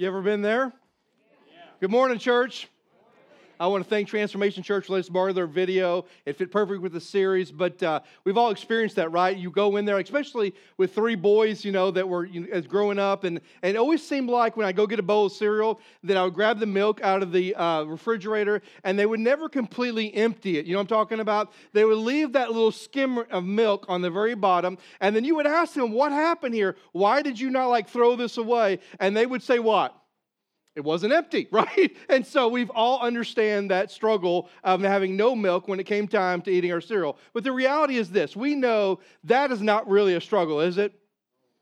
You 0.00 0.06
ever 0.06 0.22
been 0.22 0.42
there? 0.42 0.72
Good 1.80 1.90
morning, 1.90 2.20
church. 2.20 2.68
I 3.60 3.66
want 3.66 3.82
to 3.82 3.90
thank 3.90 4.06
Transformation 4.06 4.62
Church 4.62 4.86
for 4.86 4.92
letting 4.92 5.06
us 5.06 5.08
borrow 5.08 5.32
their 5.32 5.48
video. 5.48 6.04
It 6.24 6.36
fit 6.36 6.52
perfect 6.52 6.80
with 6.80 6.92
the 6.92 7.00
series, 7.00 7.50
but 7.50 7.82
uh, 7.82 8.00
we've 8.22 8.36
all 8.36 8.50
experienced 8.50 8.94
that, 8.96 9.10
right? 9.10 9.36
You 9.36 9.50
go 9.50 9.76
in 9.78 9.84
there, 9.84 9.98
especially 9.98 10.54
with 10.76 10.94
three 10.94 11.16
boys, 11.16 11.64
you 11.64 11.72
know, 11.72 11.90
that 11.90 12.08
were 12.08 12.24
you 12.24 12.42
know, 12.42 12.46
as 12.52 12.68
growing 12.68 13.00
up, 13.00 13.24
and, 13.24 13.40
and 13.62 13.74
it 13.74 13.76
always 13.76 14.06
seemed 14.06 14.30
like 14.30 14.56
when 14.56 14.64
I 14.64 14.70
go 14.70 14.86
get 14.86 15.00
a 15.00 15.02
bowl 15.02 15.26
of 15.26 15.32
cereal 15.32 15.80
that 16.04 16.16
I 16.16 16.22
would 16.22 16.34
grab 16.34 16.60
the 16.60 16.66
milk 16.66 17.00
out 17.02 17.20
of 17.20 17.32
the 17.32 17.52
uh, 17.56 17.82
refrigerator, 17.82 18.62
and 18.84 18.96
they 18.96 19.06
would 19.06 19.20
never 19.20 19.48
completely 19.48 20.14
empty 20.14 20.58
it. 20.58 20.66
You 20.66 20.74
know 20.74 20.78
what 20.78 20.82
I'm 20.82 20.96
talking 20.96 21.18
about? 21.18 21.52
They 21.72 21.84
would 21.84 21.98
leave 21.98 22.34
that 22.34 22.52
little 22.52 22.70
skim 22.70 23.18
of 23.18 23.44
milk 23.44 23.86
on 23.88 24.02
the 24.02 24.10
very 24.10 24.36
bottom, 24.36 24.78
and 25.00 25.16
then 25.16 25.24
you 25.24 25.34
would 25.34 25.48
ask 25.48 25.74
them, 25.74 25.90
"What 25.90 26.12
happened 26.12 26.54
here? 26.54 26.76
Why 26.92 27.22
did 27.22 27.40
you 27.40 27.50
not 27.50 27.66
like 27.66 27.88
throw 27.88 28.14
this 28.14 28.36
away?" 28.36 28.78
And 29.00 29.16
they 29.16 29.26
would 29.26 29.42
say, 29.42 29.58
"What?" 29.58 29.96
It 30.78 30.84
wasn't 30.84 31.12
empty, 31.12 31.48
right? 31.52 31.94
And 32.08 32.24
so 32.24 32.46
we've 32.48 32.70
all 32.70 33.00
understand 33.00 33.70
that 33.70 33.90
struggle 33.90 34.48
of 34.62 34.80
having 34.80 35.16
no 35.16 35.34
milk 35.34 35.66
when 35.66 35.80
it 35.80 35.84
came 35.84 36.06
time 36.06 36.40
to 36.42 36.50
eating 36.50 36.72
our 36.72 36.80
cereal. 36.80 37.18
But 37.34 37.42
the 37.42 37.52
reality 37.52 37.96
is 37.96 38.10
this: 38.10 38.36
we 38.36 38.54
know 38.54 39.00
that 39.24 39.50
is 39.50 39.60
not 39.60 39.88
really 39.88 40.14
a 40.14 40.20
struggle, 40.20 40.60
is 40.60 40.78
it? 40.78 40.94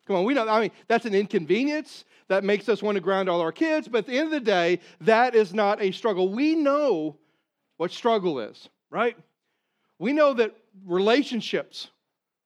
Come 0.06 0.16
on, 0.16 0.24
we 0.24 0.34
know. 0.34 0.46
I 0.46 0.60
mean, 0.60 0.70
that's 0.86 1.06
an 1.06 1.14
inconvenience 1.14 2.04
that 2.28 2.44
makes 2.44 2.68
us 2.68 2.82
want 2.82 2.96
to 2.96 3.00
ground 3.00 3.28
all 3.28 3.40
our 3.40 3.52
kids. 3.52 3.88
But 3.88 3.98
at 4.00 4.06
the 4.06 4.18
end 4.18 4.26
of 4.26 4.32
the 4.32 4.40
day, 4.40 4.80
that 5.00 5.34
is 5.34 5.54
not 5.54 5.80
a 5.80 5.90
struggle. 5.92 6.28
We 6.28 6.54
know 6.54 7.16
what 7.78 7.92
struggle 7.92 8.38
is, 8.38 8.68
right? 8.90 9.16
We 9.98 10.12
know 10.12 10.34
that 10.34 10.54
relationships 10.84 11.88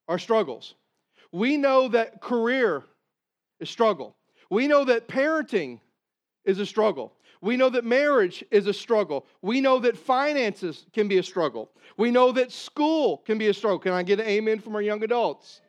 are 0.08 0.18
struggles. 0.18 0.74
We 1.32 1.56
know 1.56 1.88
that 1.88 2.20
career 2.20 2.84
is 3.58 3.68
struggle. 3.68 4.16
We 4.50 4.68
know 4.68 4.84
that 4.84 5.08
parenting 5.08 5.80
is 6.44 6.58
a 6.58 6.66
struggle. 6.66 7.12
We 7.42 7.56
know 7.56 7.70
that 7.70 7.84
marriage 7.84 8.44
is 8.50 8.66
a 8.66 8.72
struggle. 8.72 9.26
We 9.40 9.60
know 9.60 9.78
that 9.80 9.96
finances 9.96 10.86
can 10.92 11.08
be 11.08 11.18
a 11.18 11.22
struggle. 11.22 11.70
We 11.96 12.10
know 12.10 12.32
that 12.32 12.52
school 12.52 13.18
can 13.18 13.38
be 13.38 13.48
a 13.48 13.54
struggle. 13.54 13.78
Can 13.78 13.92
I 13.92 14.02
get 14.02 14.20
an 14.20 14.26
amen 14.26 14.60
from 14.60 14.74
our 14.74 14.82
young 14.82 15.02
adults? 15.02 15.60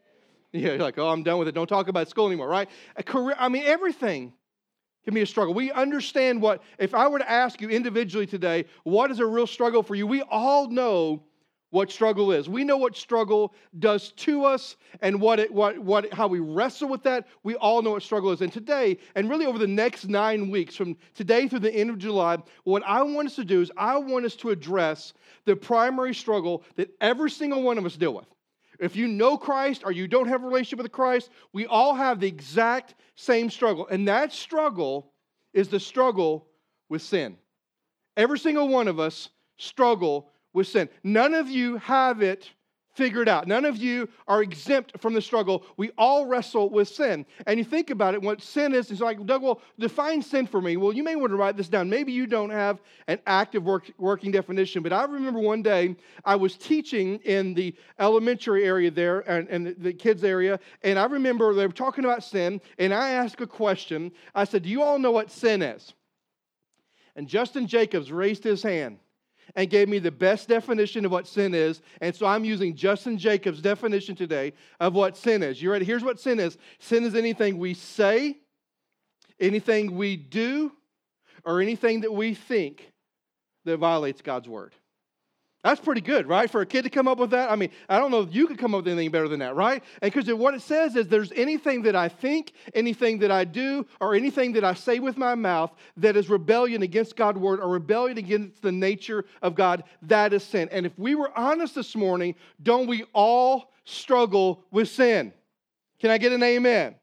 Yeah, 0.51 0.71
you're 0.71 0.77
like, 0.79 0.97
oh, 0.97 1.07
I'm 1.07 1.23
done 1.23 1.39
with 1.39 1.47
it. 1.47 1.53
Don't 1.53 1.67
talk 1.67 1.87
about 1.87 2.09
school 2.09 2.27
anymore, 2.27 2.49
right? 2.49 2.69
A 2.97 3.03
career, 3.03 3.35
I 3.39 3.47
mean, 3.47 3.63
everything 3.63 4.33
can 5.05 5.13
be 5.13 5.21
a 5.21 5.25
struggle. 5.25 5.53
We 5.53 5.71
understand 5.71 6.41
what, 6.41 6.61
if 6.77 6.93
I 6.93 7.07
were 7.07 7.19
to 7.19 7.29
ask 7.29 7.61
you 7.61 7.69
individually 7.69 8.27
today, 8.27 8.65
what 8.83 9.09
is 9.11 9.19
a 9.19 9.25
real 9.25 9.47
struggle 9.47 9.81
for 9.81 9.95
you? 9.95 10.05
We 10.05 10.23
all 10.23 10.69
know 10.69 11.23
what 11.71 11.91
struggle 11.91 12.31
is. 12.31 12.47
We 12.47 12.63
know 12.63 12.77
what 12.77 12.95
struggle 12.95 13.53
does 13.79 14.11
to 14.11 14.45
us 14.45 14.75
and 15.01 15.19
what 15.19 15.39
it, 15.39 15.51
what, 15.51 15.79
what, 15.79 16.13
how 16.13 16.27
we 16.27 16.39
wrestle 16.39 16.89
with 16.89 17.01
that. 17.03 17.27
We 17.43 17.55
all 17.55 17.81
know 17.81 17.91
what 17.91 18.03
struggle 18.03 18.31
is. 18.31 18.41
And 18.41 18.53
today, 18.53 18.97
and 19.15 19.29
really 19.29 19.45
over 19.45 19.57
the 19.57 19.67
next 19.67 20.07
nine 20.07 20.51
weeks, 20.51 20.75
from 20.75 20.95
today 21.15 21.47
through 21.47 21.59
the 21.59 21.73
end 21.73 21.89
of 21.89 21.97
July, 21.97 22.37
what 22.65 22.83
I 22.85 23.01
want 23.01 23.29
us 23.29 23.35
to 23.35 23.45
do 23.45 23.61
is 23.61 23.71
I 23.75 23.97
want 23.97 24.25
us 24.25 24.35
to 24.37 24.49
address 24.49 25.13
the 25.45 25.55
primary 25.55 26.13
struggle 26.13 26.63
that 26.75 26.91
every 27.01 27.31
single 27.31 27.63
one 27.63 27.77
of 27.77 27.85
us 27.85 27.95
deal 27.95 28.13
with. 28.13 28.27
If 28.79 28.95
you 28.95 29.07
know 29.07 29.37
Christ 29.37 29.83
or 29.85 29.91
you 29.91 30.07
don't 30.07 30.27
have 30.27 30.43
a 30.43 30.47
relationship 30.47 30.79
with 30.79 30.91
Christ, 30.91 31.29
we 31.53 31.67
all 31.67 31.93
have 31.93 32.19
the 32.19 32.27
exact 32.27 32.95
same 33.15 33.49
struggle. 33.49 33.87
And 33.87 34.07
that 34.07 34.33
struggle 34.33 35.11
is 35.53 35.69
the 35.69 35.79
struggle 35.79 36.47
with 36.89 37.01
sin. 37.01 37.37
Every 38.17 38.39
single 38.39 38.67
one 38.67 38.87
of 38.87 38.99
us 38.99 39.29
struggle 39.57 40.30
with 40.53 40.67
sin. 40.67 40.89
None 41.03 41.33
of 41.33 41.49
you 41.49 41.77
have 41.77 42.21
it 42.21 42.49
figured 42.93 43.29
out. 43.29 43.47
None 43.47 43.65
of 43.65 43.77
you 43.77 44.09
are 44.27 44.41
exempt 44.41 44.99
from 44.99 45.13
the 45.13 45.21
struggle. 45.21 45.65
We 45.77 45.91
all 45.97 46.25
wrestle 46.25 46.69
with 46.69 46.89
sin. 46.89 47.25
And 47.47 47.57
you 47.57 47.63
think 47.63 47.89
about 47.89 48.13
it, 48.13 48.21
what 48.21 48.41
sin 48.41 48.73
is, 48.73 48.91
it's 48.91 49.01
like, 49.01 49.25
Doug, 49.25 49.41
well, 49.41 49.61
define 49.79 50.21
sin 50.21 50.45
for 50.45 50.61
me. 50.61 50.77
Well, 50.77 50.93
you 50.93 51.03
may 51.03 51.15
want 51.15 51.31
to 51.31 51.37
write 51.37 51.55
this 51.55 51.69
down. 51.69 51.89
Maybe 51.89 52.11
you 52.11 52.27
don't 52.27 52.49
have 52.49 52.81
an 53.07 53.19
active 53.27 53.63
work, 53.63 53.91
working 53.97 54.31
definition, 54.31 54.83
but 54.83 54.93
I 54.93 55.05
remember 55.05 55.39
one 55.39 55.61
day 55.61 55.95
I 56.25 56.35
was 56.35 56.57
teaching 56.57 57.19
in 57.23 57.53
the 57.53 57.75
elementary 57.99 58.65
area 58.65 58.91
there 58.91 59.21
and, 59.21 59.47
and 59.47 59.67
the, 59.67 59.73
the 59.73 59.93
kids 59.93 60.23
area, 60.23 60.59
and 60.83 60.99
I 60.99 61.05
remember 61.05 61.53
they 61.53 61.67
were 61.67 61.73
talking 61.73 62.03
about 62.03 62.23
sin, 62.23 62.59
and 62.77 62.93
I 62.93 63.11
asked 63.11 63.39
a 63.41 63.47
question. 63.47 64.11
I 64.35 64.43
said, 64.43 64.63
Do 64.63 64.69
you 64.69 64.81
all 64.81 64.99
know 64.99 65.11
what 65.11 65.31
sin 65.31 65.61
is? 65.61 65.93
And 67.15 67.27
Justin 67.27 67.67
Jacobs 67.67 68.11
raised 68.11 68.43
his 68.43 68.63
hand 68.63 68.99
and 69.55 69.69
gave 69.69 69.89
me 69.89 69.99
the 69.99 70.11
best 70.11 70.47
definition 70.47 71.05
of 71.05 71.11
what 71.11 71.27
sin 71.27 71.53
is. 71.53 71.81
And 71.99 72.15
so 72.15 72.25
I'm 72.25 72.45
using 72.45 72.75
Justin 72.75 73.17
Jacobs' 73.17 73.61
definition 73.61 74.15
today 74.15 74.53
of 74.79 74.93
what 74.93 75.17
sin 75.17 75.43
is. 75.43 75.61
You 75.61 75.71
ready? 75.71 75.85
Here's 75.85 76.03
what 76.03 76.19
sin 76.19 76.39
is 76.39 76.57
sin 76.79 77.03
is 77.03 77.15
anything 77.15 77.57
we 77.57 77.73
say, 77.73 78.37
anything 79.39 79.95
we 79.95 80.15
do, 80.15 80.71
or 81.43 81.61
anything 81.61 82.01
that 82.01 82.13
we 82.13 82.33
think 82.33 82.91
that 83.65 83.77
violates 83.77 84.21
God's 84.21 84.47
word. 84.47 84.75
That's 85.63 85.79
pretty 85.79 86.01
good, 86.01 86.27
right? 86.27 86.49
For 86.49 86.61
a 86.61 86.65
kid 86.65 86.83
to 86.83 86.89
come 86.89 87.07
up 87.07 87.19
with 87.19 87.29
that. 87.31 87.51
I 87.51 87.55
mean, 87.55 87.69
I 87.87 87.99
don't 87.99 88.09
know 88.09 88.21
if 88.21 88.33
you 88.33 88.47
could 88.47 88.57
come 88.57 88.73
up 88.73 88.83
with 88.83 88.87
anything 88.87 89.11
better 89.11 89.27
than 89.27 89.41
that, 89.41 89.55
right? 89.55 89.83
And 90.01 90.11
because 90.11 90.33
what 90.33 90.55
it 90.55 90.63
says 90.63 90.95
is 90.95 91.07
there's 91.07 91.31
anything 91.33 91.83
that 91.83 91.95
I 91.95 92.09
think, 92.09 92.53
anything 92.73 93.19
that 93.19 93.29
I 93.29 93.43
do, 93.43 93.85
or 93.99 94.15
anything 94.15 94.53
that 94.53 94.63
I 94.63 94.73
say 94.73 94.97
with 94.97 95.17
my 95.17 95.35
mouth 95.35 95.71
that 95.97 96.17
is 96.17 96.29
rebellion 96.29 96.81
against 96.81 97.15
God's 97.15 97.37
word 97.37 97.59
or 97.59 97.69
rebellion 97.69 98.17
against 98.17 98.63
the 98.63 98.71
nature 98.71 99.25
of 99.43 99.53
God, 99.53 99.83
that 100.03 100.33
is 100.33 100.43
sin. 100.43 100.67
And 100.71 100.87
if 100.87 100.97
we 100.97 101.13
were 101.13 101.31
honest 101.37 101.75
this 101.75 101.95
morning, 101.95 102.33
don't 102.63 102.87
we 102.87 103.03
all 103.13 103.71
struggle 103.85 104.63
with 104.71 104.89
sin? 104.89 105.31
Can 105.99 106.09
I 106.09 106.17
get 106.17 106.31
an 106.31 106.41
amen? 106.41 106.95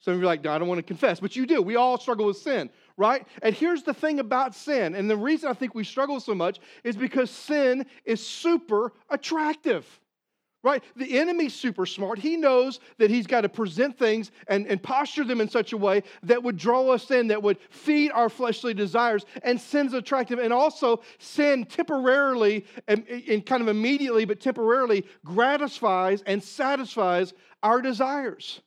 Some 0.00 0.14
of 0.14 0.20
you 0.20 0.24
are 0.24 0.26
like, 0.26 0.44
no, 0.44 0.52
I 0.52 0.58
don't 0.58 0.68
want 0.68 0.80
to 0.80 0.82
confess, 0.82 1.20
but 1.20 1.36
you 1.36 1.46
do. 1.46 1.62
We 1.62 1.76
all 1.76 1.98
struggle 1.98 2.26
with 2.26 2.36
sin 2.36 2.68
right? 2.96 3.26
And 3.42 3.54
here's 3.54 3.82
the 3.82 3.94
thing 3.94 4.20
about 4.20 4.54
sin, 4.54 4.94
and 4.94 5.08
the 5.08 5.16
reason 5.16 5.50
I 5.50 5.54
think 5.54 5.74
we 5.74 5.84
struggle 5.84 6.20
so 6.20 6.34
much 6.34 6.60
is 6.84 6.96
because 6.96 7.30
sin 7.30 7.86
is 8.04 8.24
super 8.24 8.92
attractive. 9.10 9.86
Right? 10.64 10.84
The 10.94 11.18
enemy's 11.18 11.54
super 11.54 11.86
smart. 11.86 12.20
He 12.20 12.36
knows 12.36 12.78
that 12.98 13.10
he's 13.10 13.26
got 13.26 13.40
to 13.40 13.48
present 13.48 13.98
things 13.98 14.30
and, 14.46 14.64
and 14.68 14.80
posture 14.80 15.24
them 15.24 15.40
in 15.40 15.48
such 15.48 15.72
a 15.72 15.76
way 15.76 16.04
that 16.22 16.40
would 16.40 16.56
draw 16.56 16.88
us 16.90 17.10
in, 17.10 17.26
that 17.26 17.42
would 17.42 17.58
feed 17.70 18.12
our 18.12 18.28
fleshly 18.28 18.72
desires. 18.72 19.26
And 19.42 19.60
sin's 19.60 19.92
attractive. 19.92 20.38
And 20.38 20.52
also, 20.52 21.02
sin 21.18 21.64
temporarily 21.64 22.64
and, 22.86 23.04
and 23.08 23.44
kind 23.44 23.60
of 23.60 23.66
immediately, 23.66 24.24
but 24.24 24.38
temporarily 24.38 25.04
gratifies 25.24 26.22
and 26.26 26.40
satisfies 26.40 27.34
our 27.64 27.82
desires. 27.82 28.60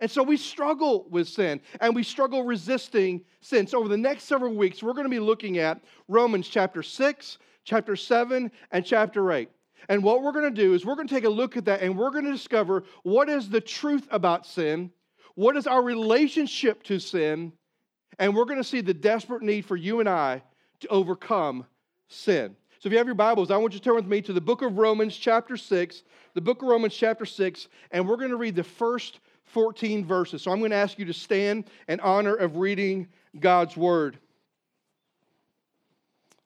And 0.00 0.10
so 0.10 0.22
we 0.22 0.36
struggle 0.36 1.06
with 1.10 1.28
sin 1.28 1.60
and 1.80 1.94
we 1.94 2.02
struggle 2.02 2.42
resisting 2.44 3.22
sin. 3.40 3.66
So 3.66 3.78
over 3.78 3.88
the 3.88 3.96
next 3.96 4.24
several 4.24 4.54
weeks, 4.54 4.82
we're 4.82 4.92
going 4.92 5.06
to 5.06 5.10
be 5.10 5.18
looking 5.18 5.58
at 5.58 5.80
Romans 6.06 6.48
chapter 6.48 6.82
6, 6.82 7.38
chapter 7.64 7.96
7, 7.96 8.50
and 8.72 8.84
chapter 8.84 9.32
8. 9.32 9.48
And 9.88 10.02
what 10.02 10.22
we're 10.22 10.32
going 10.32 10.52
to 10.52 10.62
do 10.62 10.74
is 10.74 10.84
we're 10.84 10.96
going 10.96 11.08
to 11.08 11.14
take 11.14 11.24
a 11.24 11.30
look 11.30 11.56
at 11.56 11.64
that 11.66 11.80
and 11.80 11.96
we're 11.96 12.10
going 12.10 12.24
to 12.24 12.32
discover 12.32 12.84
what 13.04 13.28
is 13.28 13.48
the 13.48 13.60
truth 13.60 14.06
about 14.10 14.46
sin, 14.46 14.90
what 15.34 15.56
is 15.56 15.66
our 15.66 15.82
relationship 15.82 16.82
to 16.84 16.98
sin, 16.98 17.52
and 18.18 18.34
we're 18.34 18.44
going 18.44 18.58
to 18.58 18.64
see 18.64 18.80
the 18.80 18.94
desperate 18.94 19.42
need 19.42 19.64
for 19.64 19.76
you 19.76 20.00
and 20.00 20.08
I 20.08 20.42
to 20.80 20.88
overcome 20.88 21.66
sin. 22.08 22.56
So 22.78 22.88
if 22.88 22.92
you 22.92 22.98
have 22.98 23.06
your 23.06 23.14
Bibles, 23.14 23.50
I 23.50 23.56
want 23.56 23.72
you 23.72 23.78
to 23.78 23.84
turn 23.84 23.94
with 23.94 24.06
me 24.06 24.20
to 24.22 24.32
the 24.32 24.40
book 24.40 24.62
of 24.62 24.76
Romans, 24.76 25.16
chapter 25.16 25.56
6, 25.56 26.02
the 26.34 26.40
book 26.40 26.62
of 26.62 26.68
Romans, 26.68 26.94
chapter 26.94 27.24
6, 27.24 27.68
and 27.90 28.06
we're 28.06 28.16
going 28.16 28.30
to 28.30 28.36
read 28.36 28.54
the 28.54 28.64
first 28.64 29.20
14 29.46 30.04
verses. 30.04 30.42
So 30.42 30.50
I'm 30.50 30.58
going 30.58 30.70
to 30.70 30.76
ask 30.76 30.98
you 30.98 31.04
to 31.06 31.12
stand 31.12 31.64
in 31.88 32.00
honor 32.00 32.34
of 32.34 32.56
reading 32.56 33.08
God's 33.38 33.76
word. 33.76 34.18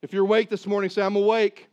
If 0.03 0.13
you're 0.13 0.25
awake 0.25 0.49
this 0.49 0.67
morning, 0.67 0.89
say, 0.91 1.03
I'm 1.03 1.17
awake. 1.17 1.69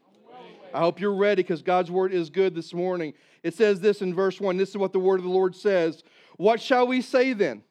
I 0.73 0.79
hope 0.79 0.99
you're 0.99 1.15
ready 1.15 1.43
because 1.43 1.61
God's 1.61 1.89
word 1.89 2.11
is 2.11 2.29
good 2.29 2.53
this 2.53 2.73
morning. 2.73 3.13
It 3.43 3.53
says 3.53 3.79
this 3.79 4.01
in 4.01 4.13
verse 4.13 4.41
1. 4.41 4.57
This 4.57 4.69
is 4.69 4.77
what 4.77 4.91
the 4.91 4.99
word 4.99 5.19
of 5.19 5.23
the 5.23 5.31
Lord 5.31 5.55
says. 5.55 6.03
What 6.37 6.61
shall 6.61 6.87
we 6.87 7.01
say 7.01 7.33
then? 7.33 7.63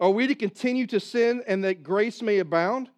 Are 0.00 0.10
we 0.10 0.26
to 0.26 0.34
continue 0.34 0.86
to 0.88 1.00
sin 1.00 1.42
and 1.46 1.62
that 1.64 1.82
grace 1.82 2.22
may 2.22 2.38
abound? 2.38 2.88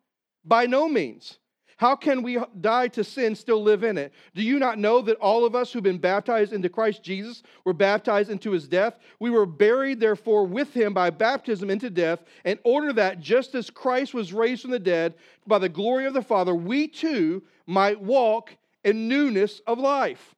By 0.44 0.66
no 0.66 0.88
means. 0.88 1.39
How 1.80 1.96
can 1.96 2.22
we 2.22 2.38
die 2.60 2.88
to 2.88 3.02
sin, 3.02 3.34
still 3.34 3.62
live 3.62 3.84
in 3.84 3.96
it? 3.96 4.12
Do 4.34 4.42
you 4.42 4.58
not 4.58 4.78
know 4.78 5.00
that 5.00 5.16
all 5.16 5.46
of 5.46 5.54
us 5.54 5.72
who've 5.72 5.82
been 5.82 5.96
baptized 5.96 6.52
into 6.52 6.68
Christ 6.68 7.02
Jesus 7.02 7.42
were 7.64 7.72
baptized 7.72 8.28
into 8.28 8.50
his 8.50 8.68
death? 8.68 8.98
We 9.18 9.30
were 9.30 9.46
buried, 9.46 9.98
therefore, 9.98 10.46
with 10.46 10.74
him 10.74 10.92
by 10.92 11.08
baptism 11.08 11.70
into 11.70 11.88
death, 11.88 12.22
in 12.44 12.58
order 12.64 12.92
that 12.92 13.20
just 13.20 13.54
as 13.54 13.70
Christ 13.70 14.12
was 14.12 14.34
raised 14.34 14.60
from 14.60 14.72
the 14.72 14.78
dead 14.78 15.14
by 15.46 15.58
the 15.58 15.70
glory 15.70 16.04
of 16.04 16.12
the 16.12 16.20
Father, 16.20 16.54
we 16.54 16.86
too 16.86 17.42
might 17.66 17.98
walk 17.98 18.54
in 18.84 19.08
newness 19.08 19.62
of 19.66 19.78
life. 19.78 20.34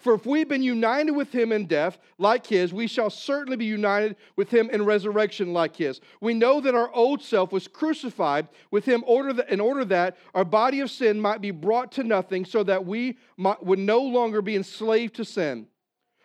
For 0.00 0.14
if 0.14 0.24
we've 0.24 0.48
been 0.48 0.62
united 0.62 1.12
with 1.12 1.30
him 1.30 1.52
in 1.52 1.66
death 1.66 1.98
like 2.16 2.46
his, 2.46 2.72
we 2.72 2.86
shall 2.86 3.10
certainly 3.10 3.56
be 3.56 3.66
united 3.66 4.16
with 4.34 4.50
him 4.50 4.70
in 4.70 4.84
resurrection 4.84 5.52
like 5.52 5.76
his. 5.76 6.00
We 6.20 6.32
know 6.32 6.60
that 6.62 6.74
our 6.74 6.90
old 6.94 7.22
self 7.22 7.52
was 7.52 7.68
crucified 7.68 8.48
with 8.70 8.86
him 8.86 9.04
in 9.06 9.60
order 9.60 9.84
that 9.84 10.16
our 10.34 10.44
body 10.44 10.80
of 10.80 10.90
sin 10.90 11.20
might 11.20 11.42
be 11.42 11.50
brought 11.50 11.92
to 11.92 12.02
nothing, 12.02 12.46
so 12.46 12.62
that 12.62 12.86
we 12.86 13.18
would 13.36 13.78
no 13.78 14.00
longer 14.00 14.40
be 14.40 14.56
enslaved 14.56 15.16
to 15.16 15.24
sin. 15.24 15.66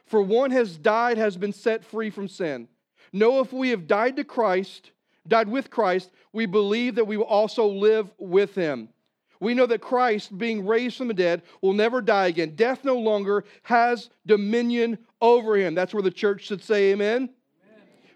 For 0.05 0.21
one 0.21 0.51
has 0.51 0.77
died, 0.77 1.17
has 1.17 1.35
been 1.35 1.53
set 1.53 1.83
free 1.83 2.09
from 2.09 2.27
sin. 2.27 2.69
Know 3.11 3.39
if 3.41 3.51
we 3.51 3.69
have 3.69 3.87
died 3.87 4.15
to 4.17 4.23
Christ, 4.23 4.91
died 5.27 5.49
with 5.49 5.69
Christ, 5.69 6.11
we 6.31 6.45
believe 6.45 6.95
that 6.95 7.07
we 7.07 7.17
will 7.17 7.25
also 7.25 7.67
live 7.67 8.11
with 8.17 8.55
him. 8.55 8.89
We 9.39 9.53
know 9.53 9.65
that 9.65 9.81
Christ, 9.81 10.37
being 10.37 10.65
raised 10.65 10.97
from 10.97 11.07
the 11.07 11.13
dead, 11.13 11.41
will 11.61 11.73
never 11.73 12.01
die 12.01 12.27
again. 12.27 12.55
Death 12.55 12.83
no 12.83 12.97
longer 12.97 13.43
has 13.63 14.09
dominion 14.25 14.97
over 15.21 15.55
him. 15.55 15.75
That's 15.75 15.93
where 15.93 16.03
the 16.03 16.11
church 16.11 16.43
should 16.43 16.63
say 16.63 16.91
amen. 16.91 17.15
amen. 17.15 17.29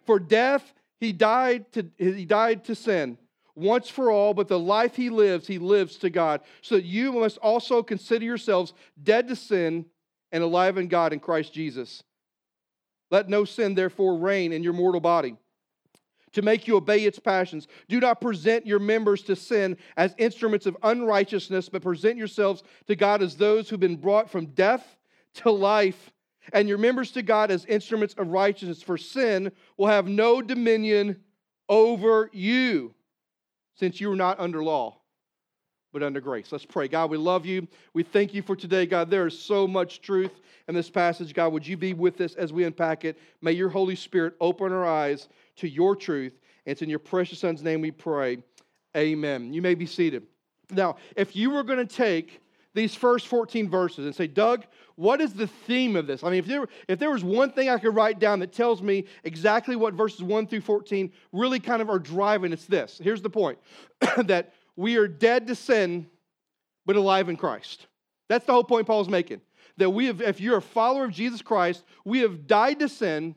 For 0.06 0.20
death, 0.20 0.74
he 1.00 1.12
died 1.12 1.72
to 1.74 1.90
he 1.98 2.26
died 2.26 2.66
to 2.66 2.76
sin 2.76 3.18
once 3.56 3.90
for 3.90 4.10
all, 4.10 4.34
but 4.34 4.48
the 4.48 4.60
life 4.60 4.96
he 4.96 5.10
lives, 5.10 5.48
he 5.48 5.60
lives 5.60 5.98
to 5.98 6.10
God. 6.10 6.42
So 6.62 6.76
that 6.76 6.86
you 6.86 7.12
must 7.12 7.38
also 7.38 7.84
consider 7.84 8.26
yourselves 8.26 8.74
dead 9.02 9.28
to 9.28 9.36
sin 9.36 9.86
and 10.32 10.44
alive 10.44 10.78
in 10.78 10.88
God 10.88 11.14
in 11.14 11.20
Christ 11.20 11.54
Jesus. 11.54 12.04
Let 13.12 13.28
no 13.28 13.46
sin 13.46 13.76
therefore 13.76 14.18
reign 14.18 14.54
in 14.54 14.64
your 14.64 14.74
mortal 14.74 15.02
body 15.02 15.36
to 16.34 16.42
make 16.42 16.68
you 16.68 16.76
obey 16.78 17.00
its 17.00 17.20
passions. 17.20 17.68
Do 17.88 18.00
not 18.00 18.22
present 18.22 18.66
your 18.66 18.80
members 18.80 19.22
to 19.24 19.36
sin 19.36 19.78
as 19.98 20.16
instruments 20.18 20.66
of 20.66 20.78
unrighteousness, 20.84 21.70
but 21.70 21.82
present 21.82 22.18
yourselves 22.18 22.64
to 22.88 22.96
God 22.96 23.22
as 23.22 23.36
those 23.36 23.70
who've 23.70 23.80
been 23.80 23.96
brought 23.96 24.30
from 24.30 24.48
death 24.48 24.98
to 25.36 25.52
life, 25.52 26.12
and 26.54 26.68
your 26.68 26.80
members 26.80 27.12
to 27.12 27.22
God 27.22 27.52
as 27.52 27.66
instruments 27.66 28.16
of 28.18 28.30
righteousness. 28.30 28.82
For 28.82 28.98
sin 28.98 29.52
will 29.78 29.88
have 29.88 30.08
no 30.08 30.42
dominion 30.42 31.22
over 31.68 32.30
you, 32.34 32.96
since 33.76 34.02
you 34.02 34.12
are 34.12 34.16
not 34.16 34.40
under 34.40 34.64
law, 34.64 34.98
but 35.94 36.02
under 36.02 36.20
grace. 36.20 36.52
Let's 36.52 36.66
pray. 36.66 36.88
God, 36.88 37.12
we 37.12 37.18
love 37.18 37.46
you. 37.46 37.68
We 37.94 38.02
thank 38.04 38.34
you 38.34 38.42
for 38.42 38.56
today, 38.56 38.88
God. 38.88 39.12
There 39.12 39.28
is 39.28 39.40
so 39.40 39.68
much 39.68 40.02
truth 40.02 40.32
in 40.68 40.74
this 40.74 40.90
passage. 40.90 41.34
God, 41.34 41.54
would 41.54 41.68
you 41.68 41.78
be 41.78 41.94
with 41.94 42.20
us 42.22 42.34
as 42.34 42.52
we 42.52 42.64
unpack 42.64 43.06
it? 43.06 43.20
May 43.42 43.52
your 43.52 43.70
Holy 43.70 43.96
Spirit 43.96 44.36
open 44.42 44.72
our 44.72 44.86
eyes 44.88 45.28
to 45.60 45.70
your 45.70 45.96
truth. 45.96 46.40
And 46.66 46.72
it's 46.72 46.82
in 46.82 46.90
your 46.90 47.00
precious 47.00 47.40
Son's 47.40 47.64
name 47.64 47.82
we 47.82 47.92
pray. 47.92 48.40
Amen. 48.96 49.54
You 49.54 49.62
may 49.62 49.76
be 49.76 49.86
seated. 49.86 50.24
Now, 50.72 50.98
if 51.16 51.36
you 51.36 51.52
were 51.52 51.64
going 51.64 51.86
to 51.86 51.96
take 51.96 52.42
these 52.74 52.94
first 52.94 53.28
14 53.28 53.70
verses 53.70 54.06
and 54.06 54.16
say, 54.16 54.28
Doug, 54.28 54.66
what 54.96 55.22
is 55.22 55.34
the 55.34 55.48
theme 55.48 55.96
of 55.96 56.08
this? 56.08 56.24
I 56.24 56.30
mean, 56.30 56.40
if 56.40 56.46
there, 56.46 56.68
if 56.88 57.00
there 57.00 57.10
was 57.10 57.24
one 57.24 57.52
thing 57.52 57.70
I 57.70 57.78
could 57.78 57.96
write 57.96 58.20
down 58.20 58.40
that 58.40 58.54
tells 58.54 58.82
me 58.82 59.06
exactly 59.24 59.76
what 59.76 59.94
verses 59.94 60.22
1 60.22 60.48
through 60.48 60.62
14 60.62 61.12
really 61.32 61.60
kind 61.60 61.82
of 61.82 61.90
are 61.90 62.00
driving, 62.00 62.54
it's 62.54 62.66
this. 62.66 63.00
Here's 63.02 63.22
the 63.22 63.30
point 63.30 63.58
that 64.18 64.54
we 64.76 64.98
are 64.98 65.08
dead 65.08 65.48
to 65.48 65.56
sin, 65.56 66.08
but 66.86 66.96
alive 66.96 67.30
in 67.30 67.38
Christ. 67.38 67.88
That's 68.28 68.46
the 68.46 68.54
whole 68.54 68.64
point 68.64 68.88
Paul's 68.88 69.10
making. 69.10 69.42
That 69.78 69.90
we 69.90 70.06
have, 70.06 70.22
if 70.22 70.40
you're 70.40 70.58
a 70.58 70.62
follower 70.62 71.06
of 71.06 71.12
Jesus 71.12 71.42
Christ, 71.42 71.84
we 72.06 72.20
have 72.20 72.46
died 72.46 72.80
to 72.80 72.90
sin 72.90 73.36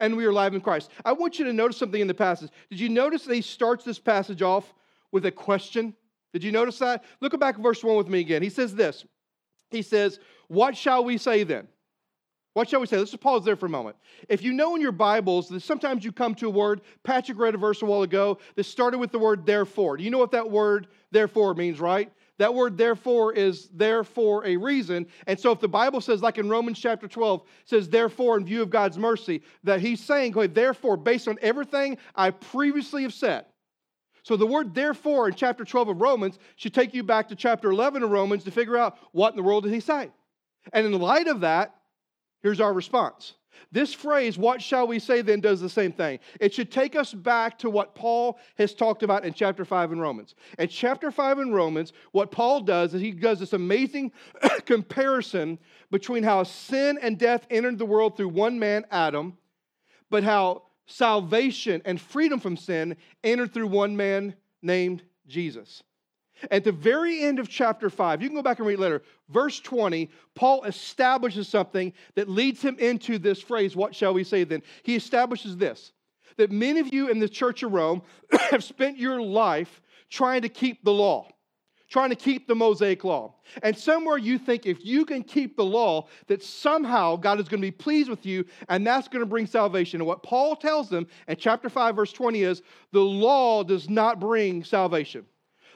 and 0.00 0.16
we 0.16 0.24
are 0.24 0.30
alive 0.30 0.54
in 0.54 0.60
Christ. 0.60 0.90
I 1.04 1.12
want 1.12 1.38
you 1.38 1.44
to 1.46 1.52
notice 1.52 1.76
something 1.76 2.00
in 2.00 2.08
the 2.08 2.14
passage. 2.14 2.50
Did 2.70 2.80
you 2.80 2.88
notice 2.88 3.24
that 3.24 3.34
he 3.34 3.42
starts 3.42 3.84
this 3.84 3.98
passage 3.98 4.42
off 4.42 4.74
with 5.12 5.26
a 5.26 5.30
question? 5.30 5.94
Did 6.32 6.42
you 6.42 6.52
notice 6.52 6.78
that? 6.78 7.04
Look 7.20 7.38
back 7.38 7.54
at 7.56 7.60
verse 7.60 7.82
1 7.82 7.96
with 7.96 8.08
me 8.08 8.20
again. 8.20 8.42
He 8.42 8.50
says 8.50 8.74
this 8.74 9.04
He 9.70 9.82
says, 9.82 10.18
What 10.48 10.76
shall 10.76 11.04
we 11.04 11.18
say 11.18 11.44
then? 11.44 11.68
What 12.54 12.68
shall 12.68 12.80
we 12.80 12.86
say? 12.86 12.98
Let's 12.98 13.10
just 13.10 13.22
pause 13.22 13.44
there 13.44 13.56
for 13.56 13.66
a 13.66 13.70
moment. 13.70 13.96
If 14.28 14.42
you 14.42 14.52
know 14.52 14.76
in 14.76 14.80
your 14.80 14.92
Bibles 14.92 15.48
that 15.48 15.60
sometimes 15.62 16.04
you 16.04 16.12
come 16.12 16.36
to 16.36 16.46
a 16.46 16.50
word, 16.50 16.82
Patrick 17.02 17.36
read 17.36 17.56
a 17.56 17.58
verse 17.58 17.82
a 17.82 17.84
while 17.84 18.02
ago 18.02 18.38
that 18.54 18.62
started 18.64 18.98
with 18.98 19.10
the 19.10 19.18
word 19.18 19.44
therefore. 19.44 19.96
Do 19.96 20.04
you 20.04 20.10
know 20.10 20.18
what 20.18 20.30
that 20.30 20.48
word 20.48 20.86
therefore 21.10 21.54
means, 21.54 21.80
right? 21.80 22.12
That 22.38 22.54
word 22.54 22.76
therefore 22.76 23.32
is 23.32 23.68
there 23.72 24.02
for 24.02 24.44
a 24.44 24.56
reason. 24.56 25.06
And 25.26 25.38
so 25.38 25.52
if 25.52 25.60
the 25.60 25.68
Bible 25.68 26.00
says, 26.00 26.22
like 26.22 26.38
in 26.38 26.48
Romans 26.48 26.78
chapter 26.78 27.06
12, 27.06 27.42
says 27.64 27.88
therefore 27.88 28.36
in 28.36 28.44
view 28.44 28.60
of 28.60 28.70
God's 28.70 28.98
mercy, 28.98 29.42
that 29.62 29.80
he's 29.80 30.02
saying, 30.02 30.32
therefore, 30.52 30.96
based 30.96 31.28
on 31.28 31.38
everything 31.42 31.96
I 32.14 32.30
previously 32.30 33.02
have 33.02 33.14
said. 33.14 33.46
So 34.24 34.36
the 34.36 34.46
word 34.46 34.74
therefore 34.74 35.28
in 35.28 35.34
chapter 35.34 35.64
12 35.64 35.90
of 35.90 36.00
Romans 36.00 36.38
should 36.56 36.74
take 36.74 36.94
you 36.94 37.04
back 37.04 37.28
to 37.28 37.36
chapter 37.36 37.70
11 37.70 38.02
of 38.02 38.10
Romans 38.10 38.42
to 38.44 38.50
figure 38.50 38.76
out 38.76 38.98
what 39.12 39.32
in 39.32 39.36
the 39.36 39.42
world 39.42 39.64
did 39.64 39.72
he 39.72 39.80
say. 39.80 40.10
And 40.72 40.86
in 40.86 40.98
light 41.00 41.28
of 41.28 41.40
that, 41.42 41.74
Here's 42.44 42.60
our 42.60 42.74
response. 42.74 43.32
This 43.72 43.92
phrase, 43.92 44.38
what 44.38 44.62
shall 44.62 44.86
we 44.86 44.98
say 44.98 45.22
then, 45.22 45.40
does 45.40 45.60
the 45.60 45.68
same 45.68 45.92
thing. 45.92 46.18
It 46.40 46.54
should 46.54 46.70
take 46.70 46.96
us 46.96 47.12
back 47.12 47.58
to 47.60 47.70
what 47.70 47.94
Paul 47.94 48.38
has 48.56 48.74
talked 48.74 49.02
about 49.02 49.24
in 49.24 49.34
chapter 49.34 49.64
5 49.64 49.92
in 49.92 50.00
Romans. 50.00 50.34
In 50.58 50.68
chapter 50.68 51.10
5 51.10 51.38
in 51.38 51.52
Romans, 51.52 51.92
what 52.12 52.30
Paul 52.30 52.60
does 52.60 52.94
is 52.94 53.00
he 53.00 53.12
does 53.12 53.40
this 53.40 53.52
amazing 53.52 54.12
comparison 54.66 55.58
between 55.90 56.22
how 56.22 56.42
sin 56.42 56.98
and 57.02 57.18
death 57.18 57.46
entered 57.50 57.78
the 57.78 57.86
world 57.86 58.16
through 58.16 58.28
one 58.28 58.58
man, 58.58 58.84
Adam, 58.90 59.36
but 60.10 60.24
how 60.24 60.62
salvation 60.86 61.82
and 61.84 62.00
freedom 62.00 62.40
from 62.40 62.56
sin 62.56 62.96
entered 63.22 63.52
through 63.52 63.68
one 63.68 63.96
man 63.96 64.34
named 64.62 65.02
Jesus. 65.26 65.82
At 66.50 66.64
the 66.64 66.72
very 66.72 67.22
end 67.22 67.38
of 67.38 67.48
chapter 67.48 67.88
5, 67.88 68.20
you 68.20 68.28
can 68.28 68.36
go 68.36 68.42
back 68.42 68.58
and 68.58 68.66
read 68.66 68.78
later, 68.78 69.02
verse 69.28 69.60
20, 69.60 70.10
Paul 70.34 70.64
establishes 70.64 71.48
something 71.48 71.92
that 72.16 72.28
leads 72.28 72.60
him 72.60 72.76
into 72.78 73.18
this 73.18 73.40
phrase, 73.40 73.76
What 73.76 73.94
shall 73.94 74.14
we 74.14 74.24
say 74.24 74.44
then? 74.44 74.62
He 74.82 74.96
establishes 74.96 75.56
this 75.56 75.92
that 76.36 76.50
many 76.50 76.80
of 76.80 76.92
you 76.92 77.08
in 77.08 77.18
the 77.18 77.28
church 77.28 77.62
of 77.62 77.72
Rome 77.72 78.02
have 78.50 78.64
spent 78.64 78.98
your 78.98 79.22
life 79.22 79.80
trying 80.10 80.42
to 80.42 80.48
keep 80.48 80.84
the 80.84 80.92
law, 80.92 81.28
trying 81.88 82.10
to 82.10 82.16
keep 82.16 82.46
the 82.46 82.54
Mosaic 82.54 83.04
law. 83.04 83.34
And 83.62 83.76
somewhere 83.76 84.18
you 84.18 84.38
think 84.38 84.66
if 84.66 84.84
you 84.84 85.04
can 85.04 85.22
keep 85.22 85.56
the 85.56 85.64
law, 85.64 86.08
that 86.26 86.42
somehow 86.42 87.16
God 87.16 87.40
is 87.40 87.48
going 87.48 87.60
to 87.60 87.66
be 87.66 87.70
pleased 87.70 88.10
with 88.10 88.26
you 88.26 88.44
and 88.68 88.86
that's 88.86 89.08
going 89.08 89.20
to 89.20 89.26
bring 89.26 89.46
salvation. 89.46 90.00
And 90.00 90.08
what 90.08 90.22
Paul 90.22 90.56
tells 90.56 90.88
them 90.88 91.06
in 91.28 91.36
chapter 91.36 91.68
5, 91.68 91.96
verse 91.96 92.12
20 92.12 92.42
is 92.42 92.62
the 92.92 93.00
law 93.00 93.62
does 93.62 93.88
not 93.88 94.20
bring 94.20 94.64
salvation. 94.64 95.24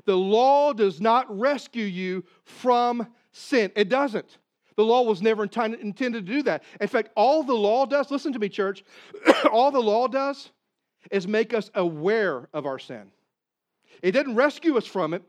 The 0.05 0.17
law 0.17 0.73
does 0.73 1.01
not 1.01 1.39
rescue 1.39 1.85
you 1.85 2.25
from 2.45 3.07
sin. 3.33 3.73
It 3.77 3.89
doesn't. 3.89 4.39
The 4.77 4.85
law 4.85 5.03
was 5.03 5.21
never 5.21 5.43
intended 5.43 6.13
to 6.13 6.21
do 6.21 6.43
that. 6.45 6.63
In 6.81 6.87
fact, 6.87 7.11
all 7.17 7.43
the 7.43 7.55
law 7.55 7.85
does, 7.85 8.11
listen 8.11 8.33
to 8.33 8.39
me, 8.39 8.49
church, 8.49 8.85
all 9.53 9.71
the 9.71 9.81
law 9.81 10.07
does 10.07 10.51
is 11.11 11.27
make 11.27 11.53
us 11.53 11.71
aware 11.75 12.49
of 12.53 12.65
our 12.65 12.79
sin. 12.79 13.11
It 14.03 14.13
didn't 14.13 14.37
rescue 14.37 14.77
us 14.77 14.87
from 14.87 15.15
it, 15.15 15.23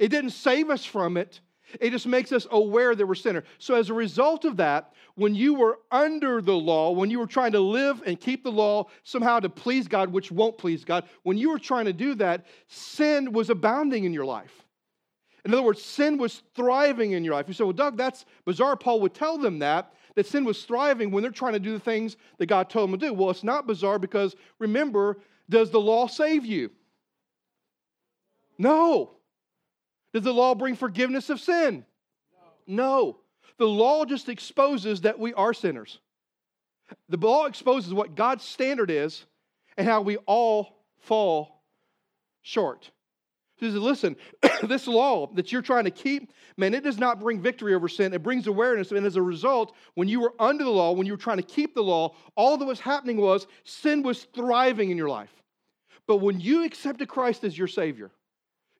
it 0.00 0.08
didn't 0.08 0.30
save 0.30 0.70
us 0.70 0.84
from 0.84 1.16
it, 1.16 1.40
it 1.80 1.90
just 1.90 2.06
makes 2.06 2.32
us 2.32 2.46
aware 2.50 2.94
that 2.94 3.06
we're 3.06 3.14
sinners. 3.14 3.44
So, 3.58 3.74
as 3.74 3.90
a 3.90 3.94
result 3.94 4.44
of 4.44 4.56
that, 4.58 4.92
when 5.16 5.34
you 5.34 5.54
were 5.54 5.78
under 5.90 6.40
the 6.40 6.54
law, 6.54 6.90
when 6.92 7.10
you 7.10 7.18
were 7.18 7.26
trying 7.26 7.52
to 7.52 7.60
live 7.60 8.02
and 8.06 8.20
keep 8.20 8.44
the 8.44 8.52
law 8.52 8.86
somehow 9.02 9.40
to 9.40 9.48
please 9.48 9.88
God, 9.88 10.12
which 10.12 10.30
won't 10.30 10.58
please 10.58 10.84
God, 10.84 11.04
when 11.22 11.38
you 11.38 11.50
were 11.50 11.58
trying 11.58 11.86
to 11.86 11.92
do 11.92 12.14
that, 12.16 12.46
sin 12.68 13.32
was 13.32 13.50
abounding 13.50 14.04
in 14.04 14.12
your 14.12 14.26
life. 14.26 14.52
In 15.44 15.54
other 15.54 15.62
words, 15.62 15.80
sin 15.80 16.18
was 16.18 16.42
thriving 16.54 17.12
in 17.12 17.24
your 17.24 17.34
life. 17.34 17.46
You 17.46 17.54
say, 17.54 17.64
well, 17.64 17.72
Doug, 17.72 17.96
that's 17.96 18.24
bizarre. 18.44 18.76
Paul 18.76 19.00
would 19.00 19.14
tell 19.14 19.38
them 19.38 19.60
that, 19.60 19.94
that 20.16 20.26
sin 20.26 20.44
was 20.44 20.64
thriving 20.64 21.10
when 21.10 21.22
they're 21.22 21.30
trying 21.30 21.52
to 21.52 21.60
do 21.60 21.72
the 21.72 21.80
things 21.80 22.16
that 22.38 22.46
God 22.46 22.68
told 22.68 22.90
them 22.90 22.98
to 22.98 23.06
do. 23.06 23.14
Well, 23.14 23.30
it's 23.30 23.44
not 23.44 23.66
bizarre 23.66 23.98
because 23.98 24.34
remember, 24.58 25.18
does 25.48 25.70
the 25.70 25.80
law 25.80 26.08
save 26.08 26.44
you? 26.44 26.70
No. 28.58 29.15
Does 30.16 30.24
the 30.24 30.32
law 30.32 30.54
bring 30.54 30.76
forgiveness 30.76 31.28
of 31.28 31.42
sin? 31.42 31.84
No. 32.66 32.74
no. 32.74 33.18
The 33.58 33.66
law 33.66 34.06
just 34.06 34.30
exposes 34.30 35.02
that 35.02 35.18
we 35.18 35.34
are 35.34 35.52
sinners. 35.52 35.98
The 37.10 37.18
law 37.18 37.44
exposes 37.44 37.92
what 37.92 38.14
God's 38.14 38.42
standard 38.42 38.90
is 38.90 39.26
and 39.76 39.86
how 39.86 40.00
we 40.00 40.16
all 40.24 40.82
fall 41.00 41.62
short. 42.40 42.90
He 43.58 43.66
says, 43.66 43.74
listen, 43.74 44.16
this 44.62 44.86
law 44.86 45.26
that 45.34 45.52
you're 45.52 45.60
trying 45.60 45.84
to 45.84 45.90
keep, 45.90 46.32
man, 46.56 46.72
it 46.72 46.82
does 46.82 46.96
not 46.96 47.20
bring 47.20 47.42
victory 47.42 47.74
over 47.74 47.86
sin. 47.86 48.14
It 48.14 48.22
brings 48.22 48.46
awareness. 48.46 48.92
And 48.92 49.04
as 49.04 49.16
a 49.16 49.22
result, 49.22 49.74
when 49.96 50.08
you 50.08 50.20
were 50.20 50.32
under 50.40 50.64
the 50.64 50.70
law, 50.70 50.92
when 50.92 51.06
you 51.06 51.12
were 51.12 51.18
trying 51.18 51.36
to 51.36 51.42
keep 51.42 51.74
the 51.74 51.82
law, 51.82 52.14
all 52.36 52.56
that 52.56 52.64
was 52.64 52.80
happening 52.80 53.18
was 53.18 53.46
sin 53.64 54.02
was 54.02 54.24
thriving 54.34 54.90
in 54.90 54.96
your 54.96 55.10
life. 55.10 55.42
But 56.06 56.22
when 56.22 56.40
you 56.40 56.64
accepted 56.64 57.06
Christ 57.06 57.44
as 57.44 57.58
your 57.58 57.68
Savior, 57.68 58.12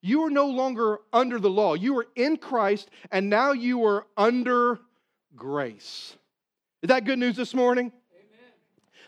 you 0.01 0.23
are 0.25 0.31
no 0.31 0.47
longer 0.47 1.01
under 1.13 1.39
the 1.39 1.51
law. 1.51 1.75
You 1.75 1.99
are 1.99 2.07
in 2.15 2.37
Christ, 2.37 2.91
and 3.11 3.29
now 3.29 3.53
you 3.53 3.85
are 3.85 4.07
under 4.17 4.81
grace. 5.35 6.17
Is 6.83 6.89
that 6.89 7.05
good 7.05 7.19
news 7.19 7.37
this 7.37 7.55
morning? 7.55 7.93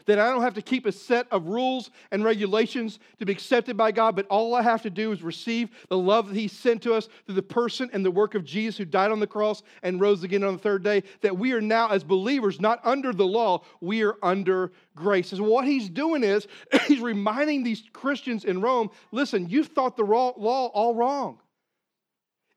That 0.08 0.18
I 0.18 0.30
don't 0.30 0.40
have 0.40 0.54
to 0.54 0.62
keep 0.62 0.86
a 0.86 0.92
set 0.92 1.26
of 1.30 1.48
rules 1.48 1.90
and 2.10 2.24
regulations 2.24 2.98
to 3.18 3.26
be 3.26 3.32
accepted 3.32 3.76
by 3.76 3.92
God, 3.92 4.16
but 4.16 4.26
all 4.28 4.54
I 4.54 4.62
have 4.62 4.80
to 4.82 4.90
do 4.90 5.12
is 5.12 5.22
receive 5.22 5.68
the 5.90 5.98
love 5.98 6.28
that 6.28 6.34
He 6.34 6.48
sent 6.48 6.82
to 6.84 6.94
us 6.94 7.10
through 7.26 7.34
the 7.34 7.42
person 7.42 7.90
and 7.92 8.02
the 8.02 8.10
work 8.10 8.34
of 8.34 8.42
Jesus 8.42 8.78
who 8.78 8.86
died 8.86 9.10
on 9.10 9.20
the 9.20 9.26
cross 9.26 9.62
and 9.82 10.00
rose 10.00 10.22
again 10.22 10.42
on 10.44 10.54
the 10.54 10.58
third 10.58 10.82
day. 10.82 11.02
That 11.20 11.36
we 11.36 11.52
are 11.52 11.60
now, 11.60 11.88
as 11.90 12.04
believers, 12.04 12.58
not 12.58 12.80
under 12.84 13.12
the 13.12 13.26
law, 13.26 13.64
we 13.82 14.02
are 14.02 14.16
under 14.22 14.72
grace. 14.96 15.32
And 15.32 15.46
what 15.46 15.66
He's 15.66 15.90
doing 15.90 16.24
is 16.24 16.46
He's 16.86 17.00
reminding 17.00 17.62
these 17.62 17.82
Christians 17.92 18.46
in 18.46 18.62
Rome 18.62 18.90
listen, 19.12 19.50
you 19.50 19.62
thought 19.62 19.98
the 19.98 20.04
law 20.04 20.30
all 20.72 20.94
wrong. 20.94 21.38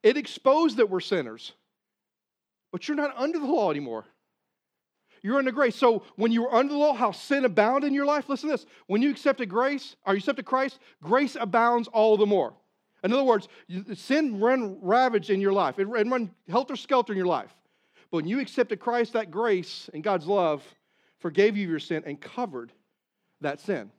It 0.04 0.16
exposed 0.16 0.78
that 0.78 0.90
we're 0.90 1.02
sinners, 1.02 1.52
but 2.72 2.88
you're 2.88 2.96
not 2.96 3.14
under 3.18 3.40
the 3.40 3.46
law 3.46 3.72
anymore. 3.72 4.06
You're 5.24 5.38
under 5.38 5.52
grace. 5.52 5.76
So 5.76 6.04
when 6.16 6.32
you 6.32 6.44
were 6.44 6.54
under 6.54 6.74
the 6.74 6.80
law, 6.80 6.94
how 6.94 7.12
sin 7.12 7.46
abounded 7.46 7.88
in 7.88 7.94
your 7.94 8.06
life, 8.06 8.28
listen 8.28 8.50
to 8.50 8.58
this. 8.58 8.66
When 8.88 9.02
you 9.02 9.12
accepted 9.12 9.50
grace, 9.50 9.96
or 10.06 10.14
you 10.14 10.20
accepted 10.20 10.46
Christ, 10.46 10.80
grace 11.02 11.38
abounds 11.40 11.88
all 11.88 12.18
the 12.18 12.26
more. 12.26 12.54
In 13.04 13.14
other 13.14 13.24
words, 13.24 13.48
sin 13.96 14.40
ran 14.42 14.78
ravage 14.82 15.30
in 15.30 15.42
your 15.42 15.54
life, 15.54 15.80
it 15.80 15.88
ran 15.88 16.32
helter 16.50 16.76
skelter 16.76 17.14
in 17.14 17.18
your 17.18 17.28
life. 17.28 17.54
But 18.10 18.18
when 18.18 18.28
you 18.28 18.40
accepted 18.40 18.80
Christ, 18.80 19.14
that 19.14 19.32
grace 19.32 19.90
and 19.94 20.04
God's 20.04 20.28
love 20.28 20.64
forgave 21.20 21.56
you 21.56 21.68
your 21.68 21.80
sin 21.80 22.04
and 22.06 22.20
covered 22.20 22.72
that 23.42 23.60
sin. 23.60 23.92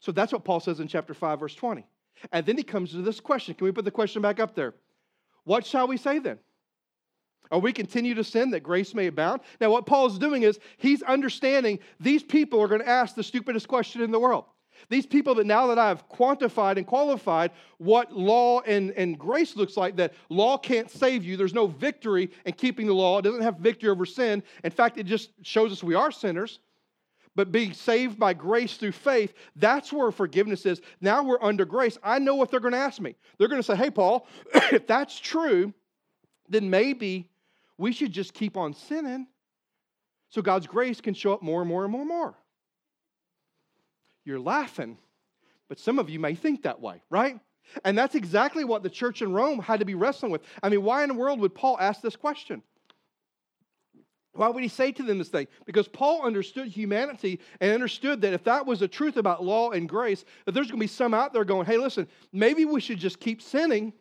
So 0.00 0.12
that's 0.12 0.32
what 0.32 0.44
Paul 0.44 0.60
says 0.60 0.80
in 0.80 0.86
chapter 0.86 1.14
5, 1.14 1.40
verse 1.40 1.54
20. 1.54 1.84
And 2.32 2.44
then 2.44 2.56
he 2.56 2.62
comes 2.62 2.90
to 2.92 3.02
this 3.02 3.20
question. 3.20 3.54
Can 3.54 3.64
we 3.64 3.72
put 3.72 3.84
the 3.84 3.90
question 3.90 4.22
back 4.22 4.38
up 4.38 4.54
there? 4.54 4.74
What 5.44 5.64
shall 5.64 5.88
we 5.88 5.96
say 5.96 6.18
then? 6.18 6.38
Are 7.50 7.58
we 7.58 7.72
continue 7.72 8.14
to 8.14 8.24
sin 8.24 8.50
that 8.50 8.62
grace 8.62 8.94
may 8.94 9.06
abound? 9.06 9.40
Now, 9.60 9.70
what 9.70 9.86
Paul 9.86 10.06
is 10.06 10.18
doing 10.18 10.42
is 10.42 10.58
he's 10.76 11.02
understanding 11.02 11.78
these 11.98 12.22
people 12.22 12.60
are 12.60 12.68
going 12.68 12.82
to 12.82 12.88
ask 12.88 13.14
the 13.14 13.22
stupidest 13.22 13.68
question 13.68 14.02
in 14.02 14.10
the 14.10 14.20
world. 14.20 14.44
These 14.88 15.06
people 15.06 15.34
that 15.36 15.46
now 15.46 15.66
that 15.68 15.78
I've 15.78 16.08
quantified 16.08 16.76
and 16.76 16.86
qualified 16.86 17.50
what 17.78 18.12
law 18.12 18.60
and, 18.60 18.92
and 18.92 19.18
grace 19.18 19.56
looks 19.56 19.76
like, 19.76 19.96
that 19.96 20.14
law 20.28 20.56
can't 20.56 20.90
save 20.90 21.24
you. 21.24 21.36
There's 21.36 21.54
no 21.54 21.66
victory 21.66 22.30
in 22.44 22.52
keeping 22.52 22.86
the 22.86 22.94
law. 22.94 23.18
It 23.18 23.22
doesn't 23.22 23.42
have 23.42 23.56
victory 23.56 23.90
over 23.90 24.06
sin. 24.06 24.42
In 24.62 24.70
fact, 24.70 24.98
it 24.98 25.04
just 25.04 25.30
shows 25.42 25.72
us 25.72 25.82
we 25.82 25.94
are 25.94 26.12
sinners. 26.12 26.60
But 27.34 27.52
being 27.52 27.72
saved 27.72 28.18
by 28.18 28.34
grace 28.34 28.76
through 28.76 28.92
faith, 28.92 29.32
that's 29.54 29.92
where 29.92 30.10
forgiveness 30.10 30.66
is. 30.66 30.80
Now 31.00 31.22
we're 31.22 31.42
under 31.42 31.64
grace. 31.64 31.96
I 32.02 32.18
know 32.18 32.34
what 32.34 32.50
they're 32.50 32.58
going 32.58 32.72
to 32.72 32.78
ask 32.78 33.00
me. 33.00 33.14
They're 33.38 33.48
going 33.48 33.60
to 33.60 33.66
say, 33.66 33.76
hey, 33.76 33.90
Paul, 33.90 34.26
if 34.54 34.86
that's 34.86 35.18
true, 35.20 35.72
then 36.48 36.70
maybe 36.70 37.28
we 37.76 37.92
should 37.92 38.12
just 38.12 38.34
keep 38.34 38.56
on 38.56 38.74
sinning 38.74 39.26
so 40.30 40.42
God's 40.42 40.66
grace 40.66 41.00
can 41.00 41.14
show 41.14 41.32
up 41.32 41.42
more 41.42 41.60
and 41.60 41.68
more 41.68 41.84
and 41.84 41.92
more 41.92 42.02
and 42.02 42.08
more. 42.08 42.34
You're 44.24 44.40
laughing, 44.40 44.98
but 45.68 45.78
some 45.78 45.98
of 45.98 46.10
you 46.10 46.20
may 46.20 46.34
think 46.34 46.62
that 46.62 46.80
way, 46.80 47.02
right? 47.08 47.38
And 47.84 47.96
that's 47.96 48.14
exactly 48.14 48.64
what 48.64 48.82
the 48.82 48.90
church 48.90 49.22
in 49.22 49.32
Rome 49.32 49.58
had 49.58 49.80
to 49.80 49.86
be 49.86 49.94
wrestling 49.94 50.32
with. 50.32 50.42
I 50.62 50.68
mean, 50.68 50.82
why 50.82 51.02
in 51.02 51.08
the 51.08 51.14
world 51.14 51.40
would 51.40 51.54
Paul 51.54 51.78
ask 51.80 52.00
this 52.00 52.16
question? 52.16 52.62
Why 54.32 54.48
would 54.48 54.62
he 54.62 54.68
say 54.68 54.92
to 54.92 55.02
them 55.02 55.18
this 55.18 55.28
thing? 55.28 55.48
Because 55.64 55.88
Paul 55.88 56.22
understood 56.22 56.68
humanity 56.68 57.40
and 57.60 57.72
understood 57.72 58.20
that 58.20 58.34
if 58.34 58.44
that 58.44 58.66
was 58.66 58.80
the 58.80 58.88
truth 58.88 59.16
about 59.16 59.42
law 59.42 59.70
and 59.70 59.88
grace, 59.88 60.24
that 60.44 60.52
there's 60.52 60.68
going 60.68 60.78
to 60.78 60.84
be 60.84 60.86
some 60.86 61.12
out 61.12 61.32
there 61.32 61.44
going, 61.44 61.66
hey, 61.66 61.76
listen, 61.76 62.06
maybe 62.32 62.64
we 62.64 62.80
should 62.80 62.98
just 62.98 63.18
keep 63.18 63.42
sinning 63.42 63.92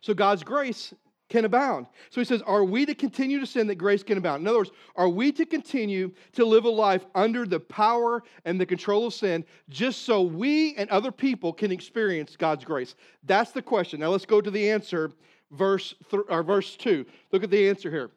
so 0.00 0.14
God's 0.14 0.42
grace 0.42 0.92
can 1.28 1.44
abound. 1.44 1.86
So 2.10 2.20
he 2.20 2.24
says, 2.24 2.42
Are 2.42 2.64
we 2.64 2.86
to 2.86 2.94
continue 2.94 3.40
to 3.40 3.46
sin 3.46 3.66
that 3.66 3.76
grace 3.76 4.02
can 4.02 4.18
abound? 4.18 4.42
In 4.42 4.48
other 4.48 4.58
words, 4.58 4.70
are 4.94 5.08
we 5.08 5.32
to 5.32 5.44
continue 5.44 6.12
to 6.32 6.44
live 6.44 6.64
a 6.64 6.70
life 6.70 7.06
under 7.14 7.46
the 7.46 7.60
power 7.60 8.22
and 8.44 8.60
the 8.60 8.66
control 8.66 9.06
of 9.06 9.14
sin 9.14 9.44
just 9.68 10.02
so 10.02 10.22
we 10.22 10.74
and 10.76 10.88
other 10.90 11.10
people 11.10 11.52
can 11.52 11.72
experience 11.72 12.36
God's 12.36 12.64
grace? 12.64 12.94
That's 13.24 13.52
the 13.52 13.62
question. 13.62 14.00
Now 14.00 14.08
let's 14.08 14.26
go 14.26 14.40
to 14.40 14.50
the 14.50 14.70
answer, 14.70 15.10
verse, 15.50 15.94
th- 16.10 16.22
or 16.28 16.42
verse 16.42 16.76
2. 16.76 17.04
Look 17.32 17.42
at 17.42 17.50
the 17.50 17.68
answer 17.68 17.90
here. 17.90 18.10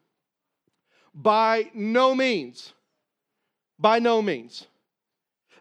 By 1.14 1.72
no 1.74 2.14
means. 2.14 2.74
By 3.80 4.00
no 4.00 4.22
means. 4.22 4.68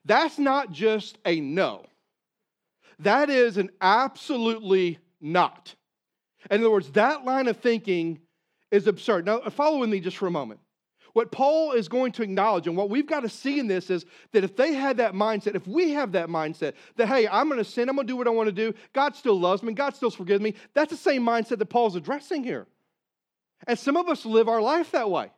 That's 0.05 0.39
not 0.39 0.73
just 0.73 1.19
a 1.27 1.39
no, 1.41 1.85
that 3.01 3.31
is 3.31 3.59
an 3.59 3.71
absolutely 3.81 4.99
not. 5.21 5.75
In 6.51 6.61
other 6.61 6.71
words, 6.71 6.91
that 6.93 7.25
line 7.25 7.49
of 7.49 7.57
thinking 7.57 8.21
is 8.71 8.87
absurd. 8.87 9.27
Now, 9.27 9.41
follow 9.51 9.79
with 9.79 9.91
me 9.91 10.01
just 10.01 10.17
for 10.17 10.27
a 10.27 10.31
moment. 10.31 10.61
What 11.15 11.33
Paul 11.33 11.73
is 11.73 11.89
going 11.89 12.13
to 12.13 12.23
acknowledge, 12.23 12.67
and 12.67 12.77
what 12.77 12.91
we've 12.91 13.07
got 13.07 13.21
to 13.21 13.29
see 13.29 13.59
in 13.59 13.67
this 13.67 13.91
is 13.91 14.05
that 14.33 14.45
if 14.45 14.55
they 14.57 14.75
had 14.75 14.99
that 14.99 15.15
mindset, 15.15 15.57
if 15.57 15.67
we 15.67 15.91
have 15.93 16.13
that 16.13 16.29
mindset 16.29 16.75
that, 16.97 17.09
hey, 17.09 17.27
I'm 17.27 17.49
going 17.49 17.59
to 17.59 17.65
sin, 17.65 17.89
I'm 17.89 17.97
going 17.97 18.07
to 18.07 18.13
do 18.13 18.17
what 18.17 18.29
I 18.29 18.31
want 18.31 18.47
to 18.49 18.53
do, 18.53 18.75
God 18.93 19.17
still 19.17 19.39
loves 19.39 19.63
me, 19.63 19.73
God 19.73 19.97
still 19.97 20.11
forgives 20.11 20.43
me, 20.43 20.55
that's 20.75 20.91
the 20.91 20.97
same 20.97 21.25
mindset 21.25 21.59
that 21.59 21.67
Paul's 21.67 21.97
addressing 21.97 22.45
here. 22.45 22.67
And 23.67 23.79
some 23.79 23.97
of 23.97 24.09
us 24.09 24.25
live 24.25 24.49
our 24.49 24.61
life 24.61 24.93
that 24.93 25.11
way. 25.11 25.31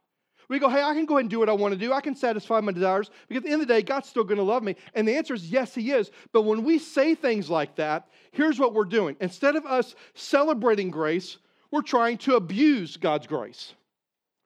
We 0.50 0.58
go, 0.58 0.68
hey, 0.68 0.82
I 0.82 0.94
can 0.94 1.06
go 1.06 1.14
ahead 1.14 1.22
and 1.22 1.30
do 1.30 1.38
what 1.38 1.48
I 1.48 1.52
want 1.52 1.74
to 1.74 1.78
do. 1.78 1.92
I 1.92 2.00
can 2.00 2.16
satisfy 2.16 2.60
my 2.60 2.72
desires 2.72 3.08
because 3.28 3.42
at 3.42 3.44
the 3.44 3.52
end 3.52 3.62
of 3.62 3.68
the 3.68 3.72
day, 3.72 3.82
God's 3.82 4.08
still 4.08 4.24
going 4.24 4.38
to 4.38 4.42
love 4.42 4.64
me. 4.64 4.74
And 4.94 5.06
the 5.06 5.16
answer 5.16 5.32
is 5.32 5.48
yes, 5.48 5.76
He 5.76 5.92
is. 5.92 6.10
But 6.32 6.42
when 6.42 6.64
we 6.64 6.80
say 6.80 7.14
things 7.14 7.48
like 7.48 7.76
that, 7.76 8.08
here's 8.32 8.58
what 8.58 8.74
we're 8.74 8.84
doing. 8.84 9.16
Instead 9.20 9.54
of 9.54 9.64
us 9.64 9.94
celebrating 10.14 10.90
grace, 10.90 11.38
we're 11.70 11.82
trying 11.82 12.18
to 12.18 12.34
abuse 12.34 12.96
God's 12.96 13.28
grace, 13.28 13.74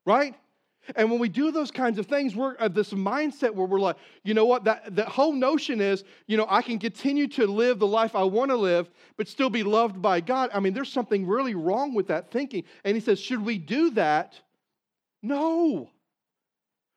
right? 0.05 0.35
And 0.95 1.11
when 1.11 1.19
we 1.19 1.31
do 1.31 1.51
those 1.51 1.71
kinds 1.71 1.99
of 1.99 2.05
things, 2.05 2.37
we're 2.37 2.55
at 2.59 2.75
this 2.75 2.93
mindset 2.93 3.55
where 3.55 3.67
we're 3.67 3.81
like, 3.81 3.97
you 4.25 4.35
know 4.35 4.45
what, 4.45 4.65
that, 4.65 4.95
that 4.97 5.09
whole 5.09 5.33
notion 5.33 5.81
is, 5.81 6.05
you 6.27 6.37
know, 6.37 6.47
I 6.51 6.61
can 6.61 6.79
continue 6.79 7.29
to 7.29 7.47
live 7.47 7.79
the 7.79 7.87
life 7.87 8.15
I 8.15 8.25
want 8.25 8.51
to 8.51 8.57
live, 8.57 8.91
but 9.17 9.27
still 9.27 9.49
be 9.49 9.63
loved 9.63 10.03
by 10.03 10.21
God. 10.21 10.51
I 10.53 10.61
mean, 10.61 10.75
there's 10.75 10.93
something 10.93 11.27
really 11.27 11.55
wrong 11.55 11.95
with 11.95 12.09
that 12.09 12.31
thinking. 12.31 12.65
And 12.85 12.95
he 12.95 13.01
says, 13.01 13.19
should 13.19 13.43
we 13.43 13.57
do 13.57 13.93
that? 13.93 14.39
No. 15.23 15.89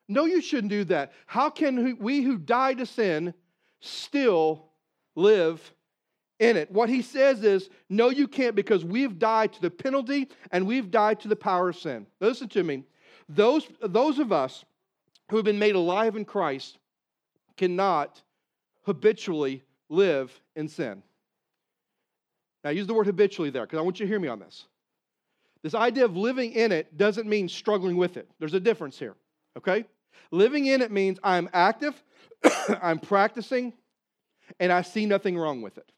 No, 0.08 0.26
you 0.26 0.42
shouldn't 0.42 0.70
do 0.70 0.84
that. 0.86 1.12
How 1.26 1.50
can 1.50 1.98
we 2.00 2.22
who 2.22 2.38
died 2.38 2.78
to 2.78 2.86
sin 2.86 3.34
still 3.82 4.70
live 5.16 5.74
in 6.40 6.56
it? 6.56 6.72
What 6.72 6.90
he 6.90 7.02
says 7.02 7.44
is, 7.44 7.70
no, 7.90 8.10
you 8.10 8.28
can't 8.28 8.56
because 8.56 8.86
we've 8.86 9.20
died 9.20 9.54
to 9.54 9.62
the 9.62 9.70
penalty 9.70 10.30
and 10.52 10.66
we've 10.66 10.90
died 10.90 11.20
to 11.22 11.28
the 11.28 11.36
power 11.36 11.70
of 11.70 11.78
sin. 11.78 12.08
Listen 12.22 12.48
to 12.50 12.64
me. 12.64 12.84
Those, 13.28 13.68
those 13.82 14.20
of 14.20 14.32
us 14.32 14.64
who 15.30 15.36
have 15.36 15.46
been 15.46 15.60
made 15.60 15.76
alive 15.76 16.16
in 16.16 16.24
Christ 16.24 16.78
cannot 17.58 18.22
habitually 18.84 19.64
live 19.90 20.32
in 20.56 20.70
sin. 20.70 21.04
Now, 22.64 22.70
use 22.70 22.88
the 22.88 22.94
word 22.94 23.08
habitually 23.08 23.50
there 23.50 23.66
because 23.66 23.80
I 23.80 23.82
want 23.82 24.00
you 24.00 24.06
to 24.06 24.10
hear 24.10 24.20
me 24.20 24.30
on 24.30 24.40
this. 24.40 24.66
This 25.64 25.74
idea 25.74 26.06
of 26.06 26.16
living 26.16 26.54
in 26.54 26.72
it 26.72 26.98
doesn't 26.98 27.28
mean 27.28 27.50
struggling 27.50 27.98
with 27.98 28.16
it. 28.16 28.30
There's 28.40 28.54
a 28.54 28.60
difference 28.60 28.98
here, 28.98 29.16
okay? 29.58 29.86
Living 30.32 30.66
in 30.66 30.82
it 30.82 30.92
means 30.92 31.20
I'm 31.24 31.50
active, 31.54 32.02
I'm 32.82 33.00
practicing, 33.00 33.74
and 34.60 34.72
I 34.72 34.82
see 34.82 35.06
nothing 35.06 35.38
wrong 35.38 35.62
with 35.62 35.78
it. 35.78 35.92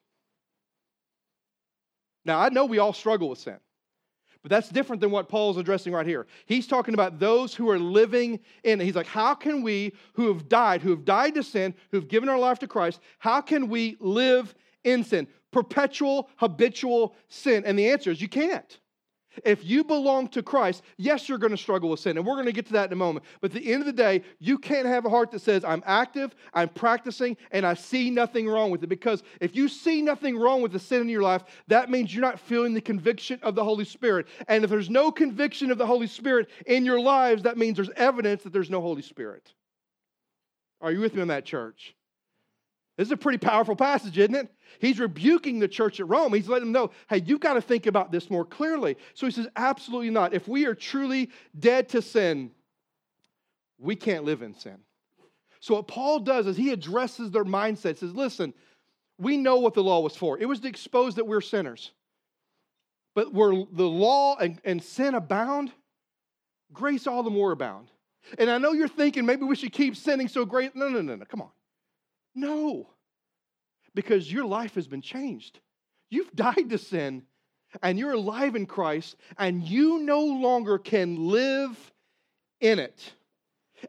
Now, 2.25 2.39
I 2.39 2.49
know 2.49 2.65
we 2.65 2.79
all 2.79 2.93
struggle 2.93 3.29
with 3.29 3.39
sin, 3.39 3.57
but 4.41 4.49
that's 4.49 4.69
different 4.69 5.01
than 5.01 5.11
what 5.11 5.29
Paul's 5.29 5.57
addressing 5.57 5.93
right 5.93 6.05
here. 6.05 6.27
He's 6.45 6.67
talking 6.67 6.93
about 6.93 7.19
those 7.19 7.53
who 7.53 7.69
are 7.69 7.79
living 7.79 8.39
in 8.63 8.79
it. 8.79 8.85
He's 8.85 8.95
like, 8.95 9.07
how 9.07 9.35
can 9.35 9.61
we 9.63 9.93
who 10.13 10.27
have 10.31 10.47
died, 10.47 10.81
who 10.81 10.91
have 10.91 11.05
died 11.05 11.35
to 11.35 11.43
sin, 11.43 11.73
who've 11.91 12.07
given 12.07 12.29
our 12.29 12.38
life 12.39 12.59
to 12.59 12.67
Christ, 12.67 12.99
how 13.19 13.41
can 13.41 13.67
we 13.67 13.97
live 13.99 14.53
in 14.83 15.03
sin? 15.03 15.27
Perpetual, 15.51 16.29
habitual 16.38 17.15
sin. 17.27 17.63
And 17.65 17.77
the 17.77 17.89
answer 17.89 18.11
is 18.11 18.21
you 18.21 18.29
can't. 18.29 18.79
If 19.46 19.65
you 19.65 19.84
belong 19.84 20.27
to 20.29 20.43
Christ, 20.43 20.84
yes, 20.98 21.27
you're 21.27 21.38
going 21.38 21.51
to 21.51 21.58
struggle 21.58 21.89
with 21.89 22.00
sin, 22.00 22.17
and 22.17 22.25
we're 22.25 22.36
going 22.36 22.46
to 22.46 22.51
get 22.51 22.65
to 22.67 22.74
that 22.74 22.88
in 22.88 22.93
a 22.93 22.96
moment. 22.96 23.25
But 23.41 23.51
at 23.51 23.62
the 23.62 23.72
end 23.72 23.81
of 23.81 23.86
the 23.86 23.93
day, 23.93 24.24
you 24.39 24.58
can't 24.58 24.88
have 24.88 25.05
a 25.05 25.10
heart 25.10 25.31
that 25.31 25.41
says, 25.41 25.63
I'm 25.63 25.84
active, 25.86 26.36
I'm 26.53 26.69
practicing, 26.69 27.38
and 27.51 27.65
I 27.65 27.74
see 27.74 28.10
nothing 28.10 28.48
wrong 28.48 28.72
with 28.72 28.84
it. 28.84 28.88
Because 28.88 29.24
if 29.41 29.55
you 29.55 29.67
see 29.67 30.01
nothing 30.01 30.38
wrong 30.38 30.62
with 30.62 30.72
the 30.72 30.79
sin 30.79 31.01
in 31.01 31.10
your 31.10 31.22
life, 31.22 31.43
that 31.67 31.89
means 31.89 32.13
you're 32.13 32.22
not 32.22 32.39
feeling 32.39 32.74
the 32.74 32.81
conviction 32.81 33.39
of 33.43 33.55
the 33.55 33.63
Holy 33.63 33.86
Spirit. 33.86 34.27
And 34.48 34.63
if 34.63 34.69
there's 34.69 34.89
no 34.89 35.12
conviction 35.12 35.72
of 35.72 35.77
the 35.77 35.86
Holy 35.86 36.08
Spirit 36.08 36.50
in 36.65 36.86
your 36.86 37.00
lives, 37.00 37.43
that 37.43 37.58
means 37.58 37.75
there's 37.75 37.89
evidence 37.96 38.43
that 38.43 38.53
there's 38.53 38.69
no 38.69 38.81
Holy 38.81 39.01
Spirit. 39.01 39.53
Are 40.81 40.91
you 40.91 41.00
with 41.00 41.13
me 41.13 41.22
on 41.22 41.27
that, 41.27 41.46
church? 41.46 41.96
This 43.00 43.08
is 43.08 43.13
a 43.13 43.18
pretty 43.18 43.38
powerful 43.38 43.77
passage, 43.77 44.18
isn't 44.18 44.36
it? 44.36 44.51
He's 44.79 45.00
rebuking 45.00 45.60
the 45.60 45.70
church 45.70 46.01
at 46.01 46.10
Rome. 46.10 46.34
He's 46.34 46.50
letting 46.50 46.65
them 46.65 46.74
know, 46.74 46.91
hey, 47.10 47.24
you've 47.25 47.39
got 47.39 47.53
to 47.53 47.62
think 47.62 47.86
about 47.86 48.12
this 48.12 48.29
more 48.29 48.44
clearly. 48.44 48.98
So 49.13 49.25
he 49.25 49.32
says, 49.32 49.48
absolutely 49.56 50.10
not. 50.10 50.34
If 50.34 50.50
we 50.50 50.65
are 50.65 50.75
truly 50.75 51.29
dead 51.58 51.88
to 51.89 52.01
sin, 52.01 52.51
we 53.77 53.96
can't 53.96 54.25
live 54.25 54.41
in 54.41 54.53
sin. 54.53 54.79
So 55.62 55.75
what 55.75 55.88
Paul 55.88 56.20
does 56.20 56.46
is 56.46 56.58
he 56.58 56.72
addresses 56.72 57.32
their 57.32 57.46
mindset. 57.46 58.00
Says, 58.00 58.13
listen, 58.13 58.53
we 59.18 59.38
know 59.38 59.60
what 59.60 59.75
the 59.75 59.84
law 59.84 60.01
was 60.01 60.18
for. 60.18 60.38
It 60.38 60.50
was 60.50 60.60
to 60.60 60.68
expose 60.68 61.15
that 61.15 61.25
we're 61.25 61.39
sinners. 61.39 61.94
But 63.15 63.34
where 63.34 63.63
the 63.72 63.88
law 63.88 64.36
and, 64.36 64.60
and 64.65 64.84
sin 64.84 65.15
abound, 65.15 65.72
grace 66.74 67.08
all 67.08 67.24
the 67.24 67.29
more 67.29 67.53
abound. 67.53 67.88
And 68.38 68.50
I 68.50 68.58
know 68.58 68.74
you're 68.74 68.89
thinking 68.89 69.25
maybe 69.25 69.46
we 69.46 69.56
should 69.56 69.72
keep 69.72 69.96
sinning 69.96 70.27
so 70.27 70.44
great. 70.44 70.75
No, 70.75 70.89
no, 70.89 71.01
no, 71.01 71.15
no. 71.15 71.24
Come 71.24 71.44
on. 71.44 71.50
No, 72.39 72.89
because 73.96 74.31
your 74.31 74.46
life 74.46 74.75
has 74.75 74.88
been 74.88 75.01
changed. 75.01 75.60
You've 76.10 76.34
died 76.34 76.69
to 76.69 76.77
sin 76.77 77.24
and 77.84 78.00
you're 78.00 78.13
alive 78.13 78.55
in 78.55 78.65
Christ, 78.65 79.15
and 79.38 79.63
you 79.63 80.00
no 80.00 80.22
longer 80.22 80.77
can 80.77 81.29
live 81.29 81.77
in 82.60 82.79
it. 82.79 83.13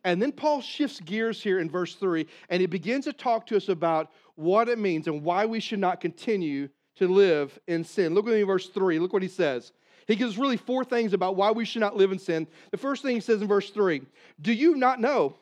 And 0.04 0.21
then 0.21 0.33
Paul 0.33 0.61
shifts 0.61 1.00
gears 1.00 1.42
here 1.42 1.59
in 1.59 1.71
verse 1.71 1.95
3, 1.95 2.26
and 2.49 2.61
he 2.61 2.66
begins 2.66 3.07
to 3.07 3.12
talk 3.12 3.47
to 3.47 3.57
us 3.57 3.69
about 3.69 4.11
what 4.35 4.69
it 4.69 4.78
means 4.78 5.07
and 5.07 5.23
why 5.23 5.47
we 5.47 5.61
should 5.61 5.78
not 5.78 6.00
continue 6.00 6.69
to 6.97 7.09
live 7.09 7.59
in 7.66 7.85
sin. 7.85 8.14
Look 8.14 8.26
at 8.26 8.33
me, 8.33 8.42
verse 8.42 8.69
3. 8.69 8.99
Look 8.99 9.12
what 9.12 9.23
he 9.23 9.28
says. 9.28 9.73
He 10.07 10.16
gives 10.16 10.38
really 10.38 10.57
four 10.57 10.85
things 10.85 11.12
about 11.12 11.37
why 11.37 11.50
we 11.50 11.64
should 11.64 11.80
not 11.80 11.97
live 11.97 12.12
in 12.12 12.19
sin. 12.19 12.47
The 12.71 12.76
first 12.76 13.02
thing 13.02 13.14
he 13.14 13.21
says 13.21 13.40
in 13.42 13.49
verse 13.49 13.71
3 13.71 14.02
Do 14.40 14.52
you 14.52 14.76
not 14.76 15.00
know 15.00 15.37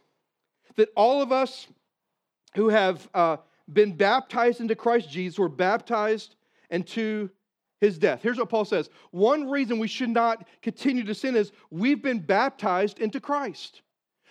that 0.77 0.91
all 0.95 1.23
of 1.23 1.33
us 1.33 1.67
who 2.55 2.69
have 2.69 3.09
uh, 3.15 3.37
been 3.73 3.97
baptized 3.97 4.61
into 4.61 4.75
Christ 4.75 5.11
Jesus 5.11 5.39
were 5.39 5.49
baptized 5.49 6.37
into 6.71 7.31
his 7.81 7.99
death? 7.99 8.23
Here's 8.23 8.39
what 8.39 8.49
Paul 8.49 8.65
says 8.65 8.91
One 9.11 9.49
reason 9.49 9.79
we 9.79 9.89
should 9.89 10.11
not 10.11 10.47
continue 10.63 11.05
to 11.05 11.15
sin 11.15 11.37
is 11.37 11.53
we've 11.71 12.03
been 12.03 12.21
baptized 12.21 12.99
into 12.99 13.21
Christ. 13.21 13.83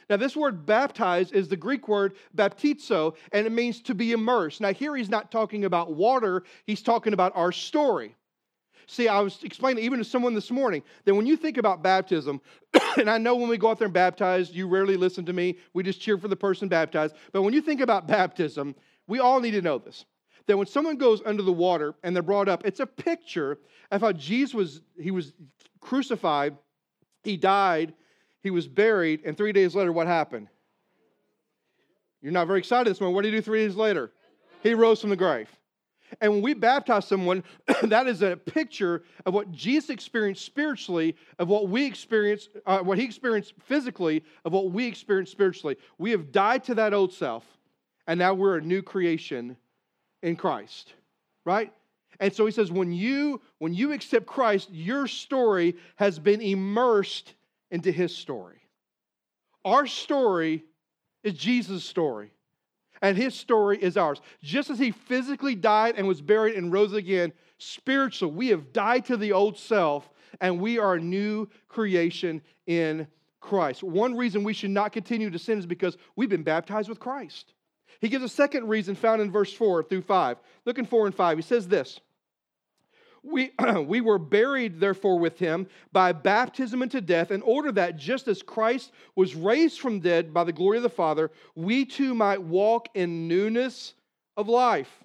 Now, 0.09 0.15
this 0.15 0.37
word 0.37 0.65
baptized 0.65 1.33
is 1.33 1.49
the 1.49 1.57
Greek 1.57 1.87
word 1.89 2.13
baptizo, 2.35 3.15
and 3.33 3.45
it 3.45 3.51
means 3.51 3.81
to 3.81 3.93
be 3.93 4.13
immersed. 4.13 4.61
Now, 4.61 4.71
here 4.71 4.95
he's 4.95 5.09
not 5.09 5.31
talking 5.31 5.65
about 5.65 5.93
water, 5.93 6.43
he's 6.65 6.81
talking 6.81 7.13
about 7.13 7.33
our 7.35 7.51
story. 7.51 8.15
See, 8.89 9.09
I 9.09 9.19
was 9.19 9.43
explaining 9.43 9.83
even 9.83 9.99
to 9.99 10.05
someone 10.05 10.33
this 10.33 10.49
morning 10.49 10.81
that 11.03 11.13
when 11.13 11.25
you 11.25 11.35
think 11.35 11.57
about 11.57 11.83
baptism, 11.83 12.39
and 12.99 13.09
I 13.09 13.17
know 13.17 13.35
when 13.35 13.49
we 13.49 13.57
go 13.57 13.69
out 13.69 13.79
there 13.79 13.85
and 13.85 13.93
baptize, 13.93 14.51
you 14.51 14.67
rarely 14.67 14.97
listen 14.97 15.25
to 15.25 15.33
me. 15.33 15.57
We 15.73 15.83
just 15.83 16.01
cheer 16.01 16.17
for 16.17 16.27
the 16.27 16.35
person 16.35 16.67
baptized. 16.67 17.15
But 17.31 17.43
when 17.43 17.53
you 17.53 17.61
think 17.61 17.81
about 17.81 18.07
baptism, 18.07 18.75
we 19.07 19.19
all 19.19 19.39
need 19.39 19.51
to 19.51 19.61
know 19.61 19.77
this 19.77 20.05
that 20.47 20.57
when 20.57 20.67
someone 20.67 20.95
goes 20.95 21.21
under 21.25 21.43
the 21.43 21.51
water 21.51 21.93
and 22.03 22.15
they're 22.15 22.23
brought 22.23 22.47
up, 22.47 22.65
it's 22.65 22.79
a 22.79 22.85
picture 22.85 23.59
of 23.91 23.99
how 23.99 24.13
Jesus 24.13 24.53
was, 24.53 24.81
he 24.97 25.11
was 25.11 25.33
crucified, 25.81 26.55
he 27.21 27.35
died, 27.35 27.93
he 28.41 28.49
was 28.49 28.65
buried, 28.65 29.21
and 29.25 29.35
three 29.35 29.51
days 29.51 29.75
later, 29.75 29.91
what 29.91 30.07
happened? 30.07 30.47
You're 32.21 32.31
not 32.31 32.47
very 32.47 32.59
excited 32.59 32.89
this 32.89 33.01
morning. 33.01 33.13
What 33.13 33.23
did 33.23 33.33
he 33.33 33.39
do 33.39 33.41
three 33.41 33.65
days 33.65 33.75
later? 33.75 34.13
He 34.63 34.73
rose 34.73 35.01
from 35.01 35.09
the 35.09 35.17
grave. 35.17 35.49
And 36.21 36.31
when 36.31 36.41
we 36.41 36.53
baptize 36.53 37.05
someone, 37.05 37.43
that 37.83 38.07
is 38.07 38.21
a 38.21 38.37
picture 38.37 39.03
of 39.25 39.33
what 39.33 39.51
Jesus 39.51 39.89
experienced 39.89 40.45
spiritually, 40.45 41.15
of 41.39 41.47
what 41.47 41.69
we 41.69 41.85
experience, 41.85 42.49
uh, 42.65 42.79
what 42.79 42.97
he 42.97 43.03
experienced 43.03 43.53
physically, 43.65 44.23
of 44.45 44.53
what 44.53 44.71
we 44.71 44.85
experience 44.85 45.29
spiritually. 45.29 45.77
We 45.97 46.11
have 46.11 46.31
died 46.31 46.63
to 46.65 46.75
that 46.75 46.93
old 46.93 47.13
self, 47.13 47.43
and 48.07 48.19
now 48.19 48.33
we're 48.33 48.57
a 48.57 48.61
new 48.61 48.81
creation 48.81 49.57
in 50.23 50.35
Christ, 50.35 50.93
right? 51.45 51.71
And 52.19 52.33
so 52.33 52.45
he 52.45 52.51
says, 52.51 52.71
when 52.71 52.91
you 52.91 53.41
when 53.59 53.73
you 53.73 53.91
accept 53.91 54.25
Christ, 54.25 54.69
your 54.71 55.07
story 55.07 55.75
has 55.97 56.17
been 56.17 56.41
immersed 56.41 57.33
into 57.69 57.91
his 57.91 58.15
story. 58.15 58.61
Our 59.65 59.85
story 59.85 60.63
is 61.23 61.33
Jesus' 61.33 61.83
story 61.83 62.31
and 63.01 63.17
his 63.17 63.35
story 63.35 63.81
is 63.81 63.97
ours. 63.97 64.21
Just 64.41 64.69
as 64.69 64.79
he 64.79 64.91
physically 64.91 65.55
died 65.55 65.95
and 65.97 66.07
was 66.07 66.21
buried 66.21 66.55
and 66.55 66.71
rose 66.71 66.93
again, 66.93 67.33
spiritually, 67.57 68.33
we 68.33 68.47
have 68.49 68.73
died 68.73 69.05
to 69.05 69.17
the 69.17 69.33
old 69.33 69.57
self 69.57 70.09
and 70.41 70.59
we 70.59 70.77
are 70.77 70.95
a 70.95 71.01
new 71.01 71.47
creation 71.67 72.41
in 72.65 73.07
Christ. 73.39 73.83
One 73.83 74.15
reason 74.15 74.43
we 74.43 74.53
should 74.53 74.71
not 74.71 74.91
continue 74.91 75.29
to 75.29 75.39
sin 75.39 75.59
is 75.59 75.65
because 75.65 75.97
we've 76.15 76.29
been 76.29 76.43
baptized 76.43 76.89
with 76.89 76.99
Christ. 76.99 77.53
He 78.01 78.09
gives 78.09 78.23
a 78.23 78.29
second 78.29 78.67
reason 78.67 78.95
found 78.95 79.21
in 79.21 79.31
verse 79.31 79.53
4 79.53 79.83
through 79.83 80.01
5. 80.01 80.37
Look 80.65 80.77
in 80.77 80.85
4 80.85 81.07
and 81.07 81.15
5. 81.15 81.37
He 81.37 81.41
says 81.41 81.67
this 81.67 81.99
we, 83.27 83.51
we 83.85 84.01
were 84.01 84.17
buried, 84.17 84.79
therefore, 84.79 85.19
with 85.19 85.37
him 85.37 85.67
by 85.91 86.11
baptism 86.11 86.81
into 86.81 87.01
death, 87.01 87.31
in 87.31 87.41
order 87.41 87.71
that 87.73 87.97
just 87.97 88.27
as 88.27 88.41
Christ 88.41 88.91
was 89.15 89.35
raised 89.35 89.79
from 89.79 89.99
dead 89.99 90.33
by 90.33 90.43
the 90.43 90.53
glory 90.53 90.77
of 90.77 90.83
the 90.83 90.89
Father, 90.89 91.31
we 91.55 91.85
too 91.85 92.13
might 92.13 92.41
walk 92.41 92.89
in 92.93 93.27
newness 93.27 93.93
of 94.35 94.47
life. 94.47 95.03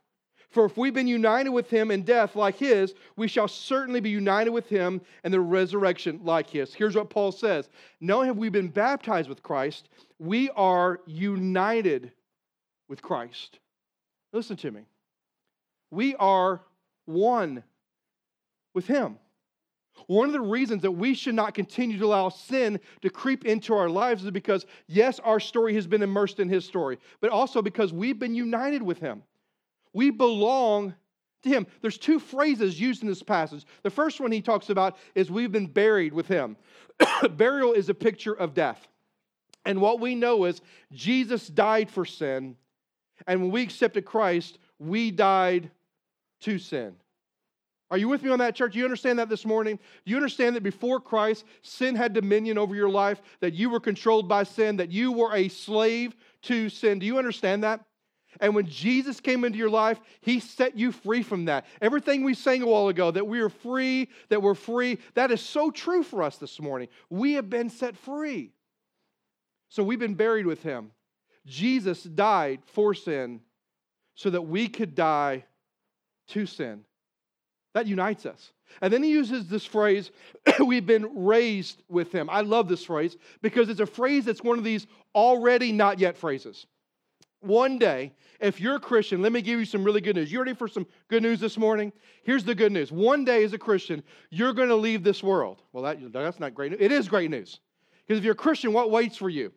For 0.53 0.67
if 0.67 0.77
we've 0.77 0.93
been 0.93 1.09
united 1.09 1.49
with 1.49 1.71
him 1.71 1.91
in 1.91 2.03
death 2.03 2.37
like 2.37 2.57
his, 2.57 2.95
we 3.17 3.27
shall 3.27 3.49
certainly 3.49 4.01
be 4.01 4.11
united 4.11 4.51
with 4.51 4.69
him 4.69 5.01
in 5.25 5.33
the 5.33 5.41
resurrection 5.41 6.21
like 6.25 6.51
his. 6.51 6.75
Here's 6.75 6.95
what 6.95 7.09
Paul 7.09 7.33
says 7.33 7.71
Knowing 8.01 8.27
have 8.27 8.37
we 8.37 8.51
been 8.51 8.69
baptized 8.69 9.31
with 9.31 9.43
Christ, 9.43 9.89
we 10.19 10.51
are 10.51 11.01
united 11.07 12.13
with 12.89 13.01
Christ. 13.01 13.61
Listen 14.35 14.57
to 14.59 14.71
me. 14.71 14.83
We 15.91 16.15
are 16.17 16.61
one 17.07 17.65
with 18.75 18.87
Him. 18.87 19.19
One 20.07 20.27
of 20.27 20.33
the 20.33 20.41
reasons 20.41 20.83
that 20.83 20.91
we 20.91 21.15
should 21.15 21.35
not 21.35 21.55
continue 21.55 21.99
to 21.99 22.07
allow 22.07 22.29
sin 22.31 22.81
to 23.03 23.11
creep 23.11 23.45
into 23.45 23.75
our 23.75 23.89
lives 23.89 24.25
is 24.25 24.31
because, 24.31 24.67
yes, 24.87 25.21
our 25.21 25.39
story 25.39 25.75
has 25.75 25.87
been 25.87 26.03
immersed 26.03 26.41
in 26.41 26.49
His 26.49 26.65
story, 26.65 26.99
but 27.21 27.31
also 27.31 27.63
because 27.63 27.93
we've 27.93 28.19
been 28.19 28.35
united 28.35 28.83
with 28.83 28.99
Him. 28.99 29.23
We 29.93 30.11
belong 30.11 30.95
to 31.43 31.49
Him. 31.49 31.67
There's 31.81 31.99
two 31.99 32.19
phrases 32.19 32.81
used 32.81 33.03
in 33.03 33.09
this 33.09 33.23
passage. 33.23 33.65
The 33.83 33.91
first 33.91 34.21
one 34.21 34.33
he 34.33 34.41
talks 34.41 34.71
about 34.71 34.97
is 35.15 35.31
we've 35.31 35.53
been 35.53 35.67
buried 35.67 36.13
with 36.13 36.27
Him. 36.27 36.57
Burial 37.37 37.73
is 37.73 37.89
a 37.89 37.95
picture 37.95 38.35
of 38.35 38.55
death. 38.55 38.89
And 39.65 39.81
what 39.81 40.01
we 40.01 40.15
know 40.15 40.45
is 40.45 40.61
Jesus 40.93 41.47
died 41.47 41.91
for 41.91 42.05
sin, 42.05 42.57
and 43.27 43.43
when 43.43 43.51
we 43.53 43.63
accepted 43.63 44.05
Christ, 44.05 44.59
we 44.79 45.11
died 45.11 45.71
to 46.41 46.59
sin. 46.59 46.97
Are 47.93 47.99
you 47.99 48.09
with 48.09 48.23
me 48.23 48.31
on 48.31 48.39
that, 48.39 48.55
church? 48.55 48.75
You 48.75 48.85
understand 48.85 49.19
that 49.19 49.29
this 49.29 49.45
morning? 49.45 49.79
You 50.07 50.17
understand 50.17 50.57
that 50.57 50.63
before 50.63 50.99
Christ, 50.99 51.45
sin 51.61 51.95
had 51.95 52.15
dominion 52.15 52.57
over 52.57 52.75
your 52.75 52.89
life, 52.89 53.21
that 53.41 53.53
you 53.53 53.69
were 53.69 53.81
controlled 53.81 54.27
by 54.27 54.45
sin, 54.45 54.79
that 54.79 54.91
you 54.91 55.13
were 55.13 55.37
a 55.37 55.49
slave 55.49 56.17
to 56.45 56.71
sin? 56.71 57.01
Do 57.01 57.05
you 57.05 57.19
understand 57.19 57.65
that? 57.65 57.85
And 58.41 58.55
when 58.55 58.67
Jesus 58.67 59.21
came 59.21 59.45
into 59.45 59.59
your 59.59 59.69
life, 59.69 60.01
he 60.23 60.41
set 60.41 60.75
you 60.75 60.91
free 60.91 61.23
from 61.23 61.45
that. 61.45 61.67
Everything 61.83 62.25
we 62.25 62.33
sang 62.33 62.63
a 62.63 62.67
while 62.67 62.89
ago, 62.89 63.11
that 63.11 63.27
we 63.27 63.41
are 63.41 63.51
free, 63.51 64.09
that 64.31 64.41
we're 64.41 64.55
free, 64.55 64.97
that 65.13 65.31
is 65.31 65.43
so 65.43 65.71
true 65.71 66.03
for 66.03 66.23
us 66.23 66.39
this 66.39 66.59
morning. 66.59 66.89
We 67.11 67.35
have 67.35 67.51
been 67.51 67.69
set 67.69 67.95
free. 67.99 68.53
So 69.69 69.83
we've 69.83 69.99
been 69.99 70.15
buried 70.15 70.47
with 70.47 70.63
him. 70.63 70.93
Jesus 71.45 72.03
died 72.03 72.61
for 72.65 72.95
sin 72.95 73.43
so 74.15 74.31
that 74.31 74.43
we 74.43 74.69
could 74.69 74.95
die 74.95 75.45
to 76.29 76.47
sin. 76.47 76.87
That 77.75 77.87
unites 77.87 78.27
us. 78.27 78.53
And 78.81 78.93
then 78.93 79.03
he 79.03 79.11
uses 79.11 79.49
this 79.49 79.65
phrase, 79.65 80.11
we've 80.65 80.87
been 80.87 81.25
raised 81.25 81.83
with 81.89 82.13
him. 82.13 82.29
I 82.31 82.41
love 82.41 82.69
this 82.69 82.85
phrase 82.85 83.17
because 83.43 83.69
it's 83.69 83.81
a 83.81 83.87
phrase 83.87 84.25
that's 84.25 84.43
one 84.43 84.59
of 84.59 84.65
these 84.65 84.87
already 85.15 85.73
not 85.73 85.99
yet 85.99 86.17
phrases. 86.17 86.67
One 87.41 87.79
day, 87.79 88.13
if 88.41 88.61
you're 88.61 88.77
a 88.77 88.81
Christian, 88.81 89.21
let 89.21 89.33
me 89.33 89.43
give 89.43 89.59
you 89.59 89.65
some 89.65 89.83
really 89.83 90.01
good 90.01 90.15
news. 90.15 90.31
You 90.31 90.39
ready 90.39 90.55
for 90.55 90.69
some 90.69 90.87
good 91.09 91.23
news 91.23 91.41
this 91.41 91.59
morning? 91.59 91.93
Here's 92.23 92.45
the 92.45 92.55
good 92.55 92.71
news. 92.71 92.93
One 92.93 93.25
day, 93.25 93.43
as 93.43 93.53
a 93.53 93.59
Christian, 93.59 94.03
you're 94.31 94.53
going 94.53 94.69
to 94.69 94.77
leave 94.77 95.03
this 95.03 95.23
world. 95.23 95.61
Well, 95.73 95.83
that, 95.83 96.13
that's 96.13 96.39
not 96.39 96.55
great 96.55 96.71
news. 96.71 96.81
It 96.81 96.93
is 96.93 97.09
great 97.09 97.31
news. 97.31 97.59
Because 98.07 98.19
if 98.19 98.25
you're 98.25 98.35
a 98.35 98.37
Christian, 98.37 98.73
what 98.73 98.91
waits 98.91 99.17
for 99.17 99.29
you? 99.29 99.53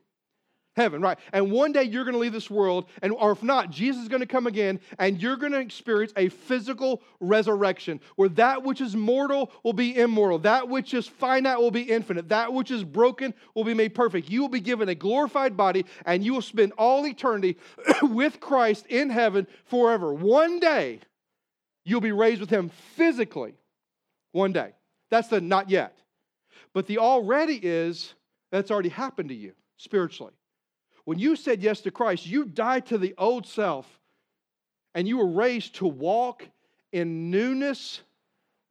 Heaven, 0.76 1.02
right? 1.02 1.18
And 1.34 1.52
one 1.52 1.72
day 1.72 1.84
you're 1.84 2.04
going 2.04 2.14
to 2.14 2.20
leave 2.20 2.34
this 2.34 2.50
world, 2.50 2.86
and 3.02 3.12
or 3.14 3.32
if 3.32 3.42
not, 3.44 3.70
Jesus 3.70 4.04
is 4.04 4.08
going 4.08 4.22
to 4.22 4.28
come 4.28 4.48
again, 4.48 4.80
and 5.00 5.22
you're 5.22 5.38
going 5.38 5.52
to 5.54 5.60
experience 5.60 6.12
a 6.18 6.30
physical 6.30 7.02
resurrection 7.20 8.00
where 8.16 8.30
that 8.30 8.64
which 8.64 8.82
is 8.82 8.96
mortal 8.96 9.52
will 9.64 9.74
be 9.74 9.98
immortal, 9.98 10.40
that 10.40 10.68
which 10.68 10.94
is 10.94 11.08
finite 11.08 11.60
will 11.60 11.72
be 11.72 11.82
infinite, 11.84 12.30
that 12.30 12.54
which 12.54 12.72
is 12.72 12.84
broken 12.84 13.34
will 13.54 13.64
be 13.64 13.74
made 13.74 13.96
perfect. 13.96 14.30
You 14.30 14.42
will 14.42 14.50
be 14.50 14.60
given 14.60 14.90
a 14.90 14.96
glorified 14.96 15.56
body, 15.56 15.86
and 16.06 16.24
you 16.24 16.34
will 16.34 16.42
spend 16.42 16.74
all 16.78 17.06
eternity 17.08 17.58
with 18.02 18.40
Christ 18.40 18.86
in 18.88 19.10
heaven 19.10 19.48
forever. 19.66 20.14
One 20.14 20.60
day 20.60 21.00
you'll 21.84 22.02
be 22.02 22.12
raised 22.12 22.42
with 22.42 22.50
Him 22.50 22.70
physically. 22.96 23.56
One 24.32 24.52
day. 24.52 24.74
That's 25.10 25.30
the 25.30 25.40
not 25.40 25.70
yet. 25.70 25.98
But 26.74 26.88
the 26.88 26.98
already 26.98 27.56
is 27.56 28.14
that's 28.52 28.72
already 28.72 28.90
happened 28.90 29.30
to 29.30 29.36
you 29.36 29.54
spiritually. 29.78 30.34
When 31.06 31.20
you 31.20 31.36
said 31.36 31.62
yes 31.62 31.82
to 31.82 31.92
Christ, 31.92 32.26
you 32.26 32.46
died 32.46 32.88
to 32.88 32.98
the 32.98 33.14
old 33.18 33.46
self 33.48 33.88
and 34.94 35.08
you 35.08 35.18
were 35.18 35.28
raised 35.28 35.76
to 35.76 35.88
walk 35.88 36.48
in 36.92 37.30
newness 37.30 38.02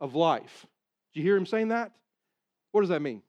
of 0.01 0.15
life. 0.15 0.67
Do 1.13 1.21
you 1.21 1.27
hear 1.27 1.37
him 1.37 1.47
saying 1.47 1.69
that? 1.69 1.93
What 2.73 2.81
does 2.81 2.91
that 2.91 3.03
mean? 3.03 3.23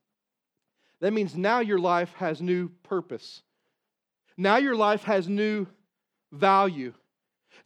That 1.01 1.13
means 1.13 1.35
now 1.35 1.59
your 1.59 1.77
life 1.77 2.11
has 2.15 2.41
new 2.41 2.69
purpose. 2.83 3.43
Now 4.37 4.57
your 4.57 4.75
life 4.75 5.03
has 5.03 5.29
new 5.29 5.67
value. 6.31 6.93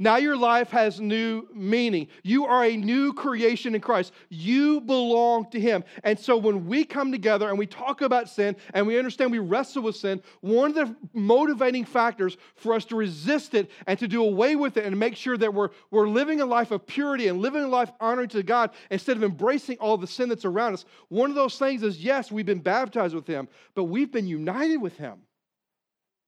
Now 0.01 0.15
your 0.15 0.38
life 0.38 0.69
has 0.69 1.01
new 1.01 1.45
meaning. 1.53 2.07
You 2.23 2.45
are 2.45 2.63
a 2.63 2.77
new 2.77 3.12
creation 3.12 3.75
in 3.75 3.81
Christ. 3.81 4.13
You 4.29 4.79
belong 4.79 5.51
to 5.51 5.59
Him. 5.59 5.83
And 6.05 6.17
so 6.17 6.38
when 6.38 6.67
we 6.67 6.85
come 6.85 7.12
together 7.12 7.49
and 7.49 7.59
we 7.59 7.67
talk 7.67 7.99
about 7.99 8.29
sin 8.29 8.55
and 8.73 8.88
we 8.88 8.97
understand 8.97 9.29
we 9.29 9.39
wrestle 9.39 9.83
with 9.83 9.97
sin, 9.97 10.21
one 10.39 10.69
of 10.69 10.75
the 10.75 10.95
motivating 11.12 11.83
factors 11.83 12.38
for 12.55 12.73
us 12.73 12.85
to 12.85 12.95
resist 12.95 13.53
it 13.53 13.69
and 13.88 13.99
to 13.99 14.07
do 14.07 14.23
away 14.23 14.55
with 14.55 14.77
it 14.77 14.85
and 14.85 14.97
make 14.97 15.17
sure 15.17 15.38
that 15.38 15.53
we're, 15.53 15.69
we're 15.91 16.07
living 16.07 16.39
a 16.39 16.45
life 16.45 16.71
of 16.71 16.88
purity 16.88 17.27
and 17.27 17.41
living 17.41 17.63
a 17.63 17.67
life 17.67 17.91
honoring 17.99 18.29
to 18.29 18.41
God 18.41 18.71
instead 18.89 19.17
of 19.17 19.23
embracing 19.23 19.77
all 19.79 19.97
the 19.97 20.07
sin 20.07 20.29
that's 20.29 20.45
around 20.45 20.75
us, 20.75 20.85
one 21.09 21.29
of 21.29 21.35
those 21.35 21.59
things 21.59 21.83
is 21.83 22.01
yes, 22.01 22.31
we've 22.31 22.45
been 22.45 22.62
baptized 22.62 23.13
with 23.13 23.27
Him, 23.27 23.49
but 23.75 23.83
we've 23.83 24.13
been 24.13 24.27
united 24.27 24.77
with 24.77 24.95
Him. 24.95 25.19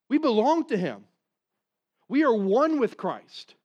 We 0.10 0.18
belong 0.18 0.68
to 0.68 0.78
Him. 0.78 1.06
We 2.10 2.26
are 2.26 2.36
one 2.36 2.78
with 2.78 2.98
Christ. 2.98 3.56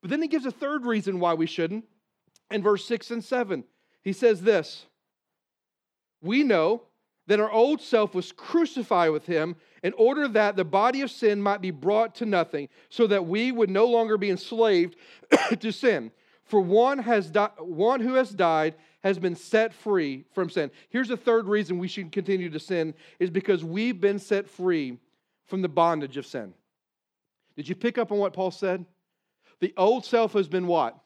But 0.00 0.10
then 0.10 0.22
he 0.22 0.28
gives 0.28 0.46
a 0.46 0.50
third 0.50 0.84
reason 0.84 1.20
why 1.20 1.34
we 1.34 1.46
shouldn't. 1.46 1.84
In 2.50 2.62
verse 2.62 2.84
6 2.86 3.10
and 3.10 3.22
7, 3.22 3.64
he 4.02 4.12
says 4.12 4.42
this 4.42 4.86
we 6.20 6.42
know 6.42 6.82
that 7.26 7.40
our 7.40 7.50
old 7.50 7.80
self 7.80 8.14
was 8.14 8.32
crucified 8.32 9.10
with 9.10 9.26
him 9.26 9.54
in 9.82 9.92
order 9.92 10.26
that 10.28 10.56
the 10.56 10.64
body 10.64 11.02
of 11.02 11.10
sin 11.10 11.40
might 11.40 11.60
be 11.60 11.70
brought 11.70 12.14
to 12.16 12.26
nothing, 12.26 12.68
so 12.88 13.06
that 13.06 13.26
we 13.26 13.52
would 13.52 13.70
no 13.70 13.86
longer 13.86 14.16
be 14.16 14.30
enslaved 14.30 14.96
to 15.60 15.70
sin. 15.70 16.10
For 16.44 16.60
one, 16.60 16.98
has 16.98 17.30
di- 17.30 17.50
one 17.58 18.00
who 18.00 18.14
has 18.14 18.30
died 18.30 18.74
has 19.04 19.18
been 19.18 19.36
set 19.36 19.72
free 19.72 20.24
from 20.32 20.50
sin. 20.50 20.70
Here's 20.88 21.10
a 21.10 21.16
third 21.16 21.46
reason 21.46 21.78
we 21.78 21.86
should 21.86 22.10
continue 22.10 22.50
to 22.50 22.58
sin 22.58 22.94
is 23.20 23.30
because 23.30 23.62
we've 23.62 24.00
been 24.00 24.18
set 24.18 24.48
free 24.48 24.98
from 25.46 25.62
the 25.62 25.68
bondage 25.68 26.16
of 26.16 26.26
sin. 26.26 26.54
Did 27.54 27.68
you 27.68 27.74
pick 27.74 27.98
up 27.98 28.10
on 28.10 28.18
what 28.18 28.32
Paul 28.32 28.50
said? 28.50 28.84
The 29.60 29.74
old 29.76 30.04
self 30.04 30.32
has 30.34 30.48
been 30.48 30.66
what? 30.66 30.96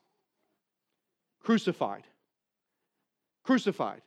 Crucified. 1.41 2.05
Crucified. 3.45 4.03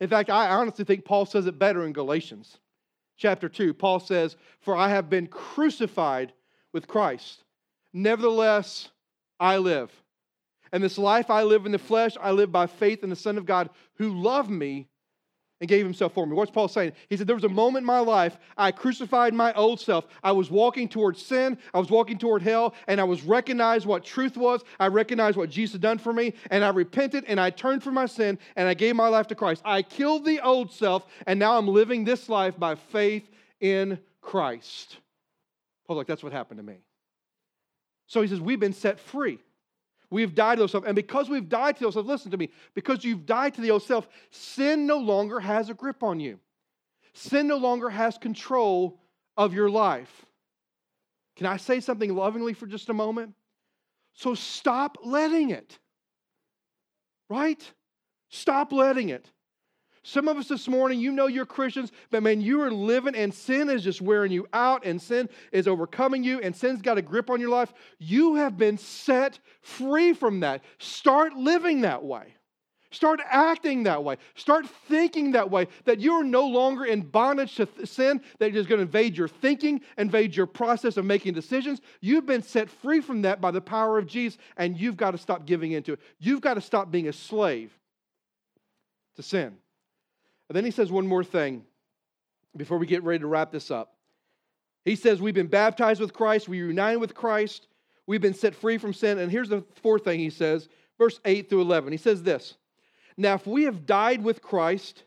In 0.00 0.08
fact, 0.08 0.30
I 0.30 0.48
honestly 0.50 0.84
think 0.84 1.04
Paul 1.04 1.26
says 1.26 1.46
it 1.46 1.58
better 1.58 1.84
in 1.84 1.92
Galatians 1.92 2.58
chapter 3.18 3.48
2. 3.48 3.74
Paul 3.74 4.00
says, 4.00 4.36
For 4.60 4.76
I 4.76 4.88
have 4.88 5.10
been 5.10 5.26
crucified 5.26 6.32
with 6.72 6.88
Christ. 6.88 7.44
Nevertheless, 7.92 8.88
I 9.38 9.58
live. 9.58 9.90
And 10.72 10.82
this 10.82 10.98
life 10.98 11.30
I 11.30 11.42
live 11.42 11.66
in 11.66 11.72
the 11.72 11.78
flesh, 11.78 12.16
I 12.20 12.30
live 12.30 12.52
by 12.52 12.66
faith 12.66 13.02
in 13.02 13.10
the 13.10 13.16
Son 13.16 13.38
of 13.38 13.46
God 13.46 13.70
who 13.94 14.12
loved 14.12 14.50
me 14.50 14.88
and 15.60 15.68
gave 15.68 15.84
himself 15.84 16.12
for 16.12 16.26
me. 16.26 16.34
What's 16.34 16.50
Paul 16.50 16.68
saying? 16.68 16.92
He 17.08 17.16
said, 17.16 17.26
There 17.26 17.36
was 17.36 17.44
a 17.44 17.48
moment 17.48 17.82
in 17.82 17.86
my 17.86 18.00
life 18.00 18.38
I 18.56 18.70
crucified 18.70 19.34
my 19.34 19.52
old 19.54 19.80
self. 19.80 20.06
I 20.22 20.32
was 20.32 20.50
walking 20.50 20.88
towards 20.88 21.24
sin, 21.24 21.58
I 21.74 21.78
was 21.78 21.90
walking 21.90 22.18
toward 22.18 22.42
hell, 22.42 22.74
and 22.86 23.00
I 23.00 23.04
was 23.04 23.22
recognized 23.22 23.86
what 23.86 24.04
truth 24.04 24.36
was. 24.36 24.62
I 24.78 24.86
recognized 24.86 25.36
what 25.36 25.50
Jesus 25.50 25.72
had 25.72 25.82
done 25.82 25.98
for 25.98 26.12
me, 26.12 26.34
and 26.50 26.64
I 26.64 26.70
repented 26.70 27.24
and 27.26 27.40
I 27.40 27.50
turned 27.50 27.82
from 27.82 27.94
my 27.94 28.06
sin 28.06 28.38
and 28.56 28.68
I 28.68 28.74
gave 28.74 28.96
my 28.96 29.08
life 29.08 29.26
to 29.28 29.34
Christ. 29.34 29.62
I 29.64 29.82
killed 29.82 30.24
the 30.24 30.40
old 30.40 30.72
self, 30.72 31.06
and 31.26 31.38
now 31.38 31.58
I'm 31.58 31.68
living 31.68 32.04
this 32.04 32.28
life 32.28 32.58
by 32.58 32.74
faith 32.74 33.28
in 33.60 33.98
Christ. 34.20 34.98
Paul's 35.86 35.98
like, 35.98 36.06
That's 36.06 36.22
what 36.22 36.32
happened 36.32 36.58
to 36.58 36.64
me. 36.64 36.76
So 38.06 38.22
he 38.22 38.28
says, 38.28 38.40
We've 38.40 38.60
been 38.60 38.72
set 38.72 39.00
free. 39.00 39.38
We've 40.10 40.34
died 40.34 40.58
to 40.58 40.68
self, 40.68 40.84
And 40.86 40.96
because 40.96 41.28
we've 41.28 41.48
died 41.48 41.76
to 41.76 41.92
self, 41.92 42.06
listen 42.06 42.30
to 42.30 42.36
me, 42.36 42.50
because 42.74 43.04
you've 43.04 43.26
died 43.26 43.54
to 43.54 43.60
the 43.60 43.70
old 43.70 43.82
self, 43.82 44.08
sin 44.30 44.86
no 44.86 44.98
longer 44.98 45.38
has 45.38 45.68
a 45.68 45.74
grip 45.74 46.02
on 46.02 46.18
you. 46.18 46.38
Sin 47.12 47.46
no 47.46 47.56
longer 47.56 47.90
has 47.90 48.16
control 48.16 49.00
of 49.36 49.52
your 49.52 49.68
life. 49.68 50.24
Can 51.36 51.46
I 51.46 51.56
say 51.56 51.80
something 51.80 52.14
lovingly 52.14 52.54
for 52.54 52.66
just 52.66 52.88
a 52.88 52.94
moment? 52.94 53.34
So 54.14 54.34
stop 54.34 54.98
letting 55.04 55.50
it. 55.50 55.78
Right? 57.28 57.62
Stop 58.30 58.72
letting 58.72 59.10
it. 59.10 59.30
Some 60.08 60.26
of 60.26 60.38
us 60.38 60.48
this 60.48 60.66
morning, 60.68 61.00
you 61.00 61.12
know 61.12 61.26
you're 61.26 61.44
Christians, 61.44 61.92
but 62.10 62.22
man, 62.22 62.40
you 62.40 62.62
are 62.62 62.70
living 62.70 63.14
and 63.14 63.32
sin 63.32 63.68
is 63.68 63.84
just 63.84 64.00
wearing 64.00 64.32
you 64.32 64.48
out 64.54 64.86
and 64.86 65.02
sin 65.02 65.28
is 65.52 65.68
overcoming 65.68 66.24
you 66.24 66.40
and 66.40 66.56
sin's 66.56 66.80
got 66.80 66.96
a 66.96 67.02
grip 67.02 67.28
on 67.28 67.40
your 67.40 67.50
life. 67.50 67.74
You 67.98 68.36
have 68.36 68.56
been 68.56 68.78
set 68.78 69.38
free 69.60 70.14
from 70.14 70.40
that. 70.40 70.62
Start 70.78 71.34
living 71.34 71.82
that 71.82 72.02
way. 72.02 72.32
Start 72.90 73.20
acting 73.22 73.82
that 73.82 74.02
way. 74.02 74.16
Start 74.34 74.66
thinking 74.88 75.32
that 75.32 75.50
way, 75.50 75.68
that 75.84 76.00
you 76.00 76.14
are 76.14 76.24
no 76.24 76.46
longer 76.46 76.86
in 76.86 77.02
bondage 77.02 77.56
to 77.56 77.68
sin 77.84 78.22
that 78.38 78.56
is 78.56 78.66
going 78.66 78.78
to 78.78 78.86
invade 78.86 79.14
your 79.14 79.28
thinking, 79.28 79.82
invade 79.98 80.34
your 80.34 80.46
process 80.46 80.96
of 80.96 81.04
making 81.04 81.34
decisions. 81.34 81.82
You've 82.00 82.24
been 82.24 82.42
set 82.42 82.70
free 82.70 83.02
from 83.02 83.20
that 83.22 83.42
by 83.42 83.50
the 83.50 83.60
power 83.60 83.98
of 83.98 84.06
Jesus, 84.06 84.38
and 84.56 84.80
you've 84.80 84.96
got 84.96 85.10
to 85.10 85.18
stop 85.18 85.44
giving 85.44 85.72
into 85.72 85.92
it. 85.92 86.00
You've 86.18 86.40
got 86.40 86.54
to 86.54 86.62
stop 86.62 86.90
being 86.90 87.08
a 87.08 87.12
slave 87.12 87.78
to 89.16 89.22
sin. 89.22 89.58
And 90.48 90.56
then 90.56 90.64
he 90.64 90.70
says 90.70 90.90
one 90.90 91.06
more 91.06 91.24
thing 91.24 91.64
before 92.56 92.78
we 92.78 92.86
get 92.86 93.02
ready 93.02 93.20
to 93.20 93.26
wrap 93.26 93.52
this 93.52 93.70
up. 93.70 93.94
He 94.84 94.96
says, 94.96 95.20
We've 95.20 95.34
been 95.34 95.48
baptized 95.48 96.00
with 96.00 96.14
Christ, 96.14 96.48
we're 96.48 96.66
united 96.66 96.98
with 96.98 97.14
Christ, 97.14 97.66
we've 98.06 98.20
been 98.20 98.34
set 98.34 98.54
free 98.54 98.78
from 98.78 98.92
sin. 98.92 99.18
And 99.18 99.30
here's 99.30 99.50
the 99.50 99.64
fourth 99.82 100.04
thing 100.04 100.18
he 100.18 100.30
says, 100.30 100.68
verse 100.96 101.20
8 101.24 101.48
through 101.48 101.62
11. 101.62 101.92
He 101.92 101.98
says 101.98 102.22
this 102.22 102.56
Now, 103.16 103.34
if 103.34 103.46
we 103.46 103.64
have 103.64 103.86
died 103.86 104.22
with 104.22 104.42
Christ, 104.42 105.04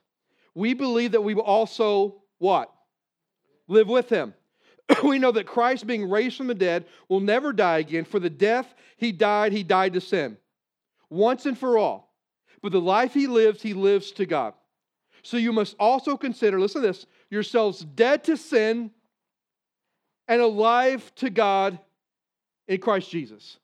we 0.54 0.74
believe 0.74 1.14
that 1.14 1.22
we 1.22 1.34
will 1.34 1.44
also 1.44 2.22
what? 2.38 2.72
Live 3.68 3.88
with 3.88 4.10
him. 4.10 4.34
we 5.04 5.20
know 5.20 5.32
that 5.32 5.48
Christ, 5.48 5.88
being 5.88 6.10
raised 6.10 6.38
from 6.38 6.48
the 6.48 6.56
dead, 6.56 6.86
will 7.08 7.20
never 7.20 7.54
die 7.54 7.80
again. 7.80 8.04
For 8.04 8.20
the 8.20 8.30
death 8.30 8.74
he 8.98 9.12
died, 9.12 9.52
he 9.52 9.64
died 9.64 9.94
to 9.94 10.02
sin, 10.02 10.38
once 11.10 11.46
and 11.46 11.58
for 11.58 11.78
all. 11.78 12.14
But 12.62 12.72
the 12.72 12.82
life 12.82 13.14
he 13.14 13.28
lives, 13.28 13.62
he 13.62 13.74
lives 13.74 14.12
to 14.14 14.26
God. 14.26 14.54
So 15.24 15.38
you 15.38 15.54
must 15.54 15.76
also 15.80 16.18
consider, 16.18 16.60
listen 16.60 16.82
to 16.82 16.88
this, 16.88 17.06
yourselves 17.30 17.86
dead 17.96 18.24
to 18.26 18.38
sin 18.38 18.92
and 20.28 20.42
alive 20.42 21.14
to 21.16 21.30
God 21.30 21.80
in 22.68 22.80
Christ 22.80 23.10
Jesus. 23.10 23.58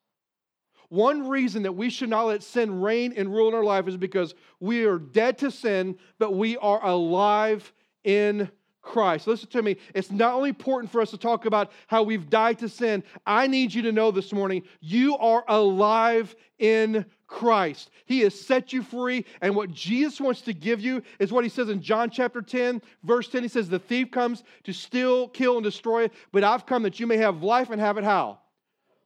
One 0.89 1.27
reason 1.27 1.63
that 1.63 1.73
we 1.73 1.89
should 1.89 2.09
not 2.09 2.27
let 2.27 2.43
sin 2.43 2.79
reign 2.81 3.13
and 3.17 3.33
rule 3.33 3.49
in 3.49 3.55
our 3.55 3.63
life 3.63 3.87
is 3.87 3.97
because 3.97 4.35
we 4.59 4.85
are 4.85 4.99
dead 4.99 5.37
to 5.39 5.51
sin, 5.51 5.97
but 6.17 6.33
we 6.33 6.55
are 6.57 6.83
alive 6.85 7.73
in 8.03 8.49
Christ. 8.87 9.27
Listen 9.27 9.49
to 9.49 9.61
me. 9.61 9.77
It's 9.93 10.09
not 10.09 10.33
only 10.33 10.49
important 10.49 10.91
for 10.91 11.01
us 11.01 11.11
to 11.11 11.17
talk 11.17 11.45
about 11.45 11.71
how 11.87 12.03
we've 12.03 12.29
died 12.29 12.57
to 12.59 12.69
sin. 12.69 13.03
I 13.25 13.45
need 13.45 13.73
you 13.73 13.81
to 13.83 13.91
know 13.91 14.11
this 14.11 14.31
morning 14.31 14.63
you 14.79 15.17
are 15.17 15.43
alive 15.47 16.33
in 16.57 17.05
Christ. 17.27 17.91
He 18.05 18.21
has 18.21 18.39
set 18.39 18.71
you 18.71 18.81
free. 18.81 19.25
And 19.41 19.55
what 19.55 19.71
Jesus 19.71 20.21
wants 20.21 20.41
to 20.41 20.53
give 20.53 20.79
you 20.79 21.03
is 21.19 21.33
what 21.33 21.43
he 21.43 21.49
says 21.49 21.69
in 21.69 21.81
John 21.81 22.09
chapter 22.09 22.41
10, 22.41 22.81
verse 23.03 23.27
10. 23.27 23.43
He 23.43 23.49
says, 23.49 23.67
The 23.67 23.77
thief 23.77 24.09
comes 24.09 24.43
to 24.63 24.73
steal, 24.73 25.27
kill, 25.27 25.57
and 25.57 25.63
destroy, 25.63 26.09
but 26.31 26.45
I've 26.45 26.65
come 26.65 26.83
that 26.83 26.99
you 26.99 27.07
may 27.07 27.17
have 27.17 27.43
life 27.43 27.69
and 27.69 27.81
have 27.81 27.97
it 27.97 28.05
how? 28.05 28.39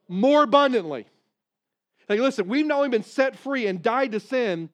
More 0.08 0.44
abundantly. 0.44 1.06
Like, 2.08 2.20
listen, 2.20 2.46
we've 2.46 2.66
not 2.66 2.76
only 2.76 2.90
been 2.90 3.02
set 3.02 3.36
free 3.36 3.66
and 3.66 3.82
died 3.82 4.12
to 4.12 4.20
sin, 4.20 4.70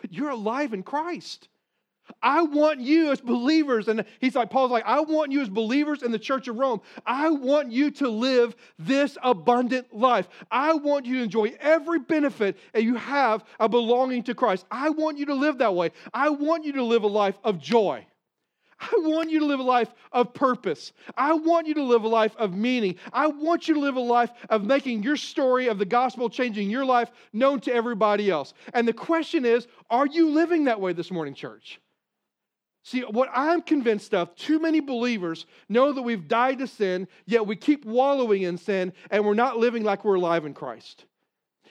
but 0.00 0.12
you're 0.12 0.30
alive 0.30 0.72
in 0.72 0.84
Christ. 0.84 1.48
I 2.22 2.42
want 2.42 2.80
you 2.80 3.12
as 3.12 3.20
believers, 3.20 3.88
and 3.88 4.04
he's 4.20 4.34
like, 4.34 4.50
Paul's 4.50 4.70
like, 4.70 4.84
I 4.86 5.00
want 5.00 5.32
you 5.32 5.40
as 5.40 5.48
believers 5.48 6.02
in 6.02 6.12
the 6.12 6.18
church 6.18 6.48
of 6.48 6.56
Rome. 6.56 6.80
I 7.06 7.30
want 7.30 7.72
you 7.72 7.90
to 7.92 8.08
live 8.08 8.56
this 8.78 9.16
abundant 9.22 9.94
life. 9.94 10.28
I 10.50 10.74
want 10.74 11.06
you 11.06 11.16
to 11.16 11.22
enjoy 11.22 11.54
every 11.60 11.98
benefit 12.00 12.58
that 12.72 12.82
you 12.82 12.96
have 12.96 13.44
of 13.60 13.70
belonging 13.70 14.22
to 14.24 14.34
Christ. 14.34 14.66
I 14.70 14.90
want 14.90 15.18
you 15.18 15.26
to 15.26 15.34
live 15.34 15.58
that 15.58 15.74
way. 15.74 15.92
I 16.12 16.30
want 16.30 16.64
you 16.64 16.72
to 16.74 16.84
live 16.84 17.04
a 17.04 17.08
life 17.08 17.38
of 17.44 17.58
joy. 17.58 18.06
I 18.80 18.90
want 18.96 19.30
you 19.30 19.38
to 19.38 19.46
live 19.46 19.60
a 19.60 19.64
life 19.64 19.94
of 20.12 20.34
purpose. 20.34 20.92
I 21.16 21.32
want 21.32 21.66
you 21.66 21.74
to 21.74 21.82
live 21.82 22.04
a 22.04 22.08
life 22.08 22.34
of 22.36 22.54
meaning. 22.54 22.96
I 23.12 23.28
want 23.28 23.68
you 23.68 23.74
to 23.74 23.80
live 23.80 23.96
a 23.96 24.00
life 24.00 24.30
of 24.50 24.64
making 24.64 25.02
your 25.02 25.16
story 25.16 25.68
of 25.68 25.78
the 25.78 25.84
gospel 25.84 26.28
changing 26.28 26.70
your 26.70 26.84
life 26.84 27.10
known 27.32 27.60
to 27.60 27.72
everybody 27.72 28.30
else. 28.30 28.52
And 28.74 28.86
the 28.86 28.92
question 28.92 29.44
is, 29.44 29.66
are 29.90 30.06
you 30.06 30.30
living 30.30 30.64
that 30.64 30.80
way 30.80 30.92
this 30.92 31.10
morning, 31.10 31.34
church? 31.34 31.80
See, 32.84 33.00
what 33.00 33.30
I'm 33.34 33.62
convinced 33.62 34.12
of, 34.12 34.34
too 34.36 34.58
many 34.58 34.80
believers 34.80 35.46
know 35.70 35.90
that 35.92 36.02
we've 36.02 36.28
died 36.28 36.58
to 36.58 36.66
sin, 36.66 37.08
yet 37.24 37.46
we 37.46 37.56
keep 37.56 37.86
wallowing 37.86 38.42
in 38.42 38.58
sin 38.58 38.92
and 39.10 39.24
we're 39.24 39.32
not 39.32 39.56
living 39.56 39.84
like 39.84 40.04
we're 40.04 40.16
alive 40.16 40.44
in 40.44 40.52
Christ. 40.52 41.06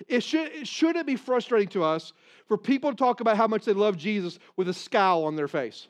It 0.07 0.23
should, 0.23 0.67
should 0.67 0.95
it 0.95 1.05
be 1.05 1.15
frustrating 1.15 1.69
to 1.69 1.83
us 1.83 2.13
for 2.47 2.57
people 2.57 2.89
to 2.89 2.97
talk 2.97 3.21
about 3.21 3.37
how 3.37 3.45
much 3.45 3.63
they 3.63 3.73
love 3.73 3.95
Jesus 3.95 4.39
with 4.57 4.67
a 4.67 4.73
scowl 4.73 5.25
on 5.25 5.35
their 5.35 5.47
face? 5.47 5.87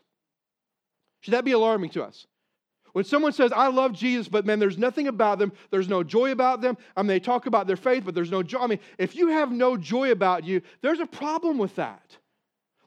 Should 1.21 1.33
that 1.35 1.45
be 1.45 1.53
alarming 1.53 1.91
to 1.91 2.03
us? 2.03 2.27
When 2.91 3.05
someone 3.05 3.31
says, 3.31 3.53
I 3.53 3.67
love 3.67 3.93
Jesus, 3.93 4.27
but 4.27 4.45
man, 4.45 4.59
there's 4.59 4.77
nothing 4.77 5.07
about 5.07 5.39
them, 5.39 5.53
there's 5.71 5.87
no 5.87 6.03
joy 6.03 6.31
about 6.31 6.59
them. 6.59 6.77
I 6.97 7.01
mean, 7.01 7.07
they 7.07 7.21
talk 7.21 7.45
about 7.45 7.65
their 7.65 7.77
faith, 7.77 8.03
but 8.03 8.13
there's 8.13 8.29
no 8.29 8.43
joy. 8.43 8.59
I 8.59 8.67
mean, 8.67 8.79
if 8.97 9.15
you 9.15 9.29
have 9.29 9.53
no 9.53 9.77
joy 9.77 10.11
about 10.11 10.43
you, 10.43 10.61
there's 10.81 10.99
a 10.99 11.07
problem 11.07 11.57
with 11.57 11.77
that. 11.77 12.17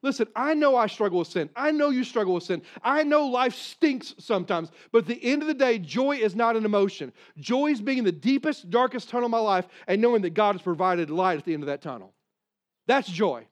Listen, 0.02 0.28
I 0.36 0.54
know 0.54 0.76
I 0.76 0.86
struggle 0.86 1.20
with 1.20 1.28
sin. 1.28 1.48
I 1.56 1.70
know 1.70 1.90
you 1.90 2.04
struggle 2.04 2.34
with 2.34 2.44
sin. 2.44 2.62
I 2.82 3.02
know 3.02 3.26
life 3.26 3.54
stinks 3.54 4.14
sometimes. 4.18 4.70
But 4.92 4.98
at 4.98 5.06
the 5.06 5.24
end 5.24 5.42
of 5.42 5.48
the 5.48 5.54
day, 5.54 5.78
joy 5.78 6.16
is 6.16 6.36
not 6.36 6.56
an 6.56 6.64
emotion. 6.64 7.12
Joy 7.38 7.68
is 7.68 7.80
being 7.80 7.98
in 7.98 8.04
the 8.04 8.12
deepest, 8.12 8.70
darkest 8.70 9.08
tunnel 9.08 9.26
of 9.26 9.30
my 9.30 9.38
life 9.38 9.66
and 9.86 10.00
knowing 10.00 10.22
that 10.22 10.34
God 10.34 10.54
has 10.54 10.62
provided 10.62 11.10
light 11.10 11.38
at 11.38 11.44
the 11.44 11.54
end 11.54 11.62
of 11.62 11.68
that 11.68 11.82
tunnel. 11.82 12.12
That's 12.86 13.08
joy. 13.08 13.46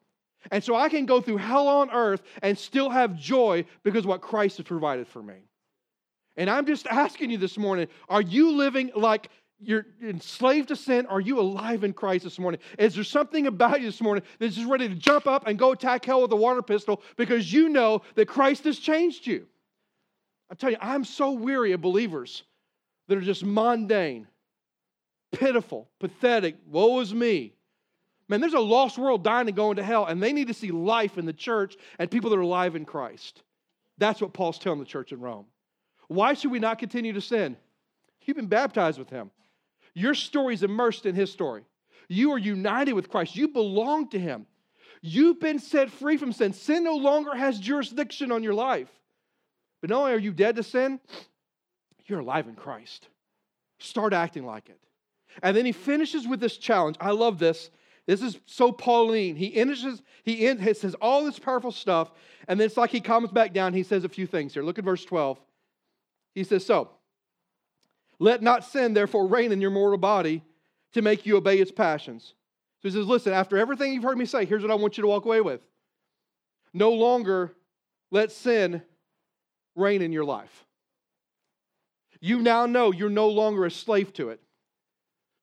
And 0.51 0.63
so 0.63 0.77
I 0.77 0.89
can 0.89 1.07
go 1.07 1.21
through 1.21 1.39
hell 1.39 1.67
on 1.67 1.91
earth 1.91 2.23
and 2.43 2.57
still 2.57 2.91
have 2.91 3.19
joy 3.19 3.65
because 3.83 4.07
what 4.07 4.21
Christ 4.21 4.59
has 4.59 4.67
provided 4.67 5.09
for 5.09 5.23
me. 5.23 5.47
And 6.37 6.51
I'm 6.51 6.67
just 6.67 6.87
asking 6.87 7.31
you 7.31 7.39
this 7.39 7.57
morning 7.57 7.89
are 8.09 8.21
you 8.21 8.53
living 8.53 8.91
like 8.95 9.31
you're 9.61 9.87
enslaved 10.03 10.69
to 10.69 10.77
sin? 10.77 11.07
Are 11.07 11.21
you 11.21 11.41
alive 11.41 11.85
in 11.85 11.93
Christ 11.93 12.25
this 12.25 12.39
morning? 12.39 12.61
Is 12.79 12.95
there 12.95 13.05
something 13.05 13.47
about 13.47 13.81
you 13.81 13.87
this 13.87 14.01
morning 14.01 14.25
that's 14.39 14.57
just 14.57 14.69
ready 14.69 14.89
to 14.89 14.95
jump 14.95 15.27
up 15.27 15.47
and 15.47 15.59
go 15.59 15.73
attack 15.73 16.05
hell 16.05 16.23
with 16.23 16.33
a 16.33 16.37
water 16.37 16.63
pistol 16.63 17.03
because 17.17 17.53
you 17.53 17.69
know 17.69 18.03
that 18.15 18.27
Christ 18.27 18.65
has 18.65 18.79
changed 18.79 19.27
you? 19.27 19.47
I 20.51 20.55
tell 20.55 20.71
you, 20.71 20.77
I'm 20.81 21.05
so 21.05 21.33
weary 21.33 21.73
of 21.73 21.81
believers 21.81 22.43
that 23.09 23.19
are 23.19 23.23
just 23.23 23.45
mundane, 23.45 24.27
pitiful, 25.33 25.89
pathetic, 26.01 26.57
woe 26.67 27.01
is 27.01 27.15
me. 27.15 27.55
Man, 28.29 28.41
there's 28.41 28.55
a 28.55 28.61
lost 28.61 28.97
world 28.97 29.23
dying 29.23 29.49
and 29.49 29.57
going 29.57 29.77
to 29.77 29.83
hell, 29.83 30.07
and 30.07 30.23
they 30.23 30.33
need 30.33 30.49
to 30.49 30.55
see 30.55 30.71
life 30.71 31.19
in 31.19 31.27
the 31.27 31.33
church 31.33 31.77
and 31.99 32.11
people 32.11 32.31
that 32.31 32.39
are 32.39 32.43
alive 32.43 32.75
in 32.75 32.85
Christ. 32.85 33.43
That's 33.99 34.21
what 34.21 34.33
Paul's 34.33 34.59
telling 34.59 34.79
the 34.79 34.87
church 34.87 35.13
in 35.13 35.21
Rome. 35.21 35.47
Why 36.09 36.35
should 36.35 36.51
we 36.51 36.59
not 36.59 36.79
continue 36.79 37.13
to 37.13 37.21
sin? 37.21 37.57
You've 38.23 38.37
been 38.37 38.47
baptized 38.47 38.99
with 38.99 39.11
him. 39.11 39.31
Your 39.95 40.15
story 40.15 40.55
is 40.55 40.63
immersed 40.63 41.07
in 41.07 41.15
his 41.15 41.31
story. 41.31 41.65
You 42.09 42.33
are 42.33 42.39
united 42.39 42.93
with 42.93 43.09
Christ. 43.09 43.37
You 43.37 43.49
belong 43.49 44.11
to 44.11 44.19
him. 44.19 44.47
You've 45.01 45.41
been 45.41 45.59
set 45.59 45.91
free 45.91 46.17
from 46.17 46.33
sin. 46.33 46.53
Sin 46.53 46.85
no 46.85 46.97
longer 46.97 47.35
has 47.35 47.59
jurisdiction 47.59 48.33
on 48.33 48.43
your 48.43 48.55
life. 48.55 48.89
But 49.81 49.91
not 49.91 50.01
only 50.01 50.13
are 50.13 50.19
you 50.19 50.33
dead 50.33 50.57
to 50.57 50.63
sin, 50.63 51.01
you're 52.07 52.21
alive 52.21 52.49
in 52.49 52.55
Christ. 52.55 53.09
Start 53.79 54.13
acting 54.13 54.47
like 54.47 54.69
it. 54.69 54.79
And 55.43 55.57
then 55.57 55.67
he 55.67 55.73
finishes 55.73 56.27
with 56.27 56.41
this 56.41 56.57
challenge. 56.57 56.97
I 57.01 57.11
love 57.11 57.39
this. 57.39 57.71
This 58.07 58.23
is 58.23 58.39
so 58.47 58.71
Pauline. 58.71 59.37
He 59.37 59.51
finishes, 59.51 60.03
he, 60.23 60.37
he 60.37 60.75
says 60.75 60.95
all 61.01 61.25
this 61.25 61.39
powerful 61.39 61.73
stuff, 61.73 62.11
and 62.49 62.61
then 62.61 62.67
it's 62.67 62.77
like 62.77 62.91
he 62.91 63.01
comes 63.01 63.31
back 63.31 63.53
down. 63.53 63.73
He 63.73 63.83
says 63.83 64.05
a 64.05 64.09
few 64.09 64.27
things 64.27 64.53
here. 64.55 64.63
Look 64.63 64.79
at 64.79 64.85
verse 64.85 65.05
12. 65.05 65.41
He 66.35 66.45
says, 66.45 66.65
So, 66.67 66.91
let 68.19 68.43
not 68.43 68.65
sin 68.65 68.95
therefore 68.95 69.27
reign 69.27 69.53
in 69.53 69.61
your 69.61 69.71
mortal 69.71 69.99
body 69.99 70.43
to 70.93 71.03
make 71.03 71.27
you 71.27 71.37
obey 71.37 71.59
its 71.59 71.73
passions. 71.73 72.35
So 72.81 72.89
he 72.89 72.95
says, 72.95 73.07
Listen, 73.07 73.33
after 73.33 73.57
everything 73.57 73.93
you've 73.93 74.03
heard 74.03 74.19
me 74.19 74.27
say, 74.27 74.45
here's 74.45 74.63
what 74.63 74.71
I 74.71 74.77
want 74.77 74.97
you 74.97 75.03
to 75.03 75.09
walk 75.09 75.25
away 75.25 75.41
with. 75.41 75.61
No 76.73 76.93
longer 76.93 77.53
let 78.11 78.33
sin 78.33 78.83
reign 79.75 80.03
in 80.03 80.13
your 80.13 80.25
life. 80.25 80.65
You 82.21 82.41
now 82.41 82.67
know 82.67 82.93
you're 82.93 83.11
no 83.11 83.29
longer 83.29 83.65
a 83.65 83.71
slave 83.71 84.13
to 84.15 84.31
it. 84.31 84.41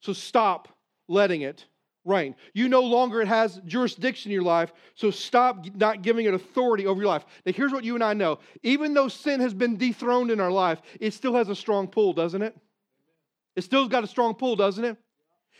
So 0.00 0.12
stop 0.12 0.68
letting 1.08 1.42
it 1.42 1.66
reign. 2.04 2.34
You 2.52 2.68
no 2.68 2.82
longer 2.82 3.20
it 3.20 3.28
has 3.28 3.60
jurisdiction 3.64 4.30
in 4.30 4.34
your 4.34 4.42
life, 4.42 4.72
so 4.94 5.10
stop 5.10 5.66
not 5.74 6.02
giving 6.02 6.26
it 6.26 6.34
authority 6.34 6.86
over 6.86 7.00
your 7.00 7.08
life. 7.08 7.24
Now, 7.46 7.52
here's 7.52 7.72
what 7.72 7.84
you 7.84 7.94
and 7.94 8.02
I 8.02 8.14
know 8.14 8.38
even 8.62 8.94
though 8.94 9.08
sin 9.08 9.40
has 9.40 9.54
been 9.54 9.76
dethroned 9.76 10.30
in 10.30 10.40
our 10.40 10.50
life, 10.50 10.80
it 11.00 11.14
still 11.14 11.34
has 11.34 11.48
a 11.48 11.54
strong 11.54 11.88
pull, 11.88 12.12
doesn't 12.12 12.42
it? 12.42 12.56
It 13.54 13.64
still's 13.64 13.88
got 13.88 14.04
a 14.04 14.08
strong 14.08 14.34
pull, 14.34 14.56
doesn't 14.56 14.84
it? 14.84 14.96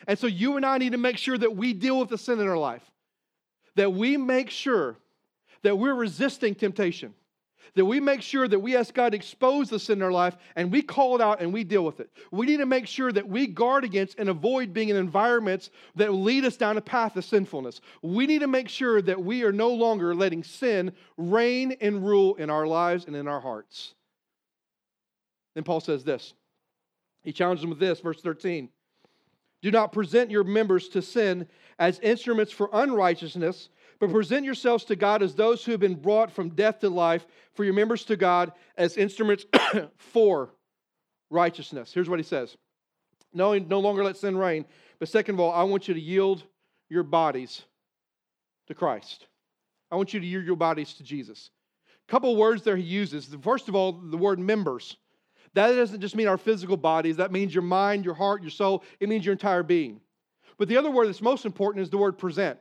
And 0.09 0.19
so 0.19 0.27
you 0.27 0.57
and 0.57 0.67
I 0.67 0.79
need 0.79 0.93
to 0.93 0.99
make 0.99 1.17
sure 1.17 1.39
that 1.39 1.55
we 1.55 1.73
deal 1.73 1.99
with 1.99 2.09
the 2.09 2.19
sin 2.19 2.41
in 2.41 2.49
our 2.49 2.59
life, 2.59 2.83
that 3.77 3.93
we 3.93 4.17
make 4.17 4.51
sure 4.51 4.97
that 5.63 5.79
we're 5.79 5.95
resisting 5.95 6.55
temptation 6.55 7.15
that 7.75 7.85
we 7.85 8.01
make 8.01 8.23
sure 8.23 8.47
that 8.47 8.59
we 8.59 8.77
ask 8.77 8.93
God 8.95 9.11
to 9.11 9.17
expose 9.17 9.71
the 9.71 9.79
sin 9.79 9.99
in 9.99 10.03
our 10.03 10.13
life 10.13 10.37
and 10.57 10.71
we 10.71 10.83
call 10.83 11.15
it 11.15 11.21
out 11.21 11.41
and 11.41 11.53
we 11.53 11.65
deal 11.65 11.85
with 11.85 12.01
it. 12.01 12.11
We 12.31 12.47
need 12.47 12.59
to 12.59 12.67
make 12.67 12.87
sure 12.87 13.13
that 13.13 13.29
we 13.29 13.47
guard 13.47 13.85
against 13.85 14.19
and 14.19 14.29
avoid 14.29 14.73
being 14.73 14.89
in 14.89 14.97
environments 14.97 15.71
that 15.97 16.13
lead 16.13 16.45
us 16.45 16.57
down 16.57 16.77
a 16.77 16.83
path 16.83 17.17
of 17.17 17.25
sinfulness. 17.25 17.81
We 18.03 18.27
need 18.27 18.41
to 18.41 18.47
make 18.47 18.69
sure 18.69 19.01
that 19.03 19.23
we 19.23 19.45
are 19.45 19.53
no 19.53 19.71
longer 19.71 20.15
letting 20.15 20.45
sin 20.45 20.93
reign 21.17 21.77
and 21.81 22.05
rule 22.05 22.35
in 22.37 22.51
our 22.51 22.67
lives 22.67 23.07
and 23.07 23.17
in 23.17 23.29
our 23.29 23.41
hearts. 23.41 23.95
Then 25.55 25.65
Paul 25.65 25.81
says 25.81 26.05
this. 26.05 26.35
He 27.23 27.33
challenges 27.33 27.63
them 27.63 27.71
with 27.71 27.79
this, 27.79 28.01
verse 28.01 28.21
13. 28.21 28.69
Do 29.63 29.71
not 29.71 29.93
present 29.93 30.31
your 30.31 30.45
members 30.45 30.89
to 30.91 31.03
sin 31.03 31.47
as 31.79 32.01
instruments 32.01 32.53
for 32.53 32.69
unrighteousness 32.73 33.69
but 34.03 34.11
present 34.11 34.45
yourselves 34.45 34.83
to 34.87 34.97
God 34.97 35.23
as 35.23 35.37
those 35.37 35.65
who 35.65 35.71
have 35.71 35.81
been 35.81 35.95
brought 35.95 36.33
from 36.33 36.49
death 36.49 36.81
to 36.81 36.91
life, 36.91 37.25
for 37.55 37.63
your 37.63 37.73
members 37.73 38.05
to 38.07 38.17
God 38.17 38.51
as 38.77 38.97
instruments 38.97 39.47
for 39.97 40.51
righteousness. 41.31 41.93
Here's 41.95 42.11
what 42.11 42.19
he 42.19 42.25
says 42.25 42.57
no, 43.33 43.57
no 43.57 43.79
longer 43.79 44.03
let 44.03 44.17
sin 44.17 44.37
reign. 44.37 44.65
But 44.99 45.09
second 45.09 45.37
of 45.37 45.41
all, 45.41 45.53
I 45.53 45.63
want 45.63 45.87
you 45.87 45.95
to 45.95 46.01
yield 46.01 46.43
your 46.89 47.05
bodies 47.05 47.63
to 48.67 48.75
Christ. 48.75 49.29
I 49.89 49.95
want 49.95 50.13
you 50.13 50.19
to 50.19 50.27
yield 50.27 50.47
your 50.47 50.57
bodies 50.57 50.95
to 50.95 51.05
Jesus. 51.05 51.51
A 52.09 52.11
couple 52.11 52.35
words 52.35 52.65
there 52.65 52.77
he 52.77 52.83
uses. 52.83 53.29
First 53.41 53.69
of 53.69 53.77
all, 53.77 53.93
the 53.93 54.19
word 54.19 54.41
members. 54.41 54.97
That 55.55 55.69
doesn't 55.69 56.01
just 56.01 56.17
mean 56.17 56.27
our 56.27 56.39
physical 56.39 56.77
bodies, 56.77 57.19
that 57.19 57.31
means 57.31 57.55
your 57.55 57.63
mind, 57.63 58.05
your 58.05 58.15
heart, 58.15 58.43
your 58.43 58.51
soul. 58.51 58.83
It 58.99 59.09
means 59.09 59.25
your 59.25 59.35
entire 59.35 59.63
being. 59.63 60.01
But 60.59 60.67
the 60.67 60.77
other 60.77 60.91
word 60.91 61.07
that's 61.07 61.23
most 61.23 61.47
important 61.47 61.85
is 61.85 61.91
the 61.91 61.99
word 61.99 62.19
present. 62.19 62.59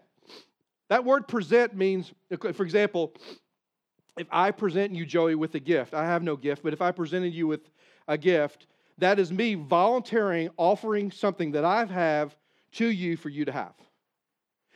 That 0.91 1.05
word 1.05 1.25
present 1.25 1.73
means, 1.73 2.11
for 2.37 2.63
example, 2.63 3.13
if 4.17 4.27
I 4.29 4.51
present 4.51 4.93
you, 4.93 5.05
Joey, 5.05 5.35
with 5.35 5.55
a 5.55 5.59
gift, 5.61 5.93
I 5.93 6.03
have 6.03 6.21
no 6.21 6.35
gift, 6.35 6.63
but 6.63 6.73
if 6.73 6.81
I 6.81 6.91
presented 6.91 7.33
you 7.33 7.47
with 7.47 7.61
a 8.09 8.17
gift, 8.17 8.67
that 8.97 9.17
is 9.17 9.31
me 9.31 9.55
volunteering, 9.55 10.49
offering 10.57 11.09
something 11.09 11.53
that 11.53 11.63
I 11.63 11.85
have 11.85 12.35
to 12.73 12.87
you 12.87 13.15
for 13.15 13.29
you 13.29 13.45
to 13.45 13.53
have. 13.53 13.71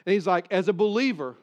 And 0.06 0.14
he's 0.14 0.26
like, 0.26 0.48
as 0.52 0.70
a 0.70 0.74
believer, 0.74 1.36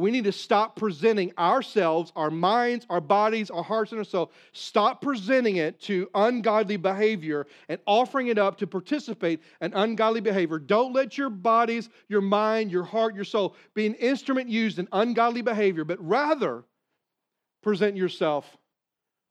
we 0.00 0.10
need 0.10 0.24
to 0.24 0.32
stop 0.32 0.76
presenting 0.76 1.32
ourselves, 1.38 2.12
our 2.16 2.30
minds, 2.30 2.86
our 2.88 3.00
bodies, 3.00 3.50
our 3.50 3.62
hearts, 3.62 3.92
and 3.92 3.98
our 3.98 4.04
soul. 4.04 4.32
Stop 4.52 5.02
presenting 5.02 5.56
it 5.56 5.80
to 5.82 6.08
ungodly 6.14 6.76
behavior 6.76 7.46
and 7.68 7.80
offering 7.86 8.28
it 8.28 8.38
up 8.38 8.58
to 8.58 8.66
participate 8.66 9.40
in 9.60 9.72
ungodly 9.74 10.20
behavior. 10.20 10.58
Don't 10.58 10.92
let 10.92 11.18
your 11.18 11.30
bodies, 11.30 11.88
your 12.08 12.20
mind, 12.20 12.70
your 12.70 12.84
heart, 12.84 13.14
your 13.14 13.24
soul 13.24 13.56
be 13.74 13.86
an 13.86 13.94
instrument 13.94 14.48
used 14.48 14.78
in 14.78 14.88
ungodly 14.92 15.42
behavior, 15.42 15.84
but 15.84 16.04
rather 16.04 16.64
present 17.62 17.96
yourself 17.96 18.56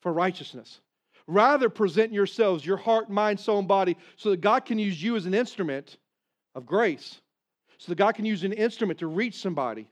for 0.02 0.14
righteousness. 0.14 0.82
Rather 1.28 1.70
present 1.70 2.12
yourselves, 2.12 2.66
your 2.66 2.78
heart, 2.78 3.10
mind, 3.10 3.40
soul, 3.40 3.60
and 3.60 3.68
body, 3.68 3.96
so 4.16 4.32
that 4.32 4.42
God 4.42 4.66
can 4.66 4.80
use 4.80 5.02
you 5.02 5.16
as 5.16 5.26
an 5.26 5.34
instrument 5.34 5.98
of 6.56 6.66
grace. 6.66 7.22
So 7.78 7.92
that 7.92 7.96
God 7.96 8.16
can 8.16 8.26
use 8.26 8.44
an 8.44 8.52
instrument 8.52 9.00
to 9.00 9.08
reach 9.08 9.36
somebody 9.36 9.88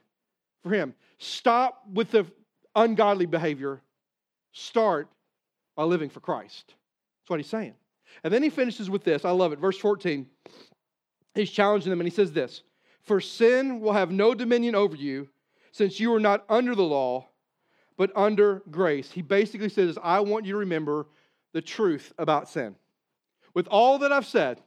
for 0.62 0.70
him. 0.70 0.94
Stop 1.18 1.82
with 1.92 2.10
the 2.10 2.26
ungodly 2.74 3.26
behavior. 3.26 3.80
Start 4.52 5.08
by 5.76 5.84
living 5.84 6.10
for 6.10 6.20
Christ. 6.20 6.66
That's 6.68 7.30
what 7.30 7.40
he's 7.40 7.48
saying. 7.48 7.74
And 8.24 8.32
then 8.32 8.42
he 8.42 8.50
finishes 8.50 8.90
with 8.90 9.04
this. 9.04 9.24
I 9.24 9.30
love 9.30 9.52
it. 9.52 9.58
Verse 9.58 9.78
14. 9.78 10.26
He's 11.34 11.50
challenging 11.50 11.90
them 11.90 12.00
and 12.00 12.08
he 12.08 12.14
says 12.14 12.32
this 12.32 12.62
For 13.02 13.20
sin 13.20 13.80
will 13.80 13.92
have 13.92 14.10
no 14.10 14.34
dominion 14.34 14.74
over 14.74 14.96
you, 14.96 15.28
since 15.72 16.00
you 16.00 16.12
are 16.14 16.20
not 16.20 16.44
under 16.48 16.74
the 16.74 16.82
law, 16.82 17.28
but 17.96 18.10
under 18.16 18.62
grace. 18.70 19.10
He 19.10 19.22
basically 19.22 19.68
says, 19.68 19.98
I 20.02 20.20
want 20.20 20.46
you 20.46 20.52
to 20.52 20.58
remember 20.58 21.06
the 21.52 21.62
truth 21.62 22.12
about 22.18 22.48
sin. 22.48 22.76
With 23.54 23.68
all 23.68 23.98
that 23.98 24.12
I've 24.12 24.26
said, 24.26 24.60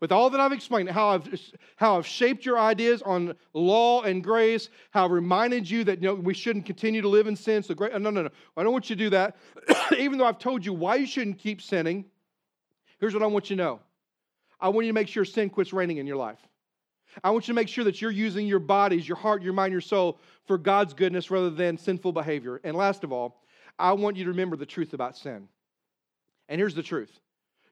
with 0.00 0.12
all 0.12 0.30
that 0.30 0.40
I've 0.40 0.52
explained, 0.52 0.88
how 0.88 1.10
I've, 1.10 1.28
how 1.76 1.98
I've 1.98 2.06
shaped 2.06 2.46
your 2.46 2.58
ideas 2.58 3.02
on 3.02 3.34
law 3.52 4.02
and 4.02 4.24
grace, 4.24 4.70
how 4.90 5.04
I've 5.04 5.10
reminded 5.10 5.68
you 5.68 5.84
that 5.84 6.00
you 6.00 6.08
know, 6.08 6.14
we 6.14 6.32
shouldn't 6.32 6.64
continue 6.64 7.02
to 7.02 7.08
live 7.08 7.26
in 7.26 7.36
sin. 7.36 7.62
So 7.62 7.74
great, 7.74 7.92
uh, 7.92 7.98
no, 7.98 8.10
no, 8.10 8.22
no. 8.22 8.30
I 8.56 8.62
don't 8.62 8.72
want 8.72 8.88
you 8.88 8.96
to 8.96 9.04
do 9.04 9.10
that. 9.10 9.36
Even 9.98 10.18
though 10.18 10.24
I've 10.24 10.38
told 10.38 10.64
you 10.64 10.72
why 10.72 10.96
you 10.96 11.06
shouldn't 11.06 11.38
keep 11.38 11.60
sinning, 11.60 12.06
here's 12.98 13.12
what 13.12 13.22
I 13.22 13.26
want 13.26 13.50
you 13.50 13.56
to 13.56 13.62
know. 13.62 13.80
I 14.58 14.68
want 14.68 14.86
you 14.86 14.92
to 14.92 14.94
make 14.94 15.08
sure 15.08 15.24
sin 15.24 15.50
quits 15.50 15.72
reigning 15.72 15.98
in 15.98 16.06
your 16.06 16.16
life. 16.16 16.38
I 17.24 17.30
want 17.30 17.48
you 17.48 17.54
to 17.54 17.56
make 17.56 17.68
sure 17.68 17.84
that 17.84 18.00
you're 18.00 18.10
using 18.10 18.46
your 18.46 18.58
bodies, 18.58 19.06
your 19.06 19.16
heart, 19.16 19.42
your 19.42 19.52
mind, 19.52 19.72
your 19.72 19.80
soul 19.80 20.18
for 20.46 20.56
God's 20.56 20.94
goodness 20.94 21.30
rather 21.30 21.50
than 21.50 21.76
sinful 21.76 22.12
behavior. 22.12 22.60
And 22.62 22.76
last 22.76 23.04
of 23.04 23.12
all, 23.12 23.42
I 23.78 23.92
want 23.92 24.16
you 24.16 24.24
to 24.24 24.30
remember 24.30 24.56
the 24.56 24.66
truth 24.66 24.92
about 24.94 25.16
sin. 25.16 25.48
And 26.48 26.58
here's 26.58 26.74
the 26.74 26.82
truth 26.82 27.10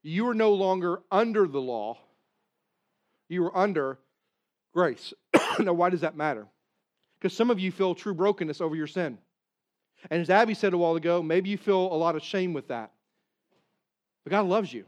you 0.02 0.28
are 0.28 0.34
no 0.34 0.52
longer 0.54 1.02
under 1.10 1.46
the 1.46 1.60
law, 1.60 1.98
you 3.28 3.44
are 3.44 3.56
under 3.56 3.98
grace. 4.74 5.12
now, 5.58 5.72
why 5.72 5.90
does 5.90 6.00
that 6.02 6.16
matter? 6.16 6.46
Because 7.20 7.36
some 7.36 7.50
of 7.50 7.58
you 7.58 7.72
feel 7.72 7.94
true 7.94 8.14
brokenness 8.14 8.60
over 8.60 8.76
your 8.76 8.86
sin. 8.86 9.18
And 10.10 10.20
as 10.20 10.30
Abby 10.30 10.54
said 10.54 10.72
a 10.72 10.78
while 10.78 10.96
ago, 10.96 11.22
maybe 11.22 11.50
you 11.50 11.58
feel 11.58 11.92
a 11.92 11.96
lot 11.96 12.14
of 12.14 12.22
shame 12.22 12.52
with 12.52 12.68
that. 12.68 12.92
But 14.24 14.30
God 14.30 14.46
loves 14.46 14.72
you. 14.72 14.84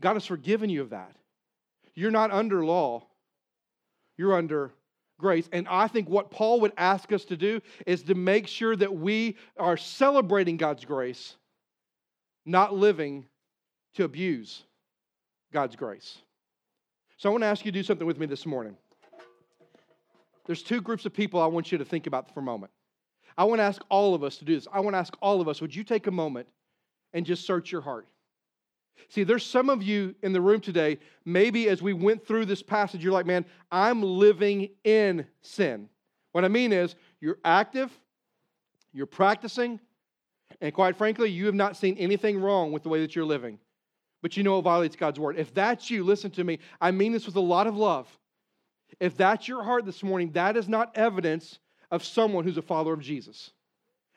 God 0.00 0.14
has 0.14 0.26
forgiven 0.26 0.70
you 0.70 0.82
of 0.82 0.90
that. 0.90 1.14
You're 1.94 2.10
not 2.10 2.32
under 2.32 2.64
law, 2.64 3.06
you're 4.16 4.34
under 4.34 4.72
grace. 5.18 5.48
And 5.52 5.68
I 5.68 5.86
think 5.86 6.08
what 6.08 6.30
Paul 6.30 6.60
would 6.60 6.72
ask 6.76 7.12
us 7.12 7.24
to 7.26 7.36
do 7.36 7.60
is 7.86 8.02
to 8.04 8.14
make 8.14 8.48
sure 8.48 8.74
that 8.74 8.92
we 8.92 9.36
are 9.56 9.76
celebrating 9.76 10.56
God's 10.56 10.84
grace, 10.84 11.36
not 12.44 12.74
living 12.74 13.26
to 13.94 14.04
abuse 14.04 14.64
God's 15.52 15.76
grace. 15.76 16.18
So 17.16 17.28
I 17.28 17.32
want 17.32 17.42
to 17.42 17.46
ask 17.46 17.64
you 17.64 17.70
to 17.70 17.78
do 17.78 17.82
something 17.82 18.06
with 18.06 18.18
me 18.18 18.26
this 18.26 18.44
morning. 18.44 18.76
There's 20.46 20.62
two 20.62 20.80
groups 20.80 21.06
of 21.06 21.14
people 21.14 21.40
I 21.40 21.46
want 21.46 21.72
you 21.72 21.78
to 21.78 21.84
think 21.84 22.06
about 22.06 22.32
for 22.34 22.40
a 22.40 22.42
moment. 22.42 22.72
I 23.38 23.44
want 23.44 23.60
to 23.60 23.64
ask 23.64 23.82
all 23.88 24.14
of 24.14 24.22
us 24.22 24.36
to 24.38 24.44
do 24.44 24.54
this. 24.54 24.68
I 24.72 24.80
want 24.80 24.94
to 24.94 24.98
ask 24.98 25.14
all 25.22 25.40
of 25.40 25.48
us, 25.48 25.60
would 25.60 25.74
you 25.74 25.84
take 25.84 26.06
a 26.06 26.10
moment 26.10 26.48
and 27.12 27.24
just 27.24 27.46
search 27.46 27.72
your 27.72 27.80
heart? 27.80 28.06
See, 29.08 29.24
there's 29.24 29.44
some 29.44 29.70
of 29.70 29.82
you 29.82 30.14
in 30.22 30.32
the 30.32 30.40
room 30.40 30.60
today, 30.60 30.98
maybe 31.24 31.68
as 31.68 31.82
we 31.82 31.92
went 31.92 32.26
through 32.26 32.46
this 32.46 32.62
passage, 32.62 33.02
you're 33.02 33.12
like, 33.12 33.26
man, 33.26 33.44
I'm 33.70 34.02
living 34.02 34.70
in 34.84 35.26
sin. 35.40 35.88
What 36.32 36.44
I 36.44 36.48
mean 36.48 36.72
is, 36.72 36.94
you're 37.20 37.38
active, 37.44 37.90
you're 38.92 39.06
practicing, 39.06 39.80
and 40.60 40.72
quite 40.72 40.96
frankly, 40.96 41.30
you 41.30 41.46
have 41.46 41.54
not 41.54 41.76
seen 41.76 41.96
anything 41.96 42.40
wrong 42.40 42.70
with 42.70 42.82
the 42.82 42.88
way 42.88 43.00
that 43.00 43.16
you're 43.16 43.24
living 43.24 43.58
but 44.24 44.38
you 44.38 44.42
know 44.42 44.58
it 44.58 44.62
violates 44.62 44.96
God's 44.96 45.20
word. 45.20 45.36
If 45.38 45.52
that's 45.52 45.90
you, 45.90 46.02
listen 46.02 46.30
to 46.30 46.44
me. 46.44 46.58
I 46.80 46.92
mean 46.92 47.12
this 47.12 47.26
with 47.26 47.36
a 47.36 47.40
lot 47.40 47.66
of 47.66 47.76
love. 47.76 48.08
If 48.98 49.18
that's 49.18 49.46
your 49.46 49.62
heart 49.62 49.84
this 49.84 50.02
morning, 50.02 50.30
that 50.30 50.56
is 50.56 50.66
not 50.66 50.96
evidence 50.96 51.58
of 51.90 52.02
someone 52.02 52.42
who's 52.42 52.56
a 52.56 52.62
follower 52.62 52.94
of 52.94 53.00
Jesus. 53.00 53.50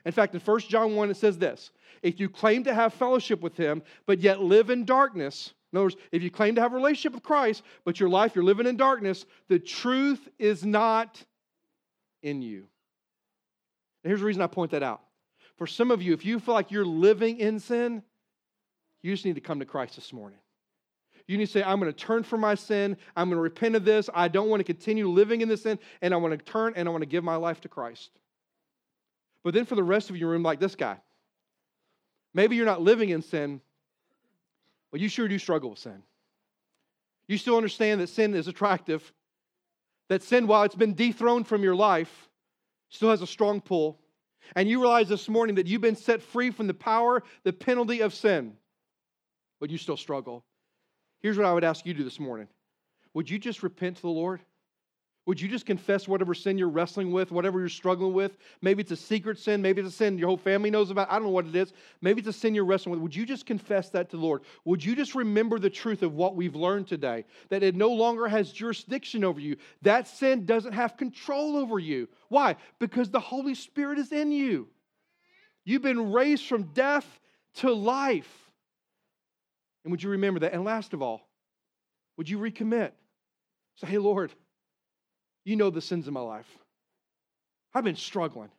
In 0.06 0.14
fact, 0.14 0.34
in 0.34 0.40
1 0.40 0.60
John 0.62 0.96
1, 0.96 1.10
it 1.10 1.18
says 1.18 1.38
this 1.38 1.72
If 2.04 2.22
you 2.22 2.30
claim 2.30 2.64
to 2.64 2.74
have 2.74 2.94
fellowship 2.94 3.42
with 3.42 3.58
him, 3.58 3.84
but 4.06 4.22
yet 4.22 4.40
live 4.40 4.70
in 4.70 4.86
darkness, 4.86 5.54
in 5.74 5.78
other 5.78 5.88
words, 5.88 5.98
if 6.14 6.24
you 6.24 6.32
claim 6.32 6.56
to 6.56 6.62
have 6.62 6.72
a 6.72 6.78
relationship 6.78 7.14
with 7.14 7.24
Christ, 7.24 7.64
but 7.84 8.00
your 8.00 8.08
life 8.08 8.34
you're 8.34 8.46
living 8.46 8.66
in 8.66 8.78
darkness, 8.78 9.26
the 9.50 9.60
truth 9.60 10.30
is 10.40 10.64
not 10.64 11.22
in 12.24 12.42
you. 12.42 12.60
And 14.06 14.12
here's 14.12 14.22
the 14.22 14.26
reason 14.26 14.42
I 14.42 14.48
point 14.48 14.72
that 14.72 14.84
out. 14.84 15.02
For 15.58 15.68
some 15.68 15.92
of 15.92 16.02
you, 16.02 16.14
if 16.14 16.24
you 16.24 16.40
feel 16.40 16.54
like 16.54 16.72
you're 16.72 16.86
living 16.86 17.42
in 17.42 17.60
sin, 17.60 18.04
you 19.02 19.14
just 19.14 19.26
need 19.26 19.36
to 19.36 19.42
come 19.42 19.60
to 19.60 19.66
Christ 19.66 19.96
this 19.96 20.12
morning. 20.12 20.40
You 21.28 21.38
need 21.38 21.48
to 21.48 21.52
say, 21.52 21.64
I'm 21.64 21.80
going 21.80 21.92
to 21.92 21.98
turn 21.98 22.24
from 22.24 22.42
my 22.42 22.56
sin. 22.56 22.96
I'm 23.16 23.28
going 23.30 23.38
to 23.38 23.42
repent 23.42 23.76
of 23.76 23.84
this. 23.84 24.10
I 24.14 24.30
don't 24.30 24.50
want 24.50 24.62
to 24.62 24.64
continue 24.64 25.10
living 25.10 25.42
in 25.42 25.50
this 25.50 25.64
sin, 25.64 25.78
and 26.02 26.14
I 26.14 26.18
want 26.18 26.38
to 26.38 26.44
turn 26.44 26.74
and 26.76 26.88
I 26.88 26.92
want 26.92 27.02
to 27.02 27.08
give 27.08 27.24
my 27.24 27.36
life 27.36 27.62
to 27.62 27.70
Christ. 27.70 28.12
But 29.44 29.54
then 29.54 29.66
for 29.66 29.76
the 29.76 29.84
rest 29.84 30.10
of 30.10 30.18
your 30.18 30.30
room, 30.30 30.44
like 30.44 30.60
this 30.60 30.76
guy, 30.76 30.98
maybe 32.34 32.56
you're 32.56 32.66
not 32.66 32.82
living 32.82 33.10
in 33.10 33.22
sin, 33.22 33.62
but 34.92 35.02
you 35.02 35.10
sure 35.10 35.28
do 35.28 35.38
struggle 35.38 35.70
with 35.72 35.80
sin. 35.80 36.02
You 37.28 37.38
still 37.38 37.58
understand 37.58 38.00
that 38.00 38.08
sin 38.08 38.34
is 38.34 38.48
attractive, 38.48 39.12
that 40.08 40.24
sin, 40.24 40.48
while 40.48 40.64
it's 40.64 40.76
been 40.76 40.94
dethroned 40.94 41.48
from 41.48 41.62
your 41.62 41.76
life, 41.76 42.30
still 42.90 43.10
has 43.10 43.22
a 43.22 43.28
strong 43.28 43.60
pull. 43.60 44.00
And 44.56 44.70
you 44.70 44.80
realize 44.80 45.10
this 45.10 45.28
morning 45.28 45.56
that 45.56 45.68
you've 45.68 45.82
been 45.82 45.98
set 45.98 46.22
free 46.22 46.52
from 46.52 46.68
the 46.68 46.74
power, 46.74 47.22
the 47.44 47.52
penalty 47.52 48.00
of 48.00 48.14
sin, 48.14 48.54
but 49.60 49.70
you 49.70 49.78
still 49.78 49.98
struggle. 49.98 50.44
Here's 51.20 51.38
what 51.38 51.46
I 51.46 51.54
would 51.54 51.64
ask 51.64 51.86
you 51.86 51.94
to 51.94 52.00
do 52.00 52.04
this 52.04 52.20
morning 52.20 52.48
Would 53.14 53.30
you 53.30 53.40
just 53.40 53.64
repent 53.64 53.98
to 53.98 54.02
the 54.04 54.10
Lord? 54.10 54.42
Would 55.28 55.42
you 55.42 55.50
just 55.50 55.66
confess 55.66 56.08
whatever 56.08 56.34
sin 56.34 56.58
you're 56.58 56.70
wrestling 56.70 57.12
with, 57.12 57.34
whatever 57.34 57.60
you're 57.60 57.68
struggling 57.68 58.14
with? 58.14 58.38
Maybe 58.62 58.82
it's 58.82 58.94
a 58.94 58.96
secret 58.96 59.38
sin, 59.38 59.62
maybe 59.62 59.82
it's 59.82 59.94
a 59.94 59.96
sin 59.96 60.18
your 60.18 60.30
whole 60.30 60.38
family 60.38 60.72
knows 60.72 60.90
about. 60.90 61.12
I 61.12 61.16
don't 61.16 61.24
know 61.24 61.32
what 61.32 61.46
it 61.46 61.56
is. 61.56 61.74
Maybe 62.00 62.20
it's 62.20 62.30
a 62.30 62.34
sin 62.34 62.56
you're 62.56 62.64
wrestling 62.64 62.92
with. 62.92 63.02
Would 63.02 63.14
you 63.14 63.26
just 63.26 63.46
confess 63.46 63.90
that 63.90 64.10
to 64.12 64.16
the 64.16 64.24
Lord? 64.24 64.44
Would 64.64 64.86
you 64.86 64.96
just 64.96 65.16
remember 65.16 65.60
the 65.60 65.70
truth 65.70 66.02
of 66.02 66.14
what 66.14 66.38
we've 66.38 66.56
learned 66.56 66.88
today? 66.88 67.26
That 67.50 67.62
it 67.62 67.76
no 67.76 67.90
longer 67.90 68.30
has 68.30 68.54
jurisdiction 68.54 69.26
over 69.26 69.42
you. 69.42 69.58
That 69.82 70.08
sin 70.08 70.46
doesn't 70.46 70.72
have 70.72 70.96
control 70.96 71.58
over 71.58 71.78
you. 71.78 72.08
Why? 72.30 72.56
Because 72.80 73.10
the 73.10 73.20
Holy 73.20 73.54
Spirit 73.54 74.00
is 74.00 74.14
in 74.14 74.32
you. 74.32 74.70
You've 75.66 75.82
been 75.82 76.14
raised 76.14 76.46
from 76.46 76.72
death 76.72 77.20
to 77.56 77.74
life. 77.74 78.47
And 79.88 79.92
would 79.94 80.04
you 80.04 80.10
remember 80.10 80.42
that? 80.42 80.52
And 80.52 80.66
last 80.66 80.94
of 80.94 81.02
all, 81.02 81.30
would 82.18 82.28
you 82.28 82.40
recommit? 82.40 82.92
Say, 83.78 83.88
hey, 83.88 83.98
Lord, 84.00 84.34
you 85.46 85.56
know 85.56 85.70
the 85.70 85.80
sins 85.80 86.08
of 86.08 86.14
my 86.14 86.20
life. 86.20 86.46
I've 87.74 87.86
been 87.86 87.96
struggling. 87.96 88.50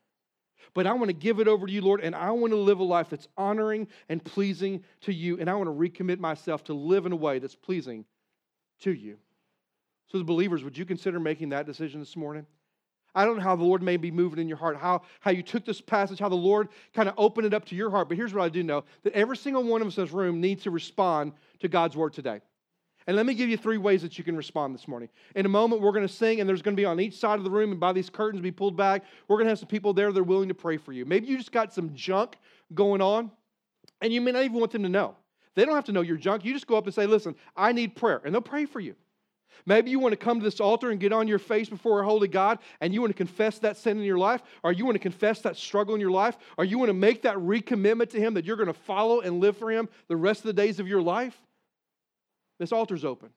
But 0.72 0.86
I 0.86 0.94
want 0.94 1.08
to 1.08 1.12
give 1.12 1.38
it 1.38 1.46
over 1.46 1.66
to 1.66 1.70
you, 1.70 1.82
Lord, 1.82 2.00
and 2.00 2.14
I 2.14 2.30
want 2.30 2.54
to 2.54 2.56
live 2.56 2.78
a 2.78 2.82
life 2.82 3.10
that's 3.10 3.28
honoring 3.36 3.88
and 4.08 4.24
pleasing 4.24 4.82
to 5.02 5.12
you. 5.12 5.38
And 5.38 5.50
I 5.50 5.54
want 5.54 5.68
to 5.68 5.74
recommit 5.74 6.18
myself 6.18 6.64
to 6.64 6.72
live 6.72 7.04
in 7.04 7.12
a 7.12 7.16
way 7.16 7.40
that's 7.40 7.54
pleasing 7.54 8.06
to 8.80 8.90
you. 8.90 9.18
So, 10.06 10.16
as 10.16 10.24
believers, 10.24 10.64
would 10.64 10.78
you 10.78 10.86
consider 10.86 11.20
making 11.20 11.50
that 11.50 11.66
decision 11.66 12.00
this 12.00 12.16
morning? 12.16 12.46
I 13.14 13.24
don't 13.24 13.36
know 13.36 13.42
how 13.42 13.56
the 13.56 13.64
Lord 13.64 13.82
may 13.82 13.96
be 13.96 14.10
moving 14.10 14.38
in 14.38 14.48
your 14.48 14.58
heart, 14.58 14.76
how, 14.76 15.02
how 15.20 15.30
you 15.30 15.42
took 15.42 15.64
this 15.64 15.80
passage, 15.80 16.18
how 16.18 16.28
the 16.28 16.34
Lord 16.34 16.68
kind 16.94 17.08
of 17.08 17.14
opened 17.16 17.46
it 17.46 17.54
up 17.54 17.64
to 17.66 17.74
your 17.74 17.90
heart. 17.90 18.08
But 18.08 18.16
here's 18.16 18.34
what 18.34 18.42
I 18.42 18.48
do 18.48 18.62
know 18.62 18.84
that 19.02 19.12
every 19.14 19.36
single 19.36 19.62
one 19.62 19.80
of 19.80 19.88
us 19.88 19.96
in 19.96 20.04
this 20.04 20.12
room 20.12 20.40
needs 20.40 20.62
to 20.64 20.70
respond 20.70 21.32
to 21.60 21.68
God's 21.68 21.96
word 21.96 22.12
today. 22.12 22.40
And 23.08 23.16
let 23.16 23.24
me 23.24 23.32
give 23.32 23.48
you 23.48 23.56
three 23.56 23.78
ways 23.78 24.02
that 24.02 24.18
you 24.18 24.24
can 24.24 24.36
respond 24.36 24.74
this 24.74 24.86
morning. 24.86 25.08
In 25.34 25.46
a 25.46 25.48
moment, 25.48 25.80
we're 25.80 25.92
going 25.92 26.06
to 26.06 26.12
sing, 26.12 26.40
and 26.40 26.48
there's 26.48 26.60
going 26.60 26.76
to 26.76 26.80
be 26.80 26.84
on 26.84 27.00
each 27.00 27.16
side 27.16 27.38
of 27.38 27.44
the 27.44 27.50
room, 27.50 27.70
and 27.70 27.80
by 27.80 27.94
these 27.94 28.10
curtains 28.10 28.42
be 28.42 28.50
pulled 28.50 28.76
back, 28.76 29.02
we're 29.26 29.36
going 29.36 29.46
to 29.46 29.50
have 29.50 29.58
some 29.58 29.68
people 29.68 29.94
there 29.94 30.12
that 30.12 30.20
are 30.20 30.24
willing 30.24 30.48
to 30.48 30.54
pray 30.54 30.76
for 30.76 30.92
you. 30.92 31.06
Maybe 31.06 31.26
you 31.26 31.38
just 31.38 31.50
got 31.50 31.72
some 31.72 31.94
junk 31.94 32.36
going 32.74 33.00
on, 33.00 33.30
and 34.02 34.12
you 34.12 34.20
may 34.20 34.32
not 34.32 34.44
even 34.44 34.58
want 34.58 34.72
them 34.72 34.82
to 34.82 34.90
know. 34.90 35.16
They 35.54 35.64
don't 35.64 35.74
have 35.74 35.86
to 35.86 35.92
know 35.92 36.02
your 36.02 36.18
junk. 36.18 36.44
You 36.44 36.52
just 36.52 36.66
go 36.66 36.76
up 36.76 36.84
and 36.84 36.94
say, 36.94 37.06
Listen, 37.06 37.34
I 37.56 37.72
need 37.72 37.96
prayer, 37.96 38.20
and 38.26 38.34
they'll 38.34 38.42
pray 38.42 38.66
for 38.66 38.78
you. 38.78 38.94
Maybe 39.66 39.90
you 39.90 39.98
want 39.98 40.12
to 40.12 40.16
come 40.16 40.38
to 40.38 40.44
this 40.44 40.60
altar 40.60 40.90
and 40.90 41.00
get 41.00 41.12
on 41.12 41.28
your 41.28 41.38
face 41.38 41.68
before 41.68 42.00
a 42.00 42.04
holy 42.04 42.28
God 42.28 42.58
and 42.80 42.94
you 42.94 43.00
want 43.00 43.10
to 43.10 43.16
confess 43.16 43.58
that 43.60 43.76
sin 43.76 43.98
in 43.98 44.04
your 44.04 44.18
life, 44.18 44.42
or 44.62 44.72
you 44.72 44.84
want 44.84 44.94
to 44.94 45.00
confess 45.00 45.40
that 45.42 45.56
struggle 45.56 45.94
in 45.94 46.00
your 46.00 46.10
life, 46.10 46.36
or 46.56 46.64
you 46.64 46.78
want 46.78 46.88
to 46.88 46.94
make 46.94 47.22
that 47.22 47.36
recommitment 47.36 48.10
to 48.10 48.20
Him 48.20 48.34
that 48.34 48.44
you're 48.44 48.56
going 48.56 48.68
to 48.68 48.72
follow 48.72 49.20
and 49.20 49.40
live 49.40 49.56
for 49.56 49.70
Him 49.70 49.88
the 50.08 50.16
rest 50.16 50.40
of 50.40 50.46
the 50.46 50.52
days 50.52 50.80
of 50.80 50.88
your 50.88 51.02
life. 51.02 51.38
This 52.58 52.72
altar's 52.72 53.04
open. 53.04 53.30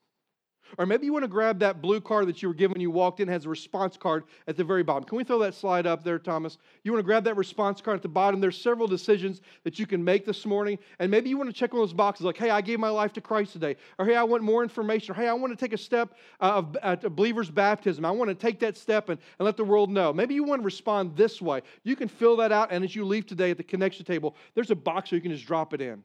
Or 0.78 0.86
maybe 0.86 1.06
you 1.06 1.14
want 1.14 1.24
to 1.24 1.30
grab 1.30 1.60
that 1.60 1.82
blue 1.82 2.02
card 2.02 2.28
that 2.28 2.42
you 2.42 2.48
were 2.48 2.54
given 2.54 2.74
when 2.74 2.82
you 2.82 2.92
walked 2.92 3.20
in, 3.20 3.28
has 3.28 3.46
a 3.46 3.50
response 3.50 3.98
card 3.98 4.24
at 4.48 4.58
the 4.58 4.64
very 4.64 4.84
bottom. 4.84 5.04
Can 5.04 5.18
we 5.18 5.24
throw 5.24 5.40
that 5.40 5.54
slide 5.54 5.86
up 5.86 6.04
there, 6.04 6.20
Thomas? 6.20 6.58
You 6.84 6.92
want 6.92 7.00
to 7.00 7.06
grab 7.06 7.24
that 7.26 7.38
response 7.38 7.82
card 7.82 7.98
at 7.98 8.02
the 8.02 8.10
bottom. 8.10 8.40
There's 8.40 8.62
several 8.62 8.88
decisions 8.88 9.42
that 9.64 9.80
you 9.80 9.86
can 9.86 10.04
make 10.04 10.26
this 10.26 10.46
morning. 10.46 10.80
And 11.00 11.10
maybe 11.12 11.30
you 11.30 11.38
want 11.38 11.50
to 11.50 11.56
check 11.56 11.72
of 11.72 11.78
those 11.78 11.94
boxes 11.94 12.26
like, 12.26 12.38
hey, 12.38 12.50
I 12.50 12.62
gave 12.62 12.80
my 12.80 12.90
life 12.90 13.14
to 13.14 13.22
Christ 13.22 13.54
today. 13.54 13.76
Or 13.98 14.06
hey, 14.06 14.16
I 14.16 14.24
want 14.24 14.44
more 14.44 14.64
information. 14.64 15.12
Or 15.12 15.16
hey, 15.16 15.28
I 15.28 15.34
want 15.34 15.52
to 15.52 15.58
take 15.58 15.74
a 15.74 15.78
step 15.78 16.16
uh, 16.40 16.64
of 16.82 17.06
a 17.06 17.10
believer's 17.10 17.50
baptism. 17.50 18.06
I 18.06 18.12
want 18.12 18.30
to 18.30 18.36
take 18.36 18.60
that 18.60 18.78
step 18.78 19.10
and, 19.10 19.20
and 19.40 19.46
let 19.46 19.58
the 19.58 19.64
world 19.64 19.90
know. 19.90 20.14
Maybe 20.14 20.34
you 20.34 20.44
want 20.44 20.62
to 20.62 20.66
respond 20.66 21.16
this 21.16 21.42
way. 21.42 21.62
You 21.84 21.96
can 21.96 22.08
fill 22.08 22.38
that 22.38 22.52
out. 22.52 22.72
And 22.72 22.84
as 22.84 22.96
you 22.96 23.06
leave 23.06 23.26
today 23.26 23.52
at 23.52 23.58
the 23.58 23.64
connection 23.64 24.06
table, 24.06 24.36
there's 24.56 24.72
a 24.72 24.76
box 24.76 25.12
where 25.12 25.18
you 25.18 25.22
can 25.22 25.32
just 25.32 25.46
drop 25.46 25.74
it 25.74 25.82
in. 25.82 26.04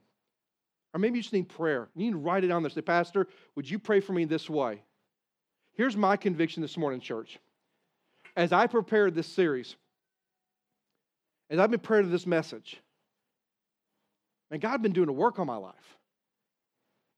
Or 0.93 0.99
maybe 0.99 1.17
you 1.17 1.21
just 1.21 1.33
need 1.33 1.49
prayer. 1.49 1.89
You 1.95 2.05
need 2.05 2.11
to 2.11 2.17
write 2.17 2.43
it 2.43 2.47
down 2.47 2.63
there. 2.63 2.69
Say, 2.69 2.81
Pastor, 2.81 3.27
would 3.55 3.69
you 3.69 3.77
pray 3.79 3.99
for 3.99 4.13
me 4.13 4.25
this 4.25 4.49
way? 4.49 4.81
Here's 5.73 5.95
my 5.95 6.17
conviction 6.17 6.61
this 6.61 6.77
morning, 6.77 6.99
church. 6.99 7.39
As 8.35 8.51
I 8.51 8.67
prepared 8.67 9.13
this 9.15 9.27
series, 9.27 9.75
as 11.49 11.59
I've 11.59 11.71
been 11.71 11.79
prepared 11.79 12.05
to 12.05 12.11
this 12.11 12.25
message, 12.25 12.77
and 14.49 14.61
God's 14.61 14.81
been 14.81 14.93
doing 14.93 15.09
a 15.09 15.13
work 15.13 15.39
on 15.39 15.47
my 15.47 15.57
life. 15.57 15.97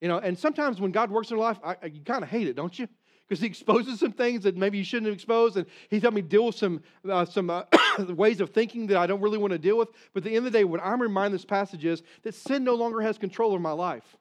You 0.01 0.07
know, 0.07 0.17
and 0.17 0.37
sometimes 0.37 0.79
when 0.79 0.91
God 0.91 1.11
works 1.11 1.29
in 1.29 1.37
your 1.37 1.45
life, 1.45 1.59
I, 1.63 1.75
I, 1.81 1.85
you 1.87 2.01
kind 2.01 2.23
of 2.23 2.29
hate 2.29 2.47
it, 2.47 2.55
don't 2.55 2.77
you? 2.77 2.87
Because 3.29 3.41
He 3.41 3.47
exposes 3.47 3.99
some 3.99 4.11
things 4.11 4.43
that 4.43 4.57
maybe 4.57 4.79
you 4.79 4.83
shouldn't 4.83 5.05
have 5.05 5.13
exposed, 5.13 5.55
and 5.55 5.67
He's 5.89 6.01
helped 6.01 6.15
me 6.15 6.23
deal 6.23 6.47
with 6.47 6.55
some 6.55 6.81
uh, 7.07 7.25
some 7.25 7.51
uh, 7.51 7.63
ways 8.09 8.41
of 8.41 8.49
thinking 8.49 8.87
that 8.87 8.97
I 8.97 9.05
don't 9.05 9.21
really 9.21 9.37
want 9.37 9.53
to 9.53 9.59
deal 9.59 9.77
with. 9.77 9.89
But 10.13 10.21
at 10.21 10.23
the 10.25 10.35
end 10.35 10.47
of 10.47 10.51
the 10.51 10.59
day, 10.59 10.63
what 10.63 10.81
I'm 10.83 11.01
reminded 11.01 11.35
this 11.35 11.45
passage 11.45 11.85
is 11.85 12.01
that 12.23 12.33
sin 12.33 12.63
no 12.63 12.73
longer 12.73 13.01
has 13.01 13.19
control 13.19 13.51
over 13.51 13.59
my 13.59 13.71
life, 13.71 14.17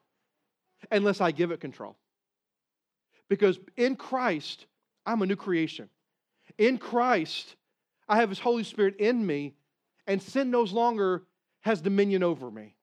unless 0.91 1.21
I 1.21 1.31
give 1.31 1.49
it 1.49 1.59
control. 1.59 1.97
Because 3.29 3.59
in 3.75 3.95
Christ, 3.95 4.67
I'm 5.05 5.23
a 5.23 5.25
new 5.25 5.35
creation. 5.35 5.89
In 6.57 6.77
Christ, 6.77 7.55
I 8.07 8.17
have 8.17 8.29
His 8.29 8.39
Holy 8.39 8.63
Spirit 8.63 8.97
in 8.97 9.25
me, 9.25 9.55
and 10.05 10.21
sin 10.21 10.51
no 10.51 10.61
longer 10.61 11.23
has 11.61 11.81
dominion 11.81 12.21
over 12.23 12.49
me. 12.51 12.75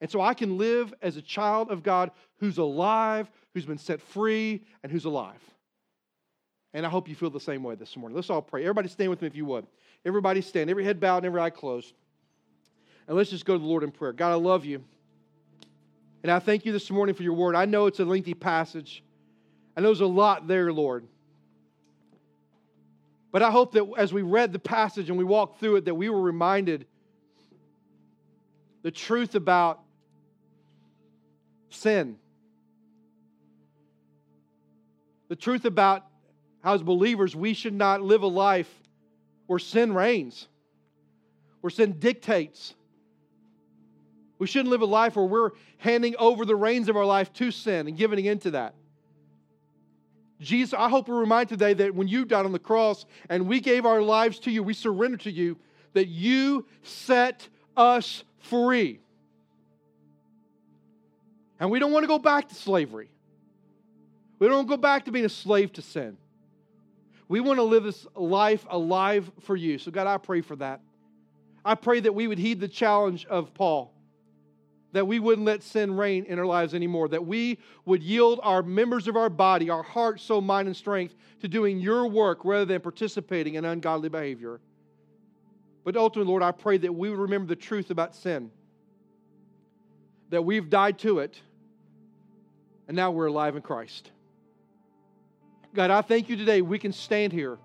And 0.00 0.10
so 0.10 0.20
I 0.20 0.34
can 0.34 0.58
live 0.58 0.92
as 1.02 1.16
a 1.16 1.22
child 1.22 1.70
of 1.70 1.82
God 1.82 2.10
who's 2.38 2.58
alive, 2.58 3.30
who's 3.54 3.66
been 3.66 3.78
set 3.78 4.00
free, 4.00 4.64
and 4.82 4.92
who's 4.92 5.04
alive. 5.04 5.40
And 6.74 6.84
I 6.84 6.90
hope 6.90 7.08
you 7.08 7.14
feel 7.14 7.30
the 7.30 7.40
same 7.40 7.62
way 7.62 7.74
this 7.74 7.96
morning. 7.96 8.14
Let's 8.14 8.28
all 8.28 8.42
pray. 8.42 8.62
Everybody 8.62 8.88
stand 8.88 9.08
with 9.08 9.22
me 9.22 9.28
if 9.28 9.34
you 9.34 9.46
would. 9.46 9.66
Everybody 10.04 10.42
stand, 10.42 10.68
every 10.68 10.84
head 10.84 11.00
bowed 11.00 11.18
and 11.18 11.26
every 11.26 11.40
eye 11.40 11.50
closed. 11.50 11.94
And 13.08 13.16
let's 13.16 13.30
just 13.30 13.46
go 13.46 13.54
to 13.54 13.58
the 13.58 13.66
Lord 13.66 13.82
in 13.82 13.90
prayer. 13.90 14.12
God, 14.12 14.32
I 14.32 14.34
love 14.34 14.64
you. 14.64 14.84
And 16.22 16.30
I 16.30 16.38
thank 16.38 16.66
you 16.66 16.72
this 16.72 16.90
morning 16.90 17.14
for 17.14 17.22
your 17.22 17.32
word. 17.32 17.54
I 17.54 17.64
know 17.64 17.86
it's 17.86 18.00
a 18.00 18.04
lengthy 18.04 18.34
passage. 18.34 19.02
I 19.76 19.80
know 19.80 19.88
there's 19.88 20.00
a 20.00 20.06
lot 20.06 20.48
there, 20.48 20.72
Lord. 20.72 21.06
But 23.32 23.42
I 23.42 23.50
hope 23.50 23.72
that 23.72 23.86
as 23.96 24.12
we 24.12 24.22
read 24.22 24.52
the 24.52 24.58
passage 24.58 25.08
and 25.08 25.18
we 25.18 25.24
walked 25.24 25.60
through 25.60 25.76
it, 25.76 25.84
that 25.86 25.94
we 25.94 26.08
were 26.08 26.20
reminded 26.20 26.86
the 28.82 28.90
truth 28.90 29.34
about 29.34 29.80
sin, 31.70 32.16
the 35.28 35.36
truth 35.36 35.64
about 35.64 36.06
how, 36.62 36.74
as 36.74 36.82
believers, 36.82 37.34
we 37.34 37.54
should 37.54 37.74
not 37.74 38.02
live 38.02 38.22
a 38.22 38.28
life 38.28 38.72
where 39.46 39.58
sin 39.58 39.94
reigns, 39.94 40.48
where 41.60 41.70
sin 41.70 41.98
dictates. 41.98 42.74
We 44.38 44.46
shouldn't 44.46 44.70
live 44.70 44.82
a 44.82 44.86
life 44.86 45.16
where 45.16 45.24
we're 45.24 45.50
handing 45.78 46.16
over 46.18 46.44
the 46.44 46.56
reins 46.56 46.88
of 46.88 46.96
our 46.96 47.04
life 47.04 47.32
to 47.34 47.50
sin 47.50 47.86
and 47.86 47.96
giving 47.96 48.24
into 48.24 48.52
that. 48.52 48.74
Jesus, 50.40 50.74
I 50.74 50.88
hope 50.88 51.08
we're 51.08 51.18
reminded 51.18 51.58
today 51.58 51.72
that 51.74 51.94
when 51.94 52.08
you 52.08 52.24
died 52.24 52.44
on 52.44 52.52
the 52.52 52.58
cross 52.58 53.06
and 53.30 53.48
we 53.48 53.60
gave 53.60 53.86
our 53.86 54.02
lives 54.02 54.38
to 54.40 54.50
you, 54.50 54.62
we 54.62 54.74
surrendered 54.74 55.20
to 55.20 55.30
you, 55.30 55.56
that 55.94 56.08
you 56.08 56.66
set 56.82 57.48
us 57.76 58.22
free. 58.38 59.00
And 61.58 61.70
we 61.70 61.78
don't 61.78 61.92
want 61.92 62.04
to 62.04 62.08
go 62.08 62.18
back 62.18 62.48
to 62.48 62.54
slavery. 62.54 63.10
We 64.38 64.46
don't 64.46 64.56
want 64.56 64.68
to 64.68 64.76
go 64.76 64.80
back 64.80 65.04
to 65.06 65.12
being 65.12 65.24
a 65.24 65.30
slave 65.30 65.72
to 65.74 65.82
sin. 65.82 66.18
We 67.28 67.40
want 67.40 67.58
to 67.58 67.62
live 67.62 67.84
this 67.84 68.06
life 68.14 68.64
alive 68.68 69.30
for 69.40 69.56
you. 69.56 69.78
So, 69.78 69.90
God, 69.90 70.06
I 70.06 70.18
pray 70.18 70.42
for 70.42 70.56
that. 70.56 70.80
I 71.64 71.74
pray 71.74 72.00
that 72.00 72.14
we 72.14 72.26
would 72.28 72.38
heed 72.38 72.60
the 72.60 72.68
challenge 72.68 73.26
of 73.26 73.52
Paul 73.54 73.96
that 74.96 75.04
we 75.04 75.18
wouldn't 75.18 75.44
let 75.44 75.62
sin 75.62 75.94
reign 75.94 76.24
in 76.24 76.38
our 76.38 76.46
lives 76.46 76.72
anymore, 76.72 77.06
that 77.06 77.26
we 77.26 77.58
would 77.84 78.02
yield 78.02 78.40
our 78.42 78.62
members 78.62 79.06
of 79.06 79.14
our 79.14 79.28
body, 79.28 79.68
our 79.68 79.82
heart, 79.82 80.18
soul, 80.18 80.40
mind, 80.40 80.68
and 80.68 80.74
strength 80.74 81.14
to 81.38 81.48
doing 81.48 81.78
your 81.78 82.06
work 82.06 82.46
rather 82.46 82.64
than 82.64 82.80
participating 82.80 83.56
in 83.56 83.66
ungodly 83.66 84.08
behavior. 84.08 84.58
But 85.84 85.98
ultimately, 85.98 86.30
Lord, 86.30 86.42
I 86.42 86.50
pray 86.50 86.78
that 86.78 86.94
we 86.94 87.10
would 87.10 87.18
remember 87.18 87.46
the 87.46 87.56
truth 87.56 87.90
about 87.90 88.14
sin, 88.14 88.50
that 90.30 90.42
we've 90.42 90.70
died 90.70 90.98
to 91.00 91.18
it, 91.18 91.38
and 92.88 92.96
now 92.96 93.10
we're 93.10 93.26
alive 93.26 93.56
in 93.56 93.62
Christ. 93.62 94.10
God, 95.74 95.90
I 95.90 96.02
thank 96.02 96.28
you 96.28 96.36
today 96.36 96.62
we 96.62 96.78
can 96.78 96.92
stand 96.92 97.32
here 97.32 97.58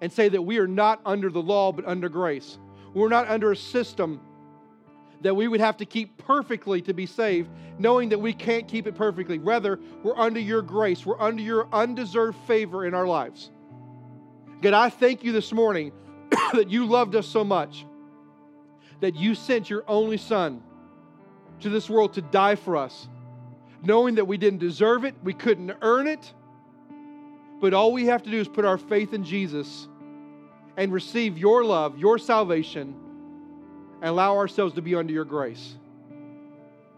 and 0.00 0.12
say 0.12 0.28
that 0.28 0.42
we 0.42 0.58
are 0.58 0.66
not 0.66 1.00
under 1.04 1.30
the 1.30 1.42
law 1.42 1.72
but 1.72 1.84
under 1.86 2.08
grace. 2.08 2.58
We're 2.94 3.08
not 3.08 3.28
under 3.28 3.52
a 3.52 3.56
system 3.56 4.20
that 5.22 5.34
we 5.34 5.48
would 5.48 5.60
have 5.60 5.76
to 5.78 5.84
keep 5.84 6.18
perfectly 6.18 6.80
to 6.82 6.94
be 6.94 7.06
saved, 7.06 7.50
knowing 7.78 8.10
that 8.10 8.18
we 8.18 8.32
can't 8.32 8.68
keep 8.68 8.86
it 8.86 8.94
perfectly. 8.94 9.38
Rather, 9.38 9.80
we're 10.02 10.16
under 10.16 10.40
your 10.40 10.62
grace, 10.62 11.04
we're 11.04 11.20
under 11.20 11.42
your 11.42 11.68
undeserved 11.72 12.38
favor 12.46 12.86
in 12.86 12.94
our 12.94 13.06
lives. 13.06 13.50
God, 14.62 14.72
I 14.72 14.88
thank 14.88 15.24
you 15.24 15.32
this 15.32 15.52
morning 15.52 15.92
that 16.52 16.70
you 16.70 16.86
loved 16.86 17.14
us 17.14 17.26
so 17.26 17.44
much 17.44 17.86
that 19.00 19.14
you 19.14 19.34
sent 19.34 19.68
your 19.68 19.84
only 19.88 20.16
Son 20.16 20.62
to 21.60 21.68
this 21.68 21.88
world 21.88 22.14
to 22.14 22.22
die 22.22 22.54
for 22.54 22.76
us, 22.76 23.08
knowing 23.82 24.16
that 24.16 24.26
we 24.26 24.36
didn't 24.36 24.58
deserve 24.58 25.04
it, 25.04 25.14
we 25.22 25.32
couldn't 25.32 25.72
earn 25.82 26.06
it, 26.06 26.32
but 27.60 27.74
all 27.74 27.92
we 27.92 28.06
have 28.06 28.22
to 28.22 28.30
do 28.30 28.38
is 28.38 28.48
put 28.48 28.64
our 28.64 28.78
faith 28.78 29.12
in 29.12 29.24
Jesus 29.24 29.88
and 30.76 30.92
receive 30.92 31.38
your 31.38 31.64
love, 31.64 31.98
your 31.98 32.18
salvation 32.18 32.94
and 34.00 34.10
allow 34.10 34.36
ourselves 34.36 34.74
to 34.74 34.82
be 34.82 34.94
under 34.94 35.12
your 35.12 35.24
grace. 35.24 35.74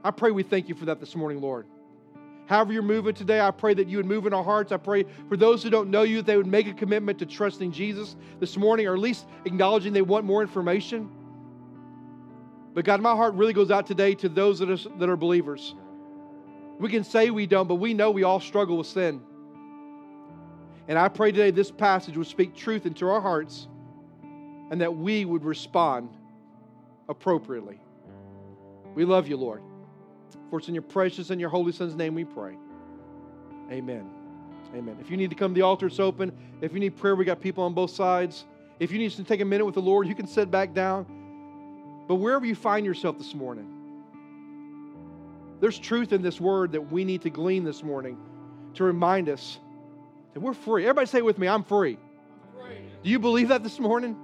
I 0.03 0.11
pray 0.11 0.31
we 0.31 0.43
thank 0.43 0.69
you 0.69 0.75
for 0.75 0.87
that 0.87 1.01
this 1.01 1.15
morning, 1.15 1.41
Lord. 1.41 1.67
However, 2.47 2.73
you're 2.73 2.83
moving 2.83 3.15
today, 3.15 3.41
I 3.41 3.51
pray 3.51 3.75
that 3.75 3.89
you 3.89 3.99
would 3.99 4.07
move 4.07 4.27
in 4.27 4.33
our 4.33 4.43
hearts. 4.43 4.73
I 4.73 4.79
pray 4.79 5.05
for 5.29 5.37
those 5.37 5.63
who 5.63 5.71
don't 5.71 5.91
know 5.91 6.03
you, 6.03 6.23
they 6.23 6.37
would 6.37 6.47
make 6.47 6.67
a 6.67 6.73
commitment 6.73 7.19
to 7.19 7.27
trusting 7.27 7.73
Jesus 7.73 8.17
this 8.41 8.57
morning, 8.57 8.87
or 8.87 8.95
at 8.95 9.01
least 9.01 9.27
acknowledging 9.45 9.93
they 9.93 10.03
want 10.03 10.25
more 10.25 10.41
information. 10.41 11.11
But 12.75 12.85
God, 12.85 13.01
my 13.01 13.15
heart 13.15 13.35
really 13.35 13.53
goes 13.53 13.71
out 13.71 13.87
today 13.87 14.15
to 14.17 14.29
those 14.29 14.59
that 14.61 14.71
are, 14.71 14.99
that 14.99 15.09
are 15.09 15.17
believers. 15.17 15.75
We 16.79 16.89
can 16.89 17.05
say 17.05 17.31
we 17.31 17.47
don't, 17.47 17.67
but 17.67 17.77
we 17.77 17.95
know 17.95 18.11
we 18.11 18.23
all 18.23 18.41
struggle 18.41 18.79
with 18.79 18.87
sin. 18.87 19.21
And 20.87 20.99
I 20.99 21.09
pray 21.09 21.33
today 21.33 21.51
this 21.51 21.71
passage 21.71 22.17
would 22.17 22.27
speak 22.27 22.55
truth 22.55 22.87
into 22.87 23.09
our 23.09 23.21
hearts 23.21 23.69
and 24.71 24.81
that 24.81 24.97
we 24.97 25.25
would 25.25 25.45
respond 25.45 26.11
appropriately. 27.09 27.81
We 28.95 29.05
love 29.05 29.29
you, 29.29 29.37
Lord. 29.37 29.63
For 30.51 30.59
it's 30.59 30.69
in 30.69 30.75
your 30.75 30.83
precious 30.83 31.31
and 31.31 31.41
your 31.41 31.51
holy 31.51 31.73
Son's 31.73 31.95
name 31.95 32.15
we 32.15 32.25
pray. 32.25 32.57
Amen. 33.71 34.09
Amen. 34.75 34.97
If 35.01 35.11
you 35.11 35.17
need 35.17 35.31
to 35.31 35.37
come 35.37 35.53
to 35.53 35.55
the 35.55 35.63
altar, 35.63 35.87
it's 35.87 36.01
open. 36.01 36.33
If 36.61 36.73
you 36.73 36.81
need 36.81 36.97
prayer, 36.97 37.15
we 37.17 37.25
got 37.25 37.41
people 37.41 37.65
on 37.65 37.75
both 37.75 37.91
sides. 37.91 38.45
If 38.81 38.93
you 38.93 38.99
need 38.99 39.11
to 39.13 39.25
take 39.25 39.41
a 39.41 39.45
minute 39.45 39.65
with 39.65 39.75
the 39.75 39.83
Lord, 39.83 40.07
you 40.07 40.15
can 40.15 40.27
sit 40.27 40.51
back 40.51 40.73
down. 40.73 41.07
But 42.07 42.17
wherever 42.17 42.47
you 42.47 42.55
find 42.55 42.87
yourself 42.87 43.19
this 43.19 43.35
morning, 43.35 43.78
there's 45.61 45.79
truth 45.79 46.13
in 46.13 46.23
this 46.23 46.41
word 46.41 46.73
that 46.73 46.93
we 46.93 47.05
need 47.05 47.23
to 47.23 47.31
glean 47.31 47.65
this 47.65 47.83
morning 47.83 48.19
to 48.75 48.85
remind 48.85 49.29
us 49.29 49.59
that 50.35 50.41
we're 50.41 50.55
free. 50.55 50.85
Everybody 50.85 51.07
say 51.07 51.23
with 51.23 51.39
me, 51.39 51.49
I'm 51.49 51.65
free. 51.65 51.99
I'm 52.43 52.67
free. 52.67 52.79
Do 53.03 53.11
you 53.11 53.19
believe 53.19 53.49
that 53.49 53.63
this 53.63 53.79
morning? 53.79 54.17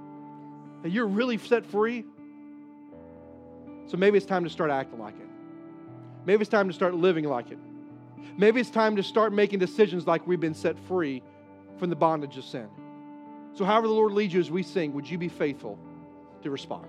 That 0.83 0.89
you're 0.91 1.07
really 1.07 1.37
set 1.37 1.65
free? 1.65 2.05
So 3.87 3.97
maybe 3.97 4.17
it's 4.17 4.25
time 4.25 4.43
to 4.43 4.49
start 4.49 4.71
acting 4.71 4.99
like 4.99 5.15
it. 5.19 5.27
Maybe 6.25 6.41
it's 6.41 6.49
time 6.49 6.67
to 6.67 6.73
start 6.73 6.95
living 6.95 7.25
like 7.25 7.51
it. 7.51 7.59
Maybe 8.37 8.59
it's 8.59 8.69
time 8.69 8.95
to 8.95 9.03
start 9.03 9.31
making 9.33 9.59
decisions 9.59 10.07
like 10.07 10.25
we've 10.25 10.39
been 10.39 10.55
set 10.55 10.77
free 10.87 11.21
from 11.77 11.89
the 11.89 11.95
bondage 11.95 12.37
of 12.37 12.43
sin. 12.43 12.67
So, 13.53 13.63
however, 13.63 13.87
the 13.87 13.93
Lord 13.93 14.11
leads 14.11 14.33
you 14.33 14.39
as 14.39 14.51
we 14.51 14.63
sing, 14.63 14.93
would 14.93 15.09
you 15.09 15.17
be 15.17 15.29
faithful 15.29 15.77
to 16.43 16.49
respond? 16.49 16.87